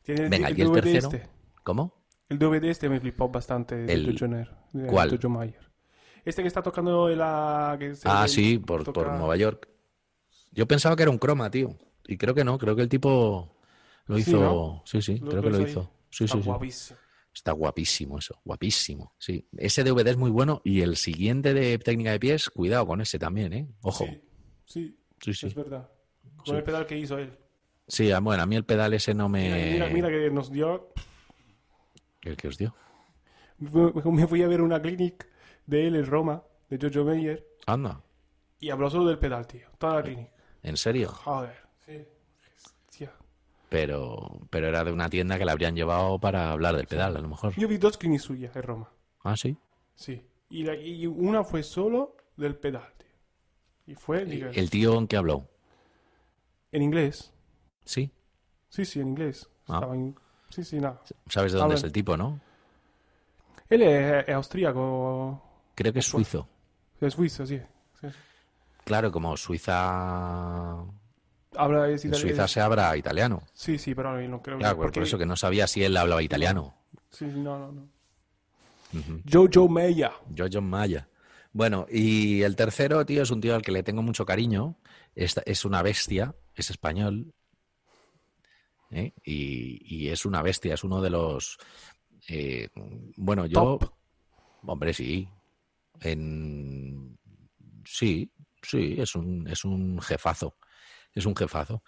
¿Tiene 0.03 0.27
Venga, 0.27 0.51
y 0.51 0.61
el 0.61 0.71
tercero, 0.73 1.07
este? 1.07 1.29
¿Cómo? 1.65 2.05
El 2.29 2.39
DVD 2.39 2.69
este 2.69 2.87
me 2.87 2.99
flipó 3.01 3.27
bastante. 3.27 3.91
El- 3.91 4.15
de 4.71 4.87
¿cuál? 4.87 5.09
Jojo 5.09 5.29
Mayer. 5.29 5.59
Este 6.23 6.41
que 6.41 6.47
está 6.47 6.63
tocando 6.63 7.09
la... 7.09 7.75
que 7.77 7.93
se- 7.95 8.07
Ah, 8.09 8.27
sí, 8.27 8.57
por, 8.57 8.91
por 8.93 9.11
Nueva 9.11 9.35
York. 9.35 9.67
Yo 10.51 10.65
pensaba 10.67 10.95
que 10.95 11.03
era 11.03 11.11
un 11.11 11.17
croma, 11.17 11.51
tío. 11.51 11.77
Y 12.07 12.17
creo 12.17 12.33
que 12.33 12.43
no, 12.43 12.57
creo 12.57 12.75
que 12.75 12.81
el 12.83 12.89
tipo 12.89 13.57
lo 14.05 14.15
Sí, 14.15 14.21
hizo. 14.21 14.39
¿no? 14.39 14.83
Sí, 14.85 15.01
sí, 15.01 15.19
creo 15.19 15.41
que 15.43 15.49
lo 15.49 15.57
ahí. 15.57 15.63
hizo. 15.65 15.91
Sí, 16.09 16.23
Está 16.23 16.37
sí, 16.37 16.43
sí. 16.43 16.49
guapísimo. 16.49 16.99
Está 17.33 17.51
guapísimo 17.51 18.17
eso, 18.19 18.39
guapísimo. 18.45 19.13
Sí, 19.19 19.45
ese 19.57 19.83
DVD 19.83 20.11
es 20.11 20.17
muy 20.17 20.31
bueno 20.31 20.61
y 20.63 20.81
el 20.81 20.95
siguiente 20.95 21.53
de 21.53 21.77
técnica 21.79 22.11
de 22.11 22.19
pies, 22.19 22.49
cuidado 22.49 22.87
con 22.87 23.01
ese 23.01 23.19
también, 23.19 23.51
¿eh? 23.53 23.67
Ojo. 23.81 24.05
Sí, 24.05 24.21
sí, 24.65 24.97
Sí, 25.19 25.33
sí. 25.33 25.47
es 25.47 25.55
verdad. 25.55 25.89
Con 26.45 26.55
el 26.55 26.63
pedal 26.63 26.85
que 26.85 26.97
hizo 26.97 27.17
él. 27.17 27.37
Sí, 27.87 28.11
ah, 28.11 28.19
bueno, 28.19 28.41
a 28.43 28.45
mí 28.45 28.55
el 28.55 28.63
pedal 28.65 28.93
ese 28.93 29.13
no 29.13 29.27
me... 29.29 29.43
Mira, 29.73 29.87
mira, 29.87 29.89
mira 29.89 30.09
que 30.09 30.31
nos 30.31 30.49
dio... 30.51 30.93
¿El 32.25 32.35
que 32.35 32.47
os 32.49 32.57
dio? 32.57 32.75
Me 33.57 34.27
fui 34.27 34.43
a 34.43 34.47
ver 34.47 34.61
una 34.61 34.81
clinic 34.81 35.27
de 35.65 35.87
él 35.87 35.95
en 35.95 36.05
Roma, 36.05 36.43
de 36.69 36.77
Jojo 36.77 37.05
Meyer, 37.05 37.47
Anda, 37.65 38.01
y 38.59 38.69
habló 38.69 38.89
solo 38.89 39.05
del 39.05 39.17
pedal, 39.19 39.47
tío. 39.47 39.67
Toda 39.77 39.95
la 39.95 40.03
clinic. 40.03 40.29
¿en 40.63 40.77
serio? 40.77 41.09
Joder. 41.09 41.55
Sí. 41.85 42.05
Hostia. 42.87 43.13
Pero, 43.69 44.41
pero 44.49 44.67
era 44.67 44.83
de 44.83 44.91
una 44.91 45.09
tienda 45.09 45.37
que 45.37 45.45
la 45.45 45.51
habrían 45.53 45.75
llevado 45.75 46.19
para 46.19 46.51
hablar 46.51 46.75
del 46.75 46.87
pedal, 46.87 47.15
a 47.15 47.19
lo 47.21 47.27
mejor. 47.29 47.53
Yo 47.55 47.67
vi 47.67 47.77
dos 47.77 47.97
clinics 47.97 48.23
suyas 48.23 48.55
en 48.55 48.63
Roma. 48.63 48.91
Ah, 49.23 49.37
sí. 49.37 49.57
Sí. 49.95 50.21
Y, 50.49 50.63
la- 50.63 50.75
y 50.75 51.05
una 51.07 51.43
fue 51.43 51.63
solo 51.63 52.17
del 52.37 52.55
pedal, 52.57 52.91
tío. 52.97 53.07
Y 53.87 53.95
fue, 53.95 54.25
diga, 54.25 54.49
¿El 54.51 54.69
tío 54.69 54.97
en 54.97 55.07
qué 55.07 55.17
habló? 55.17 55.47
en 56.71 56.81
inglés. 56.81 57.31
Sí. 57.85 58.11
Sí, 58.69 58.83
sí, 58.83 58.99
en 58.99 59.09
inglés. 59.09 59.49
Ah. 59.67 59.75
Estaba 59.75 59.95
en- 59.95 60.15
Sí, 60.55 60.63
sí, 60.63 60.79
nada. 60.79 61.01
¿Sabes 61.27 61.51
de 61.51 61.59
dónde 61.59 61.75
es 61.75 61.83
el 61.83 61.91
tipo, 61.91 62.15
no? 62.15 62.39
Él 63.69 63.81
es, 63.81 64.25
es 64.25 64.35
austríaco. 64.35 65.41
Creo 65.75 65.91
que 65.91 65.99
es 65.99 66.05
suizo. 66.05 66.47
Es 67.01 67.13
suizo, 67.13 67.45
sí. 67.45 67.59
sí. 67.99 68.07
Claro, 68.85 69.11
como 69.11 69.35
Suiza... 69.35 70.77
Habla 71.57 71.89
es 71.89 72.05
En 72.05 72.11
itali- 72.11 72.15
Suiza 72.21 72.47
se 72.47 72.61
habla 72.61 72.95
italiano. 72.95 73.43
Sí, 73.53 73.77
sí, 73.77 73.93
pero 73.93 74.17
no 74.29 74.41
creo 74.41 74.57
Claro, 74.59 74.77
por- 74.77 74.91
por 74.93 75.03
eso 75.03 75.17
que 75.17 75.25
no 75.25 75.35
sabía 75.35 75.67
si 75.67 75.83
él 75.83 75.97
hablaba 75.97 76.23
italiano. 76.23 76.73
Sí, 77.09 77.29
sí, 77.29 77.37
no, 77.37 77.59
no, 77.59 77.71
no. 77.73 77.87
Ujú. 78.93 79.21
Jojo 79.29 79.67
Meya. 79.67 80.13
Jojo 80.37 80.61
Maya. 80.61 81.07
Bueno, 81.51 81.85
y 81.89 82.43
el 82.43 82.55
tercero, 82.55 83.05
tío, 83.05 83.23
es 83.23 83.31
un 83.31 83.41
tío 83.41 83.55
al 83.55 83.61
que 83.61 83.71
le 83.73 83.83
tengo 83.83 84.01
mucho 84.01 84.25
cariño. 84.25 84.75
Es, 85.15 85.35
es 85.45 85.65
una 85.65 85.81
bestia, 85.81 86.33
es 86.55 86.69
español. 86.69 87.33
¿Eh? 88.95 89.13
Y, 89.23 89.79
y 90.05 90.09
es 90.09 90.25
una 90.25 90.41
bestia, 90.41 90.73
es 90.73 90.83
uno 90.83 91.01
de 91.01 91.09
los... 91.09 91.57
eh, 92.29 92.69
bueno, 93.17 93.45
yo... 93.45 93.77
Top. 93.79 93.93
Hombre, 94.65 94.93
sí. 94.93 95.27
En... 96.01 97.17
Sí, 97.85 98.31
sí, 98.61 98.95
es 98.97 99.15
un, 99.15 99.47
es 99.47 99.63
un 99.65 99.99
jefazo. 100.01 100.55
Es 101.13 101.25
un 101.25 101.35
jefazo. 101.35 101.83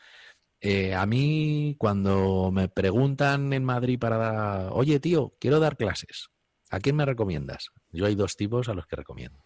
Eh, 0.59 0.93
a 0.95 1.05
mí, 1.05 1.75
cuando 1.77 2.49
me 2.51 2.67
preguntan 2.67 3.53
en 3.53 3.63
Madrid 3.63 3.99
para 3.99 4.17
dar, 4.17 4.69
oye, 4.73 4.99
tío, 4.99 5.35
quiero 5.39 5.59
dar 5.59 5.77
clases, 5.77 6.29
¿a 6.71 6.79
quién 6.79 6.95
me 6.95 7.05
recomiendas? 7.05 7.69
Yo 7.91 8.05
hay 8.05 8.15
dos 8.15 8.35
tipos 8.35 8.67
a 8.69 8.73
los 8.73 8.87
que 8.87 8.95
recomiendo. 8.95 9.43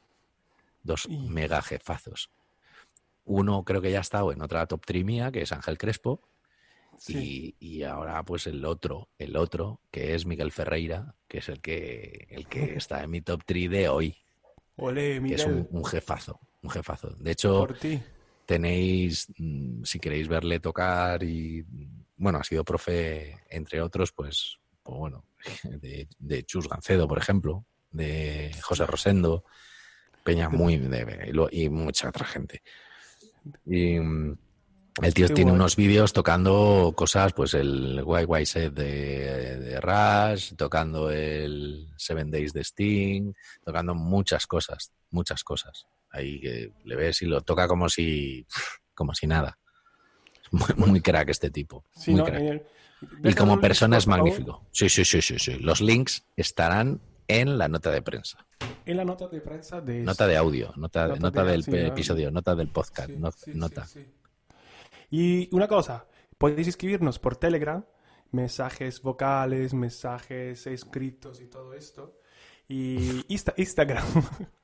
Dos 0.84 1.06
Y- 1.10 1.18
mega 1.30 1.62
jefazos. 1.62 2.30
Uno 3.24 3.64
creo 3.64 3.82
que 3.82 3.92
ya 3.92 4.00
ha 4.00 4.02
estado 4.02 4.32
en 4.32 4.42
otra 4.42 4.66
top 4.68 4.84
3 4.86 5.04
mía, 5.06 5.32
que 5.32 5.42
es 5.42 5.52
Ángel 5.52 5.78
Crespo. 5.78 6.22
Sí. 7.04 7.56
Y, 7.60 7.78
y 7.78 7.84
ahora, 7.84 8.22
pues 8.24 8.46
el 8.46 8.64
otro, 8.64 9.10
el 9.18 9.36
otro, 9.36 9.82
que 9.90 10.14
es 10.14 10.28
Miguel 10.28 10.52
Ferreira, 10.52 11.16
que 11.28 11.40
es 11.40 11.50
el 11.50 11.60
que, 11.60 12.28
el 12.30 12.48
que 12.48 12.76
está 12.78 13.04
en 13.04 13.10
mi 13.10 13.22
top 13.22 13.42
3 13.44 13.72
de 13.72 13.90
hoy, 13.90 14.16
Ole, 14.76 15.14
que 15.26 15.34
es 15.34 15.48
Miguel. 15.48 15.68
un, 15.72 15.78
un 15.80 15.86
jefazo, 15.86 16.40
un 16.62 16.70
jefazo. 16.70 17.10
De 17.18 17.32
hecho, 17.32 17.68
tenéis, 18.46 19.28
mm, 19.36 19.84
si 19.84 20.00
queréis 20.00 20.28
verle 20.28 20.60
tocar 20.60 21.24
y, 21.24 21.66
bueno, 22.18 22.38
ha 22.38 22.44
sido 22.44 22.64
profe, 22.64 23.40
entre 23.50 23.82
otros, 23.82 24.12
pues, 24.12 24.60
pues 24.84 24.98
bueno, 25.00 25.26
de, 25.64 26.08
de 26.20 26.44
Chus 26.44 26.70
Gancedo, 26.70 27.08
por 27.08 27.18
ejemplo, 27.18 27.66
de 27.92 28.52
José 28.62 28.86
Rosendo, 28.86 29.44
Peña 30.24 30.50
muy, 30.50 30.78
de- 30.78 31.50
y 31.52 31.68
mucha 31.70 32.10
otra 32.10 32.26
gente. 32.28 32.62
Y 33.66 34.00
mm, 34.00 34.38
el 35.02 35.14
tío 35.14 35.28
Qué 35.28 35.34
tiene 35.34 35.52
guay. 35.52 35.60
unos 35.60 35.76
vídeos 35.76 36.12
tocando 36.14 36.94
cosas, 36.96 37.34
pues 37.34 37.54
el 37.54 38.02
White 38.06 38.46
Set 38.46 38.74
de, 38.74 39.58
de 39.60 39.80
Rush, 39.82 40.54
tocando 40.56 41.10
el 41.10 41.88
Seven 41.98 42.30
Days 42.32 42.52
de 42.54 42.62
Sting, 42.62 43.34
tocando 43.64 43.96
muchas 43.96 44.46
cosas, 44.48 44.92
muchas 45.12 45.44
cosas. 45.44 45.86
Ahí 46.12 46.42
que 46.42 46.74
le 46.84 46.96
ves 46.96 47.22
y 47.22 47.26
lo 47.26 47.42
toca 47.42 47.68
como 47.68 47.88
si, 47.88 48.46
como 48.94 49.14
si 49.14 49.28
nada. 49.28 49.58
Muy, 50.52 50.68
muy 50.90 51.02
crack 51.02 51.30
este 51.30 51.50
tipo. 51.50 51.86
Sí, 51.96 52.12
muy 52.12 52.20
no, 52.20 52.26
crack. 52.26 52.42
el- 52.42 52.64
Y 53.24 53.34
como 53.34 53.60
persona 53.62 53.98
es 53.98 54.06
magnífico. 54.08 54.68
Sí, 54.72 54.90
sí, 54.90 55.06
sí, 55.06 55.22
sí, 55.22 55.40
sí. 55.40 55.54
Los 55.60 55.80
links 55.80 56.26
estarán 56.36 57.00
en 57.30 57.58
la 57.58 57.70
nota 57.70 57.90
de 57.92 58.02
prensa. 58.02 58.46
En 58.86 58.98
la 58.98 59.06
nota 59.06 59.28
de 59.30 59.40
prensa 59.40 59.80
de... 59.80 60.02
Nota 60.02 60.28
de 60.28 60.36
audio, 60.36 60.74
nota, 60.76 61.08
Nota 61.08 61.20
nota 61.22 61.44
de- 61.46 61.52
del 61.52 61.64
sí, 61.64 61.72
episodio, 61.78 62.30
nota 62.30 62.54
del 62.56 62.68
podcast, 62.68 63.10
Sí, 63.10 63.16
no- 63.18 63.32
sí, 63.32 63.40
sí, 63.46 63.52
nota. 63.56 63.88
Y 65.12 65.54
una 65.54 65.68
cosa, 65.68 66.08
podéis 66.40 66.68
escribirnos 66.70 67.20
por 67.20 67.36
Telegram 67.36 67.86
mensajes 68.32 69.02
vocales, 69.02 69.74
mensajes 69.74 70.66
escritos 70.66 71.42
y 71.42 71.48
todo 71.48 71.74
esto. 71.74 72.18
Y 72.68 72.98
Insta- 73.28 73.54
Instagram, 73.58 74.06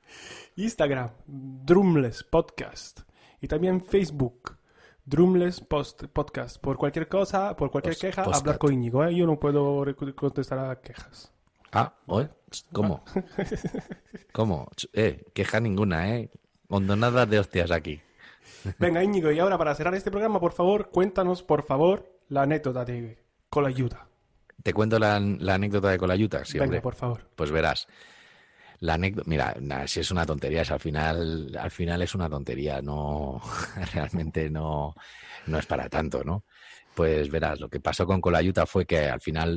Instagram, 0.56 1.10
Drumless 1.26 2.24
Podcast. 2.24 3.00
Y 3.40 3.46
también 3.46 3.82
Facebook, 3.84 4.56
Drumless 5.04 5.60
Post 5.60 6.04
Podcast. 6.04 6.58
Por 6.58 6.78
cualquier 6.78 7.08
cosa, 7.08 7.54
por 7.54 7.70
cualquier 7.70 7.92
Post- 7.94 8.00
queja, 8.00 8.24
postcat. 8.24 8.40
hablar 8.42 8.58
con 8.58 8.72
Íñigo. 8.72 9.04
¿eh? 9.04 9.14
Yo 9.14 9.26
no 9.26 9.38
puedo 9.38 9.84
contestar 10.16 10.58
a 10.58 10.80
quejas. 10.80 11.30
Ah, 11.72 11.94
oye, 12.06 12.30
¿cómo? 12.72 13.04
¿Cómo? 14.32 14.68
Eh, 14.94 15.26
queja 15.34 15.60
ninguna, 15.60 16.16
¿eh? 16.16 16.30
Hondonada 16.68 17.26
de 17.26 17.38
hostias 17.38 17.70
aquí. 17.70 18.00
Venga, 18.78 19.02
Íñigo, 19.02 19.30
y 19.30 19.38
ahora 19.38 19.58
para 19.58 19.74
cerrar 19.74 19.94
este 19.94 20.10
programa, 20.10 20.40
por 20.40 20.52
favor, 20.52 20.90
cuéntanos, 20.90 21.42
por 21.42 21.64
favor, 21.64 22.12
la 22.28 22.42
anécdota 22.42 22.84
de 22.84 23.18
Colayuda. 23.48 24.08
¿Te 24.62 24.72
cuento 24.72 24.98
la, 24.98 25.20
la 25.20 25.54
anécdota 25.54 25.90
de 25.90 25.98
Colayuta? 25.98 26.44
Sí, 26.44 26.54
Venga, 26.54 26.64
hombre. 26.64 26.80
por 26.80 26.94
favor. 26.94 27.28
Pues 27.34 27.50
verás. 27.50 27.86
La 28.80 28.94
anécdota, 28.94 29.28
mira, 29.28 29.54
si 29.86 30.00
es 30.00 30.10
una 30.10 30.24
tontería, 30.24 30.64
si 30.64 30.72
al 30.72 30.80
final, 30.80 31.56
al 31.58 31.70
final 31.70 32.02
es 32.02 32.14
una 32.14 32.28
tontería, 32.28 32.80
no, 32.80 33.40
realmente 33.94 34.48
no, 34.50 34.94
no 35.46 35.58
es 35.58 35.66
para 35.66 35.88
tanto, 35.88 36.22
¿no? 36.22 36.44
Pues 36.94 37.30
verás, 37.30 37.60
lo 37.60 37.68
que 37.68 37.80
pasó 37.80 38.06
con 38.06 38.20
Colayuta 38.20 38.66
fue 38.66 38.84
que 38.86 39.08
al 39.08 39.20
final 39.20 39.56